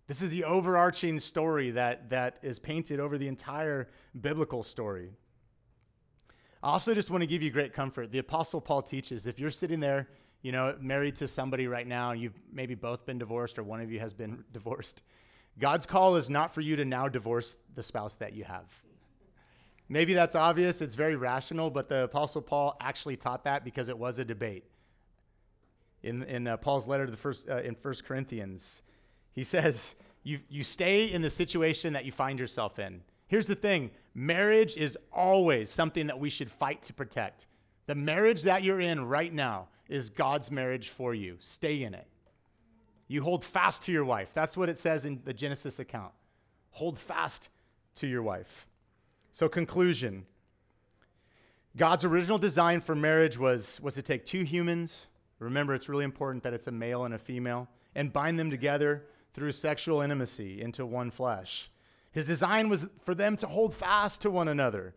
This 0.07 0.23
is 0.23 0.31
the 0.31 0.45
overarching 0.45 1.19
story 1.19 1.73
that, 1.73 2.11
that 2.11 2.39
is 2.43 2.61
painted 2.61 3.01
over 3.01 3.19
the 3.19 3.27
entire 3.27 3.89
biblical 4.21 4.63
story. 4.63 5.11
I 6.63 6.69
also 6.69 6.95
just 6.95 7.11
want 7.11 7.23
to 7.23 7.27
give 7.27 7.43
you 7.43 7.51
great 7.51 7.73
comfort. 7.73 8.13
The 8.13 8.21
Apostle 8.21 8.61
Paul 8.61 8.83
teaches 8.83 9.27
if 9.27 9.41
you're 9.41 9.51
sitting 9.51 9.81
there, 9.81 10.09
you 10.43 10.53
know, 10.53 10.77
married 10.81 11.17
to 11.17 11.27
somebody 11.27 11.67
right 11.67 11.89
now, 11.89 12.13
you've 12.13 12.41
maybe 12.53 12.77
both 12.77 13.05
been 13.05 13.19
divorced 13.19 13.59
or 13.59 13.65
one 13.65 13.81
of 13.81 13.91
you 13.91 13.99
has 13.99 14.13
been 14.13 14.45
divorced, 14.53 15.03
God's 15.59 15.85
call 15.85 16.15
is 16.15 16.31
not 16.31 16.55
for 16.55 16.61
you 16.61 16.77
to 16.77 16.85
now 16.85 17.09
divorce 17.09 17.57
the 17.75 17.83
spouse 17.83 18.15
that 18.17 18.35
you 18.35 18.45
have. 18.45 18.67
Maybe 19.89 20.15
that's 20.15 20.37
obvious, 20.37 20.81
it's 20.81 20.95
very 20.95 21.17
rational, 21.17 21.71
but 21.71 21.89
the 21.89 22.05
Apostle 22.05 22.41
Paul 22.41 22.77
actually 22.81 23.17
taught 23.17 23.43
that 23.43 23.65
because 23.65 23.89
it 23.89 23.99
was 23.99 24.21
a 24.21 24.25
debate. 24.25 24.65
In, 26.05 26.23
in 26.25 26.47
uh, 26.47 26.57
Paul's 26.59 26.87
letter 26.87 27.07
to 27.07 27.11
the 27.11 27.17
first, 27.17 27.49
uh, 27.49 27.63
in 27.63 27.77
1 27.81 27.95
Corinthians, 28.07 28.83
he 29.33 29.43
says, 29.43 29.95
you, 30.23 30.41
you 30.49 30.63
stay 30.63 31.11
in 31.11 31.23
the 31.23 31.31
situation 31.31 31.95
that 31.95 32.05
you 32.05 32.13
find 32.13 32.39
yourself 32.39 32.79
in. 32.79 33.03
Here's 33.27 33.47
the 33.47 33.55
thing 33.55 33.91
marriage 34.15 34.77
is 34.77 34.97
always 35.13 35.71
something 35.71 36.07
that 36.07 36.19
we 36.19 36.31
should 36.31 36.51
fight 36.51 36.85
to 36.85 36.93
protect. 36.93 37.47
The 37.87 37.95
marriage 37.95 38.43
that 38.43 38.63
you're 38.63 38.81
in 38.81 39.07
right 39.07 39.33
now 39.33 39.69
is 39.89 40.11
God's 40.11 40.51
marriage 40.51 40.89
for 40.89 41.15
you. 41.15 41.37
Stay 41.41 41.83
in 41.83 41.95
it. 41.95 42.07
You 43.09 43.23
hold 43.23 43.45
fast 43.45 43.83
to 43.85 43.93
your 43.93 44.05
wife. 44.05 44.31
That's 44.33 44.57
what 44.57 44.69
it 44.69 44.79
says 44.79 45.05
in 45.05 45.21
the 45.25 45.35
Genesis 45.35 45.79
account. 45.79 46.13
Hold 46.71 46.99
fast 46.99 47.49
to 47.97 48.07
your 48.07 48.23
wife. 48.23 48.67
So, 49.33 49.49
conclusion 49.49 50.27
God's 51.77 52.05
original 52.05 52.39
design 52.39 52.81
for 52.81 52.95
marriage 52.95 53.37
was, 53.37 53.81
was 53.83 53.95
to 53.95 54.03
take 54.03 54.25
two 54.25 54.45
humans. 54.45 55.09
Remember, 55.39 55.75
it's 55.75 55.89
really 55.89 56.05
important 56.05 56.43
that 56.45 56.55
it's 56.55 56.67
a 56.67 56.73
male 56.73 57.05
and 57.05 57.15
a 57.15 57.19
female, 57.19 57.69
and 57.95 58.13
bind 58.13 58.39
them 58.39 58.51
together 58.51 59.05
through 59.35 59.53
sexual 59.53 60.01
intimacy 60.01 60.61
into 60.61 60.87
one 60.87 61.11
flesh. 61.11 61.71
His 62.13 62.27
design 62.27 62.69
was 62.69 62.87
for 63.05 63.15
them 63.15 63.37
to 63.39 63.47
hold 63.47 63.75
fast 63.75 64.23
to 64.23 64.31
one 64.31 64.49
another, 64.49 64.95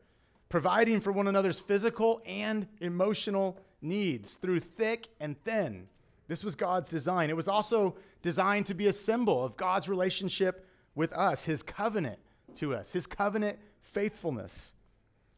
providing 0.50 1.02
for 1.02 1.12
one 1.12 1.28
another's 1.28 1.60
physical 1.60 2.22
and 2.26 2.68
emotional 2.80 3.58
needs 3.82 4.36
through 4.36 4.60
thick 4.60 5.10
and 5.20 5.42
thin. 5.44 5.88
This 6.28 6.44
was 6.44 6.56
God's 6.56 6.90
design. 6.90 7.30
It 7.30 7.36
was 7.36 7.48
also 7.48 7.96
designed 8.22 8.66
to 8.68 8.74
be 8.74 8.88
a 8.88 8.94
symbol 8.94 9.44
of 9.44 9.58
God's 9.58 9.90
relationship 9.90 10.68
with 10.94 11.14
us, 11.14 11.46
his 11.46 11.64
covenant 11.64 12.20
to 12.56 12.76
us, 12.76 12.92
his 12.92 13.08
covenant 13.08 13.60
faithfulness. 13.82 14.74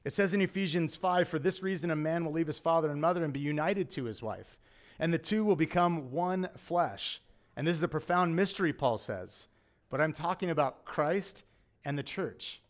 It 0.04 0.14
says 0.14 0.34
in 0.34 0.42
Ephesians 0.42 0.96
5 0.96 1.28
For 1.28 1.40
this 1.40 1.62
reason, 1.62 1.92
a 1.92 1.96
man 1.96 2.26
will 2.26 2.32
leave 2.32 2.48
his 2.48 2.60
father 2.60 2.90
and 2.90 3.00
mother 3.00 3.24
and 3.24 3.34
be 3.34 3.40
united 3.40 3.90
to 3.92 4.06
his 4.06 4.22
wife, 4.22 4.58
and 5.00 5.14
the 5.14 5.18
two 5.18 5.46
will 5.46 5.56
become 5.56 6.12
one 6.12 6.50
flesh. 6.58 7.22
And 7.56 7.66
this 7.66 7.76
is 7.76 7.84
a 7.84 7.88
profound 7.88 8.36
mystery, 8.36 8.74
Paul 8.74 8.98
says. 8.98 9.48
But 9.90 10.02
I'm 10.02 10.14
talking 10.14 10.50
about 10.50 10.86
Christ 10.86 11.44
and 11.84 11.98
the 11.98 12.04
church. 12.04 12.62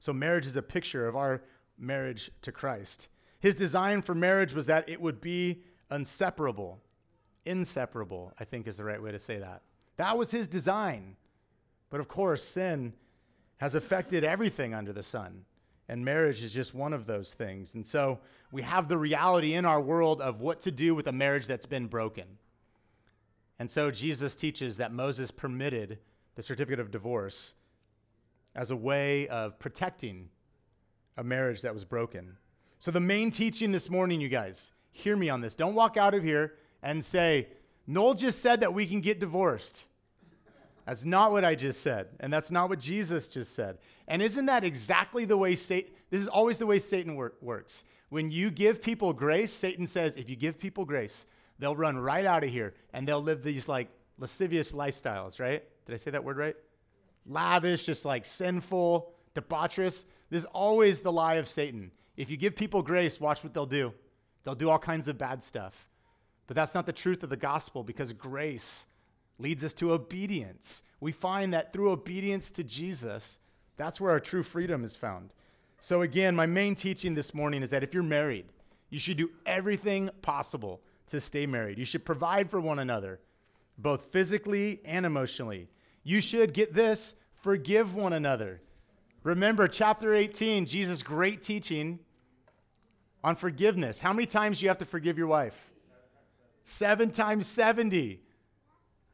So, 0.00 0.12
marriage 0.12 0.46
is 0.46 0.56
a 0.56 0.62
picture 0.62 1.06
of 1.06 1.16
our 1.16 1.42
marriage 1.78 2.30
to 2.42 2.52
Christ. 2.52 3.08
His 3.38 3.54
design 3.54 4.02
for 4.02 4.14
marriage 4.14 4.52
was 4.52 4.66
that 4.66 4.88
it 4.88 5.00
would 5.00 5.20
be 5.20 5.62
inseparable. 5.90 6.80
Inseparable, 7.46 8.32
I 8.38 8.44
think 8.44 8.66
is 8.66 8.76
the 8.76 8.84
right 8.84 9.02
way 9.02 9.12
to 9.12 9.18
say 9.18 9.38
that. 9.38 9.62
That 9.96 10.18
was 10.18 10.30
his 10.30 10.48
design. 10.48 11.16
But 11.90 12.00
of 12.00 12.08
course, 12.08 12.42
sin 12.42 12.94
has 13.58 13.74
affected 13.74 14.24
everything 14.24 14.74
under 14.74 14.92
the 14.92 15.02
sun. 15.02 15.44
And 15.88 16.04
marriage 16.04 16.42
is 16.42 16.52
just 16.52 16.74
one 16.74 16.92
of 16.92 17.06
those 17.06 17.34
things. 17.34 17.74
And 17.74 17.86
so 17.86 18.20
we 18.50 18.62
have 18.62 18.88
the 18.88 18.96
reality 18.96 19.54
in 19.54 19.64
our 19.64 19.80
world 19.80 20.22
of 20.22 20.40
what 20.40 20.60
to 20.62 20.70
do 20.70 20.94
with 20.94 21.06
a 21.06 21.12
marriage 21.12 21.46
that's 21.46 21.66
been 21.66 21.86
broken. 21.86 22.24
And 23.58 23.70
so 23.70 23.90
Jesus 23.90 24.34
teaches 24.34 24.78
that 24.78 24.92
Moses 24.92 25.30
permitted 25.30 25.98
the 26.34 26.42
certificate 26.42 26.80
of 26.80 26.90
divorce 26.90 27.54
as 28.54 28.70
a 28.70 28.76
way 28.76 29.28
of 29.28 29.58
protecting 29.58 30.30
a 31.16 31.24
marriage 31.24 31.62
that 31.62 31.74
was 31.74 31.84
broken. 31.84 32.36
So, 32.78 32.90
the 32.90 33.00
main 33.00 33.30
teaching 33.30 33.72
this 33.72 33.88
morning, 33.88 34.20
you 34.20 34.28
guys, 34.28 34.72
hear 34.90 35.16
me 35.16 35.28
on 35.28 35.40
this. 35.40 35.54
Don't 35.54 35.74
walk 35.74 35.96
out 35.96 36.14
of 36.14 36.22
here 36.22 36.54
and 36.82 37.04
say, 37.04 37.48
Noel 37.86 38.14
just 38.14 38.40
said 38.40 38.60
that 38.60 38.74
we 38.74 38.86
can 38.86 39.00
get 39.00 39.20
divorced. 39.20 39.84
That's 40.86 41.04
not 41.04 41.32
what 41.32 41.44
I 41.44 41.54
just 41.54 41.80
said. 41.80 42.08
And 42.20 42.32
that's 42.32 42.50
not 42.50 42.68
what 42.68 42.78
Jesus 42.78 43.28
just 43.28 43.54
said. 43.54 43.78
And 44.06 44.20
isn't 44.20 44.46
that 44.46 44.64
exactly 44.64 45.24
the 45.24 45.36
way 45.36 45.56
Satan, 45.56 45.92
this 46.10 46.20
is 46.20 46.28
always 46.28 46.58
the 46.58 46.66
way 46.66 46.78
Satan 46.78 47.16
wor- 47.16 47.34
works. 47.40 47.84
When 48.10 48.30
you 48.30 48.50
give 48.50 48.82
people 48.82 49.12
grace, 49.12 49.52
Satan 49.52 49.86
says, 49.86 50.14
if 50.16 50.28
you 50.28 50.36
give 50.36 50.58
people 50.58 50.84
grace, 50.84 51.26
they'll 51.58 51.76
run 51.76 51.96
right 51.96 52.24
out 52.24 52.44
of 52.44 52.50
here 52.50 52.74
and 52.92 53.08
they'll 53.08 53.22
live 53.22 53.42
these 53.42 53.66
like 53.66 53.88
lascivious 54.18 54.72
lifestyles, 54.72 55.40
right? 55.40 55.62
Did 55.86 55.94
I 55.94 55.96
say 55.96 56.10
that 56.10 56.22
word 56.22 56.36
right? 56.36 56.56
Lavish, 57.26 57.86
just 57.86 58.04
like 58.04 58.26
sinful, 58.26 59.10
debaucherous. 59.34 60.04
This 60.30 60.42
is 60.42 60.44
always 60.46 61.00
the 61.00 61.12
lie 61.12 61.34
of 61.34 61.48
Satan. 61.48 61.90
If 62.16 62.30
you 62.30 62.36
give 62.36 62.54
people 62.54 62.82
grace, 62.82 63.18
watch 63.18 63.42
what 63.42 63.54
they'll 63.54 63.66
do. 63.66 63.94
They'll 64.44 64.54
do 64.54 64.68
all 64.68 64.78
kinds 64.78 65.08
of 65.08 65.16
bad 65.16 65.42
stuff. 65.42 65.88
But 66.46 66.56
that's 66.56 66.74
not 66.74 66.84
the 66.84 66.92
truth 66.92 67.22
of 67.22 67.30
the 67.30 67.36
gospel 67.36 67.82
because 67.82 68.12
grace 68.12 68.84
leads 69.38 69.64
us 69.64 69.74
to 69.74 69.92
obedience. 69.92 70.82
We 71.00 71.12
find 71.12 71.52
that 71.52 71.72
through 71.72 71.90
obedience 71.90 72.50
to 72.52 72.64
Jesus, 72.64 73.38
that's 73.76 74.00
where 74.00 74.12
our 74.12 74.20
true 74.20 74.42
freedom 74.42 74.84
is 74.84 74.96
found. 74.96 75.30
So, 75.80 76.02
again, 76.02 76.34
my 76.34 76.46
main 76.46 76.74
teaching 76.74 77.14
this 77.14 77.34
morning 77.34 77.62
is 77.62 77.70
that 77.70 77.82
if 77.82 77.92
you're 77.92 78.02
married, 78.02 78.46
you 78.88 78.98
should 78.98 79.16
do 79.16 79.30
everything 79.44 80.08
possible 80.22 80.80
to 81.10 81.20
stay 81.20 81.46
married. 81.46 81.78
You 81.78 81.84
should 81.84 82.04
provide 82.04 82.48
for 82.48 82.60
one 82.60 82.78
another, 82.78 83.20
both 83.76 84.06
physically 84.06 84.80
and 84.84 85.04
emotionally. 85.04 85.68
You 86.02 86.20
should 86.20 86.54
get 86.54 86.74
this 86.74 87.14
forgive 87.42 87.94
one 87.94 88.12
another. 88.12 88.60
Remember, 89.22 89.68
chapter 89.68 90.14
18, 90.14 90.66
Jesus' 90.66 91.02
great 91.02 91.42
teaching 91.42 91.98
on 93.22 93.36
forgiveness. 93.36 93.98
How 93.98 94.12
many 94.12 94.26
times 94.26 94.58
do 94.58 94.64
you 94.64 94.68
have 94.68 94.78
to 94.78 94.86
forgive 94.86 95.18
your 95.18 95.26
wife? 95.26 95.70
Seven 96.62 97.10
times 97.10 97.46
70. 97.46 98.20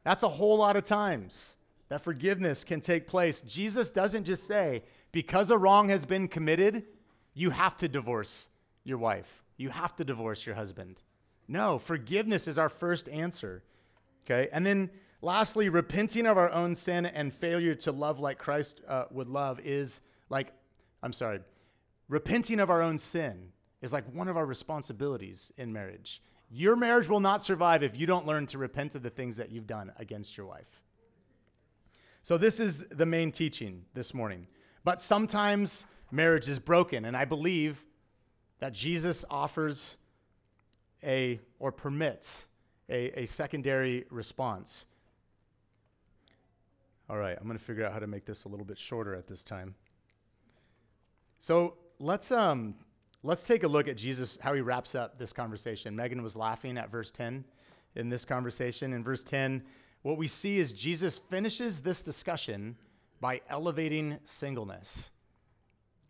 That's 0.03 0.23
a 0.23 0.29
whole 0.29 0.57
lot 0.57 0.75
of 0.75 0.83
times 0.83 1.55
that 1.89 2.03
forgiveness 2.03 2.63
can 2.63 2.81
take 2.81 3.07
place. 3.07 3.41
Jesus 3.41 3.91
doesn't 3.91 4.23
just 4.23 4.47
say, 4.47 4.83
because 5.11 5.51
a 5.51 5.57
wrong 5.57 5.89
has 5.89 6.05
been 6.05 6.27
committed, 6.27 6.85
you 7.33 7.49
have 7.49 7.77
to 7.77 7.87
divorce 7.87 8.49
your 8.83 8.97
wife. 8.97 9.43
You 9.57 9.69
have 9.69 9.95
to 9.97 10.03
divorce 10.03 10.45
your 10.45 10.55
husband. 10.55 10.97
No, 11.47 11.77
forgiveness 11.77 12.47
is 12.47 12.57
our 12.57 12.69
first 12.69 13.09
answer. 13.09 13.63
Okay? 14.25 14.49
And 14.51 14.65
then 14.65 14.89
lastly, 15.21 15.69
repenting 15.69 16.25
of 16.25 16.37
our 16.37 16.51
own 16.51 16.75
sin 16.75 17.05
and 17.05 17.33
failure 17.33 17.75
to 17.75 17.91
love 17.91 18.19
like 18.19 18.37
Christ 18.37 18.81
uh, 18.87 19.05
would 19.11 19.27
love 19.27 19.59
is 19.59 20.01
like, 20.29 20.53
I'm 21.03 21.13
sorry, 21.13 21.41
repenting 22.07 22.59
of 22.59 22.69
our 22.69 22.81
own 22.81 22.97
sin 22.97 23.51
is 23.81 23.91
like 23.91 24.05
one 24.13 24.27
of 24.27 24.37
our 24.37 24.45
responsibilities 24.45 25.51
in 25.57 25.73
marriage. 25.73 26.21
Your 26.53 26.75
marriage 26.75 27.07
will 27.07 27.21
not 27.21 27.43
survive 27.43 27.81
if 27.81 27.97
you 27.97 28.05
don't 28.05 28.27
learn 28.27 28.45
to 28.47 28.57
repent 28.57 28.93
of 28.95 29.03
the 29.03 29.09
things 29.09 29.37
that 29.37 29.51
you've 29.51 29.67
done 29.67 29.93
against 29.97 30.35
your 30.35 30.45
wife. 30.45 30.81
So, 32.23 32.37
this 32.37 32.59
is 32.59 32.77
the 32.77 33.05
main 33.05 33.31
teaching 33.31 33.85
this 33.93 34.13
morning. 34.13 34.47
But 34.83 35.01
sometimes 35.01 35.85
marriage 36.11 36.49
is 36.49 36.59
broken, 36.59 37.05
and 37.05 37.15
I 37.15 37.23
believe 37.23 37.85
that 38.59 38.73
Jesus 38.73 39.23
offers 39.29 39.95
a, 41.03 41.39
or 41.57 41.71
permits, 41.71 42.47
a, 42.89 43.21
a 43.21 43.25
secondary 43.27 44.05
response. 44.09 44.85
All 47.09 47.17
right, 47.17 47.37
I'm 47.39 47.47
going 47.47 47.57
to 47.57 47.63
figure 47.63 47.85
out 47.85 47.93
how 47.93 47.99
to 47.99 48.07
make 48.07 48.25
this 48.25 48.43
a 48.43 48.49
little 48.49 48.65
bit 48.65 48.77
shorter 48.77 49.15
at 49.15 49.25
this 49.25 49.43
time. 49.43 49.73
So, 51.39 51.75
let's 51.97 52.29
um, 52.29 52.75
Let's 53.23 53.43
take 53.43 53.63
a 53.63 53.67
look 53.67 53.87
at 53.87 53.97
Jesus, 53.97 54.39
how 54.41 54.53
he 54.55 54.61
wraps 54.61 54.95
up 54.95 55.19
this 55.19 55.31
conversation. 55.31 55.95
Megan 55.95 56.23
was 56.23 56.35
laughing 56.35 56.77
at 56.77 56.89
verse 56.89 57.11
10 57.11 57.45
in 57.95 58.09
this 58.09 58.25
conversation. 58.25 58.93
In 58.93 59.03
verse 59.03 59.23
10, 59.23 59.63
what 60.01 60.17
we 60.17 60.27
see 60.27 60.57
is 60.57 60.73
Jesus 60.73 61.19
finishes 61.19 61.81
this 61.81 62.01
discussion 62.01 62.77
by 63.19 63.41
elevating 63.47 64.17
singleness. 64.23 65.11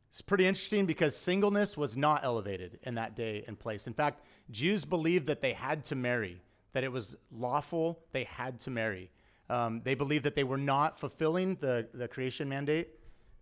It's 0.10 0.22
pretty 0.22 0.48
interesting 0.48 0.86
because 0.86 1.16
singleness 1.16 1.76
was 1.76 1.98
not 1.98 2.24
elevated 2.24 2.80
in 2.84 2.96
that 2.96 3.16
day 3.16 3.44
and 3.46 3.60
place. 3.60 3.88
In 3.88 3.94
fact, 3.94 4.24
Jews 4.50 4.86
believed 4.86 5.28
that 5.28 5.42
they 5.42 5.52
had 5.52 5.84
to 5.86 5.96
marry, 5.96 6.42
that 6.72 6.86
it 6.86 6.92
was 6.94 7.18
lawful, 7.30 8.00
they 8.14 8.24
had 8.24 8.60
to 8.62 8.70
marry. 8.70 9.12
Um, 9.50 9.82
they 9.84 9.96
believed 9.96 10.24
that 10.24 10.36
they 10.36 10.46
were 10.46 10.58
not 10.58 10.98
fulfilling 10.98 11.56
the, 11.60 11.90
the 11.94 12.08
creation 12.08 12.48
mandate 12.48 12.90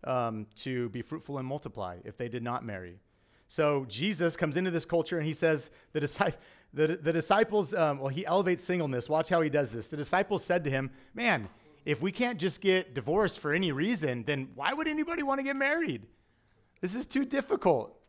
um, 0.04 0.48
to 0.58 0.90
be 0.90 1.04
fruitful 1.04 1.38
and 1.38 1.48
multiply 1.48 1.98
if 2.04 2.18
they 2.18 2.30
did 2.30 2.42
not 2.42 2.66
marry. 2.66 3.00
So 3.50 3.86
Jesus 3.90 4.38
comes 4.38 4.56
into 4.56 4.72
this 4.72 4.86
culture 4.86 5.18
and 5.18 5.26
he 5.26 5.34
says, 5.34 5.72
the, 5.92 6.00
disci- 6.00 6.36
the, 6.74 6.88
the 7.02 7.12
disciples, 7.12 7.74
um, 7.74 8.00
well, 8.00 8.08
he 8.08 8.26
elevates 8.26 8.64
singleness. 8.64 9.10
Watch 9.10 9.28
how 9.28 9.42
he 9.42 9.50
does 9.50 9.72
this. 9.72 9.90
The 9.90 9.98
disciples 9.98 10.46
said 10.46 10.64
to 10.64 10.70
him, 10.70 10.92
Man, 11.14 11.50
if 11.84 12.02
we 12.02 12.12
can't 12.12 12.40
just 12.40 12.62
get 12.62 12.94
divorced 12.94 13.40
for 13.40 13.52
any 13.52 13.72
reason, 13.72 14.24
then 14.24 14.50
why 14.54 14.74
would 14.74 14.88
anybody 14.88 15.24
want 15.24 15.40
to 15.40 15.44
get 15.44 15.56
married? 15.56 16.06
This 16.80 16.94
is 16.94 17.08
too 17.08 17.26
difficult. 17.26 18.00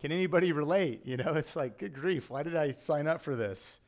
Can 0.00 0.10
anybody 0.10 0.50
relate? 0.50 1.06
You 1.06 1.16
know, 1.18 1.32
it's 1.36 1.54
like, 1.54 1.78
good 1.78 1.94
grief, 1.94 2.28
why 2.28 2.42
did 2.42 2.56
I 2.56 2.72
sign 2.72 3.06
up 3.06 3.22
for 3.22 3.36
this? 3.36 3.80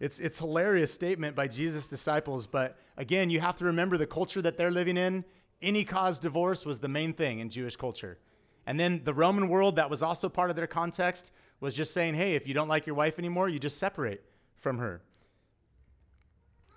It's 0.00 0.20
it's 0.20 0.38
hilarious 0.38 0.92
statement 0.92 1.34
by 1.34 1.48
Jesus' 1.48 1.88
disciples, 1.88 2.46
but 2.46 2.78
again, 2.96 3.30
you 3.30 3.40
have 3.40 3.56
to 3.56 3.64
remember 3.64 3.96
the 3.96 4.06
culture 4.06 4.40
that 4.42 4.56
they're 4.56 4.70
living 4.70 4.96
in. 4.96 5.24
Any 5.60 5.82
cause 5.82 6.20
divorce 6.20 6.64
was 6.64 6.78
the 6.78 6.88
main 6.88 7.12
thing 7.12 7.40
in 7.40 7.50
Jewish 7.50 7.74
culture. 7.74 8.18
And 8.68 8.78
then 8.78 9.00
the 9.02 9.14
Roman 9.14 9.48
world, 9.48 9.76
that 9.76 9.88
was 9.88 10.02
also 10.02 10.28
part 10.28 10.50
of 10.50 10.56
their 10.56 10.66
context, 10.66 11.32
was 11.58 11.74
just 11.74 11.94
saying, 11.94 12.16
hey, 12.16 12.34
if 12.34 12.46
you 12.46 12.52
don't 12.52 12.68
like 12.68 12.86
your 12.86 12.94
wife 12.94 13.18
anymore, 13.18 13.48
you 13.48 13.58
just 13.58 13.78
separate 13.78 14.22
from 14.58 14.76
her. 14.76 15.00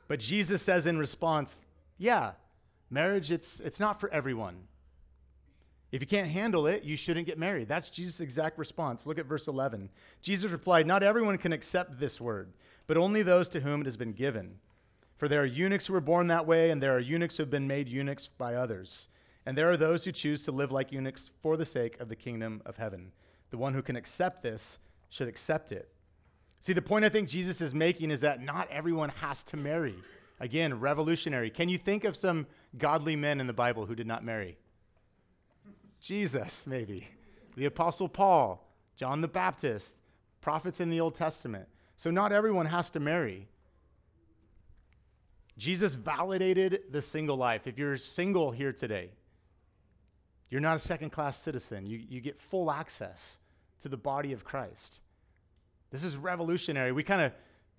But 0.08 0.22
Jesus 0.22 0.62
says 0.62 0.86
in 0.86 0.98
response, 0.98 1.60
yeah, 1.98 2.32
marriage, 2.90 3.30
it's, 3.30 3.60
it's 3.60 3.78
not 3.78 4.00
for 4.00 4.10
everyone. 4.10 4.56
If 5.92 6.00
you 6.00 6.08
can't 6.08 6.30
handle 6.30 6.66
it, 6.66 6.84
you 6.84 6.96
shouldn't 6.96 7.28
get 7.28 7.38
married. 7.38 7.68
That's 7.68 7.90
Jesus' 7.90 8.22
exact 8.22 8.58
response. 8.58 9.06
Look 9.06 9.20
at 9.20 9.26
verse 9.26 9.50
11. 9.50 9.90
Jesus 10.22 10.50
replied, 10.50 10.88
Not 10.88 11.04
everyone 11.04 11.38
can 11.38 11.52
accept 11.52 12.00
this 12.00 12.22
word, 12.22 12.54
but 12.88 12.96
only 12.96 13.22
those 13.22 13.50
to 13.50 13.60
whom 13.60 13.82
it 13.82 13.86
has 13.86 13.98
been 13.98 14.14
given. 14.14 14.60
For 15.18 15.28
there 15.28 15.42
are 15.42 15.46
eunuchs 15.46 15.88
who 15.88 15.94
were 15.94 16.00
born 16.00 16.28
that 16.28 16.48
way, 16.48 16.70
and 16.70 16.82
there 16.82 16.96
are 16.96 17.00
eunuchs 17.00 17.36
who 17.36 17.44
have 17.44 17.52
been 17.52 17.68
made 17.68 17.90
eunuchs 17.90 18.30
by 18.30 18.56
others. 18.56 19.10
And 19.46 19.58
there 19.58 19.72
are 19.72 19.78
those 19.78 20.06
who 20.06 20.12
choose 20.12 20.44
to 20.46 20.52
live 20.52 20.72
like 20.72 20.92
eunuchs 20.92 21.32
for 21.42 21.58
the 21.58 21.66
sake 21.66 22.00
of 22.00 22.10
the 22.10 22.16
kingdom 22.16 22.62
of 22.66 22.78
heaven. 22.78 23.12
The 23.50 23.58
one 23.58 23.74
who 23.74 23.82
can 23.82 23.96
accept 23.96 24.44
this 24.44 24.80
should 25.10 25.28
accept 25.28 25.72
it. 25.72 25.90
See, 26.60 26.74
the 26.74 26.82
point 26.82 27.06
I 27.06 27.10
think 27.10 27.28
Jesus 27.28 27.60
is 27.60 27.74
making 27.74 28.12
is 28.12 28.22
that 28.22 28.42
not 28.42 28.70
everyone 28.70 29.10
has 29.10 29.44
to 29.46 29.58
marry. 29.58 29.96
Again, 30.40 30.80
revolutionary. 30.80 31.50
Can 31.50 31.70
you 31.70 31.78
think 31.78 32.04
of 32.04 32.16
some 32.16 32.46
godly 32.78 33.16
men 33.16 33.40
in 33.40 33.48
the 33.48 33.54
Bible 33.54 33.86
who 33.86 33.96
did 33.96 34.08
not 34.08 34.24
marry? 34.24 34.58
Jesus, 36.00 36.68
maybe. 36.68 37.08
The 37.56 37.66
Apostle 37.66 38.10
Paul, 38.10 38.68
John 38.96 39.22
the 39.22 39.28
Baptist, 39.28 39.96
prophets 40.40 40.80
in 40.80 40.90
the 40.90 41.00
Old 41.00 41.16
Testament. 41.16 41.68
So 41.98 42.12
not 42.12 42.32
everyone 42.32 42.68
has 42.68 42.90
to 42.92 43.00
marry. 43.00 43.48
Jesus 45.58 45.96
validated 45.96 46.84
the 46.92 47.02
single 47.02 47.38
life. 47.38 47.68
If 47.68 47.78
you're 47.78 47.98
single 47.98 48.52
here 48.52 48.74
today, 48.74 49.12
you're 50.52 50.62
not 50.62 50.76
a 50.76 50.80
second 50.80 51.10
class 51.12 51.42
citizen. 51.42 51.88
You, 51.88 52.00
you 52.08 52.22
get 52.22 52.40
full 52.40 52.70
access 52.70 53.40
to 53.82 53.90
the 53.90 53.98
body 53.98 54.34
of 54.34 54.44
Christ. 54.44 55.00
This 55.90 56.04
is 56.04 56.18
revolutionary. 56.18 56.92
We 56.92 57.04
kind 57.04 57.22
of, 57.22 57.32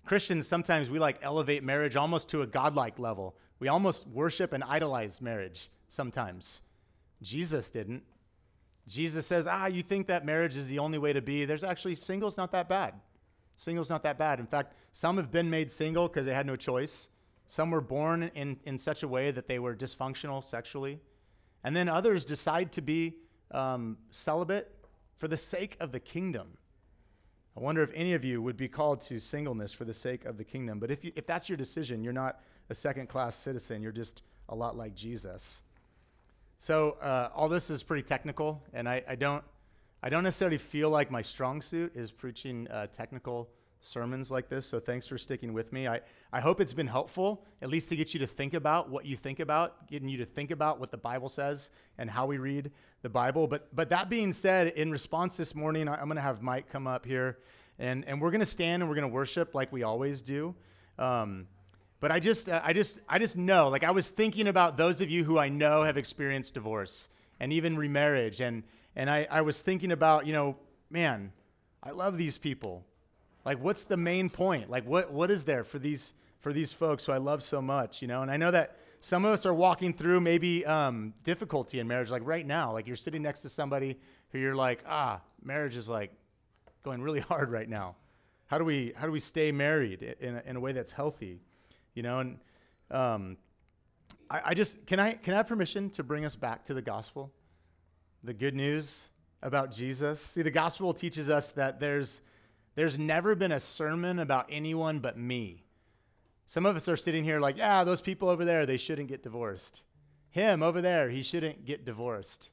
Christians, 0.05 0.47
sometimes 0.47 0.89
we 0.89 0.99
like 0.99 1.19
elevate 1.21 1.63
marriage 1.63 1.95
almost 1.95 2.29
to 2.29 2.41
a 2.41 2.47
godlike 2.47 2.99
level. 2.99 3.35
We 3.59 3.67
almost 3.67 4.07
worship 4.07 4.51
and 4.53 4.63
idolize 4.63 5.21
marriage 5.21 5.69
sometimes. 5.87 6.63
Jesus 7.21 7.69
didn't. 7.69 8.03
Jesus 8.87 9.25
says, 9.25 9.47
ah, 9.47 9.67
you 9.67 9.83
think 9.83 10.07
that 10.07 10.25
marriage 10.25 10.57
is 10.57 10.67
the 10.67 10.79
only 10.79 10.97
way 10.97 11.13
to 11.13 11.21
be. 11.21 11.45
There's 11.45 11.63
actually, 11.63 11.95
single's 11.95 12.37
not 12.37 12.51
that 12.51 12.67
bad. 12.67 12.95
Single's 13.55 13.89
not 13.89 14.03
that 14.03 14.17
bad. 14.17 14.39
In 14.39 14.47
fact, 14.47 14.73
some 14.91 15.17
have 15.17 15.31
been 15.31 15.49
made 15.49 15.71
single 15.71 16.07
because 16.07 16.25
they 16.25 16.33
had 16.33 16.47
no 16.47 16.55
choice. 16.55 17.07
Some 17.47 17.71
were 17.71 17.81
born 17.81 18.31
in, 18.35 18.57
in 18.65 18.79
such 18.79 19.03
a 19.03 19.07
way 19.07 19.31
that 19.31 19.47
they 19.47 19.59
were 19.59 19.75
dysfunctional 19.75 20.43
sexually. 20.43 20.99
And 21.63 21.75
then 21.75 21.87
others 21.87 22.25
decide 22.25 22.71
to 22.73 22.81
be 22.81 23.15
um, 23.51 23.97
celibate 24.11 24.73
for 25.15 25.27
the 25.27 25.37
sake 25.37 25.77
of 25.79 25.91
the 25.91 25.99
kingdom. 25.99 26.57
I 27.55 27.59
wonder 27.59 27.83
if 27.83 27.91
any 27.93 28.13
of 28.13 28.25
you 28.25 28.41
would 28.41 28.57
be 28.57 28.67
called 28.67 29.01
to 29.01 29.19
singleness 29.19 29.71
for 29.73 29.85
the 29.85 29.93
sake 29.93 30.25
of 30.25 30.37
the 30.37 30.43
kingdom. 30.43 30.79
But 30.79 30.89
if, 30.89 31.03
you, 31.03 31.11
if 31.15 31.27
that's 31.27 31.47
your 31.47 31.57
decision, 31.57 32.03
you're 32.03 32.11
not 32.11 32.41
a 32.69 32.75
second 32.75 33.09
class 33.09 33.35
citizen, 33.35 33.81
you're 33.81 33.91
just 33.91 34.23
a 34.49 34.55
lot 34.55 34.75
like 34.75 34.95
Jesus. 34.95 35.61
So 36.57 36.97
uh, 37.01 37.29
all 37.35 37.49
this 37.49 37.69
is 37.69 37.83
pretty 37.83 38.03
technical, 38.03 38.63
and 38.73 38.89
I, 38.89 39.03
I, 39.07 39.15
don't, 39.15 39.43
I 40.01 40.09
don't 40.09 40.23
necessarily 40.23 40.57
feel 40.57 40.89
like 40.89 41.11
my 41.11 41.21
strong 41.21 41.61
suit 41.61 41.91
is 41.95 42.11
preaching 42.11 42.67
uh, 42.69 42.87
technical 42.87 43.49
sermons 43.83 44.31
like 44.31 44.47
this. 44.47 44.65
So 44.65 44.79
thanks 44.79 45.05
for 45.05 45.17
sticking 45.17 45.53
with 45.53 45.71
me. 45.73 45.87
I, 45.87 45.99
I 46.31 46.39
hope 46.39 46.61
it's 46.61 46.73
been 46.73 46.87
helpful, 46.87 47.45
at 47.61 47.69
least 47.69 47.89
to 47.89 47.95
get 47.95 48.13
you 48.13 48.19
to 48.21 48.27
think 48.27 48.53
about 48.53 48.89
what 48.89 49.05
you 49.05 49.17
think 49.17 49.39
about, 49.39 49.87
getting 49.87 50.07
you 50.07 50.17
to 50.19 50.25
think 50.25 50.51
about 50.51 50.79
what 50.79 50.89
the 50.89 50.97
Bible 50.97 51.29
says 51.29 51.69
and 51.97 52.09
how 52.09 52.25
we 52.25 52.37
read 52.37 52.71
the 53.01 53.09
Bible. 53.09 53.45
But, 53.45 53.67
but 53.75 53.89
that 53.89 54.09
being 54.09 54.31
said, 54.31 54.67
in 54.67 54.89
response 54.89 55.35
this 55.35 55.53
morning, 55.53 55.89
I, 55.89 55.97
going 55.97 56.15
to 56.15 56.21
have 56.21 56.41
Mike 56.41 56.69
come 56.69 56.87
up 56.87 57.05
here, 57.05 57.39
and, 57.77 58.05
and 58.07 58.21
we're 58.21 58.31
going 58.31 58.39
to 58.39 58.45
stand 58.45 58.81
and 58.81 58.89
we're 58.89 58.95
going 58.95 59.07
to 59.07 59.13
worship 59.13 59.53
like 59.53 59.71
we 59.71 59.83
always 59.83 60.21
do. 60.21 60.55
Um, 60.97 61.47
but 61.99 62.11
I 62.11 62.19
just, 62.19 62.49
I 62.49 62.73
just, 62.73 62.99
I 63.07 63.19
just 63.19 63.35
know, 63.35 63.67
like 63.69 63.83
I 63.83 63.91
was 63.91 64.09
thinking 64.09 64.47
about 64.47 64.77
those 64.77 65.01
of 65.01 65.09
you 65.09 65.23
who 65.23 65.37
I 65.37 65.49
know 65.49 65.83
have 65.83 65.97
experienced 65.97 66.53
divorce 66.53 67.09
and 67.39 67.51
even 67.51 67.77
remarriage. 67.77 68.39
And, 68.41 68.63
and 68.95 69.09
I, 69.09 69.27
I 69.29 69.41
was 69.41 69.61
thinking 69.61 69.91
about, 69.91 70.25
you 70.25 70.33
know, 70.33 70.55
man, 70.89 71.31
I 71.81 71.91
love 71.91 72.17
these 72.17 72.37
people. 72.37 72.85
Like, 73.45 73.61
what's 73.61 73.83
the 73.83 73.97
main 73.97 74.29
point? 74.29 74.69
Like, 74.69 74.85
what, 74.85 75.11
what 75.11 75.29
is 75.31 75.43
there 75.43 75.63
for 75.63 75.79
these, 75.79 76.13
for 76.39 76.53
these 76.53 76.73
folks 76.73 77.05
who 77.05 77.11
I 77.11 77.17
love 77.17 77.43
so 77.43 77.61
much, 77.61 78.01
you 78.01 78.07
know? 78.07 78.21
And 78.21 78.31
I 78.31 78.37
know 78.37 78.51
that 78.51 78.77
some 78.99 79.25
of 79.25 79.31
us 79.31 79.45
are 79.45 79.53
walking 79.53 79.93
through 79.93 80.21
maybe 80.21 80.65
um, 80.65 81.13
difficulty 81.23 81.79
in 81.79 81.87
marriage, 81.87 82.09
like 82.09 82.25
right 82.25 82.45
now, 82.45 82.71
like 82.71 82.87
you're 82.87 82.95
sitting 82.95 83.21
next 83.21 83.41
to 83.41 83.49
somebody 83.49 83.97
who 84.31 84.39
you're 84.39 84.55
like, 84.55 84.83
ah, 84.87 85.19
marriage 85.43 85.75
is 85.75 85.89
like 85.89 86.11
going 86.83 87.01
really 87.01 87.19
hard 87.31 87.51
right 87.51 87.67
now. 87.67 87.95
How 88.47 88.57
do 88.57 88.65
we, 88.65 88.93
how 88.95 89.05
do 89.05 89.11
we 89.11 89.19
stay 89.19 89.51
married 89.51 90.15
in 90.19 90.35
a, 90.35 90.43
in 90.45 90.55
a 90.55 90.59
way 90.59 90.71
that's 90.71 90.91
healthy? 90.91 91.41
you 91.93 92.03
know, 92.03 92.19
and 92.19 92.39
um, 92.91 93.37
I, 94.29 94.41
I 94.47 94.53
just 94.53 94.85
can 94.85 94.99
I 94.99 95.13
can 95.13 95.33
I 95.33 95.37
have 95.37 95.47
permission 95.47 95.89
to 95.91 96.03
bring 96.03 96.25
us 96.25 96.35
back 96.35 96.65
to 96.65 96.73
the 96.73 96.81
gospel, 96.81 97.31
the 98.23 98.33
good 98.33 98.55
news 98.55 99.09
about 99.41 99.71
Jesus. 99.71 100.19
See, 100.21 100.41
the 100.41 100.51
gospel 100.51 100.93
teaches 100.93 101.29
us 101.29 101.51
that 101.51 101.79
there's 101.79 102.21
there's 102.75 102.97
never 102.97 103.35
been 103.35 103.51
a 103.51 103.59
sermon 103.59 104.19
about 104.19 104.47
anyone 104.49 104.99
but 104.99 105.17
me. 105.17 105.63
Some 106.47 106.65
of 106.65 106.75
us 106.75 106.87
are 106.87 106.97
sitting 106.97 107.23
here 107.23 107.39
like, 107.39 107.57
yeah, 107.57 107.83
those 107.83 108.01
people 108.01 108.29
over 108.29 108.45
there, 108.45 108.65
they 108.65 108.77
shouldn't 108.77 109.07
get 109.07 109.23
divorced. 109.23 109.83
Him 110.29 110.63
over 110.63 110.81
there, 110.81 111.09
he 111.09 111.21
shouldn't 111.21 111.65
get 111.65 111.85
divorced. 111.85 112.49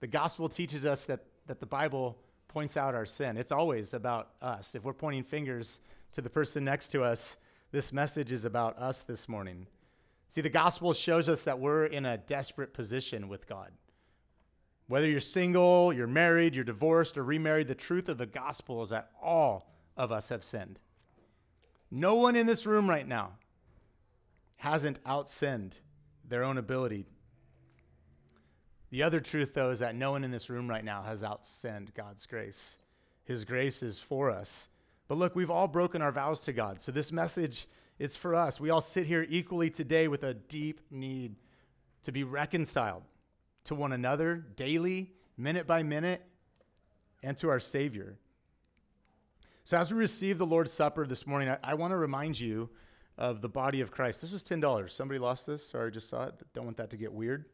The 0.00 0.06
gospel 0.06 0.48
teaches 0.48 0.84
us 0.84 1.04
that, 1.06 1.20
that 1.46 1.60
the 1.60 1.66
Bible 1.66 2.18
points 2.48 2.76
out 2.76 2.94
our 2.94 3.06
sin. 3.06 3.36
It's 3.36 3.52
always 3.52 3.94
about 3.94 4.30
us. 4.42 4.74
If 4.74 4.84
we're 4.84 4.92
pointing 4.92 5.22
fingers 5.22 5.80
to 6.12 6.20
the 6.20 6.30
person 6.30 6.64
next 6.64 6.88
to 6.88 7.02
us, 7.02 7.36
this 7.70 7.92
message 7.92 8.32
is 8.32 8.44
about 8.44 8.78
us 8.78 9.00
this 9.00 9.28
morning. 9.28 9.66
See, 10.28 10.42
the 10.42 10.50
gospel 10.50 10.92
shows 10.92 11.28
us 11.28 11.44
that 11.44 11.58
we're 11.58 11.86
in 11.86 12.04
a 12.04 12.18
desperate 12.18 12.74
position 12.74 13.28
with 13.28 13.46
God. 13.46 13.72
Whether 14.88 15.08
you're 15.08 15.20
single, 15.20 15.92
you're 15.92 16.06
married, 16.06 16.54
you're 16.54 16.64
divorced, 16.64 17.16
or 17.16 17.24
remarried, 17.24 17.68
the 17.68 17.74
truth 17.74 18.08
of 18.08 18.18
the 18.18 18.26
gospel 18.26 18.82
is 18.82 18.90
that 18.90 19.10
all 19.22 19.72
of 19.96 20.12
us 20.12 20.28
have 20.28 20.44
sinned. 20.44 20.78
No 21.90 22.14
one 22.14 22.36
in 22.36 22.46
this 22.46 22.66
room 22.66 22.88
right 22.88 23.06
now 23.06 23.32
hasn't 24.58 25.02
outsinned 25.04 25.72
their 26.28 26.44
own 26.44 26.58
ability. 26.58 27.06
The 28.90 29.02
other 29.02 29.20
truth, 29.20 29.54
though, 29.54 29.70
is 29.70 29.78
that 29.78 29.94
no 29.94 30.10
one 30.10 30.24
in 30.24 30.30
this 30.30 30.50
room 30.50 30.68
right 30.68 30.84
now 30.84 31.02
has 31.02 31.22
outsinned 31.22 31.94
God's 31.94 32.26
grace. 32.26 32.78
His 33.24 33.44
grace 33.44 33.82
is 33.82 33.98
for 33.98 34.30
us. 34.30 34.68
But 35.08 35.18
look, 35.18 35.34
we've 35.34 35.50
all 35.50 35.68
broken 35.68 36.02
our 36.02 36.12
vows 36.12 36.40
to 36.42 36.52
God. 36.52 36.80
So 36.80 36.92
this 36.92 37.12
message, 37.12 37.66
it's 37.98 38.16
for 38.16 38.34
us. 38.34 38.60
We 38.60 38.70
all 38.70 38.80
sit 38.80 39.06
here 39.06 39.26
equally 39.28 39.70
today 39.70 40.08
with 40.08 40.22
a 40.22 40.34
deep 40.34 40.80
need 40.90 41.36
to 42.02 42.12
be 42.12 42.24
reconciled 42.24 43.02
to 43.64 43.74
one 43.74 43.92
another 43.92 44.36
daily, 44.36 45.12
minute 45.36 45.66
by 45.66 45.82
minute, 45.82 46.22
and 47.22 47.36
to 47.38 47.48
our 47.48 47.60
Savior. 47.60 48.18
So 49.64 49.78
as 49.78 49.92
we 49.92 49.98
receive 49.98 50.38
the 50.38 50.46
Lord's 50.46 50.72
Supper 50.72 51.06
this 51.06 51.26
morning, 51.26 51.48
I, 51.48 51.58
I 51.62 51.74
want 51.74 51.92
to 51.92 51.96
remind 51.96 52.38
you 52.38 52.68
of 53.16 53.40
the 53.40 53.48
body 53.48 53.80
of 53.80 53.90
Christ. 53.90 54.20
This 54.20 54.32
was 54.32 54.42
$10. 54.42 54.90
Somebody 54.90 55.20
lost 55.20 55.46
this. 55.46 55.64
Sorry, 55.64 55.86
I 55.86 55.90
just 55.90 56.08
saw 56.08 56.24
it. 56.24 56.34
Don't 56.54 56.64
want 56.64 56.76
that 56.78 56.90
to 56.90 56.96
get 56.96 57.12
weird. 57.12 57.44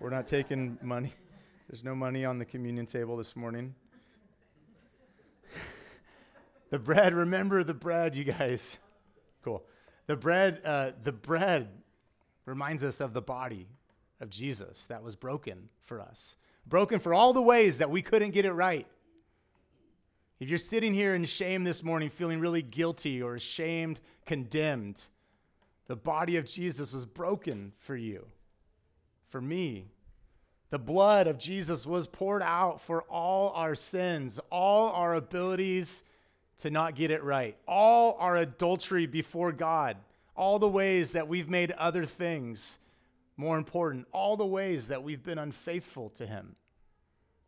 We're 0.00 0.10
not 0.10 0.26
taking 0.26 0.78
money. 0.82 1.12
There's 1.68 1.84
no 1.84 1.94
money 1.94 2.24
on 2.24 2.38
the 2.38 2.44
communion 2.44 2.86
table 2.86 3.16
this 3.16 3.36
morning. 3.36 3.74
The 6.70 6.78
bread, 6.80 7.14
remember 7.14 7.62
the 7.62 7.74
bread, 7.74 8.16
you 8.16 8.24
guys. 8.24 8.78
Cool. 9.44 9.62
The 10.08 10.16
bread, 10.16 10.60
uh, 10.64 10.92
the 11.04 11.12
bread 11.12 11.68
reminds 12.46 12.82
us 12.82 13.00
of 13.00 13.12
the 13.12 13.22
body 13.22 13.68
of 14.24 14.30
Jesus 14.30 14.86
that 14.86 15.04
was 15.04 15.14
broken 15.14 15.68
for 15.84 16.00
us, 16.00 16.34
broken 16.66 16.98
for 16.98 17.14
all 17.14 17.32
the 17.32 17.42
ways 17.42 17.78
that 17.78 17.90
we 17.90 18.02
couldn't 18.02 18.32
get 18.32 18.46
it 18.46 18.52
right. 18.52 18.88
If 20.40 20.48
you're 20.48 20.58
sitting 20.58 20.94
here 20.94 21.14
in 21.14 21.26
shame 21.26 21.62
this 21.62 21.84
morning, 21.84 22.10
feeling 22.10 22.40
really 22.40 22.62
guilty 22.62 23.22
or 23.22 23.36
ashamed, 23.36 24.00
condemned, 24.26 25.04
the 25.86 25.94
body 25.94 26.36
of 26.38 26.46
Jesus 26.46 26.90
was 26.90 27.04
broken 27.04 27.72
for 27.78 27.94
you, 27.94 28.26
for 29.28 29.40
me. 29.40 29.90
The 30.70 30.78
blood 30.78 31.28
of 31.28 31.38
Jesus 31.38 31.86
was 31.86 32.06
poured 32.08 32.42
out 32.42 32.80
for 32.80 33.02
all 33.02 33.50
our 33.50 33.74
sins, 33.74 34.40
all 34.50 34.90
our 34.90 35.14
abilities 35.14 36.02
to 36.62 36.70
not 36.70 36.96
get 36.96 37.10
it 37.10 37.22
right. 37.22 37.56
All 37.68 38.16
our 38.18 38.36
adultery 38.36 39.06
before 39.06 39.52
God, 39.52 39.98
all 40.34 40.58
the 40.58 40.68
ways 40.68 41.12
that 41.12 41.28
we've 41.28 41.50
made 41.50 41.70
other 41.72 42.06
things 42.06 42.78
more 43.36 43.58
important, 43.58 44.06
all 44.12 44.36
the 44.36 44.46
ways 44.46 44.88
that 44.88 45.02
we've 45.02 45.22
been 45.22 45.38
unfaithful 45.38 46.10
to 46.10 46.26
Him. 46.26 46.56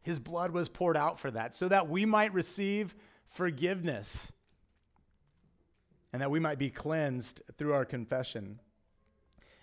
His 0.02 0.18
blood 0.18 0.50
was 0.50 0.68
poured 0.68 0.96
out 0.96 1.18
for 1.18 1.30
that, 1.30 1.54
so 1.54 1.68
that 1.68 1.88
we 1.88 2.04
might 2.04 2.32
receive 2.32 2.94
forgiveness 3.28 4.30
and 6.12 6.22
that 6.22 6.30
we 6.30 6.40
might 6.40 6.58
be 6.58 6.70
cleansed 6.70 7.42
through 7.58 7.74
our 7.74 7.84
confession. 7.84 8.60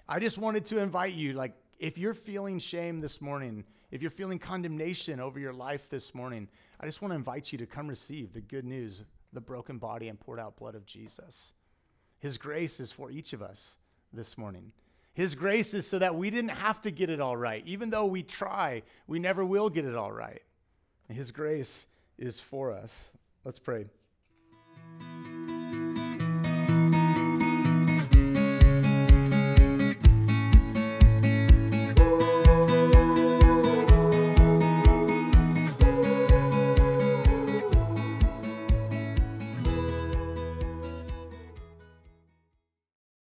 I 0.07 0.19
just 0.19 0.37
wanted 0.37 0.65
to 0.65 0.79
invite 0.79 1.13
you, 1.13 1.33
like, 1.33 1.53
if 1.79 1.97
you're 1.97 2.13
feeling 2.13 2.59
shame 2.59 3.01
this 3.01 3.21
morning, 3.21 3.63
if 3.89 4.01
you're 4.01 4.11
feeling 4.11 4.39
condemnation 4.39 5.19
over 5.19 5.39
your 5.39 5.53
life 5.53 5.89
this 5.89 6.13
morning, 6.13 6.47
I 6.79 6.85
just 6.85 7.01
want 7.01 7.11
to 7.11 7.15
invite 7.15 7.51
you 7.51 7.57
to 7.57 7.65
come 7.65 7.87
receive 7.87 8.33
the 8.33 8.41
good 8.41 8.65
news 8.65 9.03
the 9.33 9.41
broken 9.41 9.79
body 9.79 10.09
and 10.09 10.19
poured 10.19 10.39
out 10.39 10.57
blood 10.57 10.75
of 10.75 10.85
Jesus. 10.85 11.53
His 12.19 12.37
grace 12.37 12.79
is 12.79 12.91
for 12.91 13.11
each 13.11 13.33
of 13.33 13.41
us 13.41 13.77
this 14.13 14.37
morning. 14.37 14.71
His 15.13 15.35
grace 15.35 15.73
is 15.73 15.87
so 15.87 15.99
that 15.99 16.15
we 16.15 16.29
didn't 16.29 16.49
have 16.49 16.81
to 16.81 16.91
get 16.91 17.09
it 17.09 17.19
all 17.19 17.37
right. 17.37 17.63
Even 17.67 17.91
though 17.91 18.05
we 18.05 18.23
try, 18.23 18.81
we 19.07 19.19
never 19.19 19.45
will 19.45 19.69
get 19.69 19.85
it 19.85 19.95
all 19.95 20.11
right. 20.11 20.41
His 21.07 21.31
grace 21.31 21.85
is 22.17 22.39
for 22.39 22.71
us. 22.71 23.11
Let's 23.45 23.59
pray. 23.59 23.85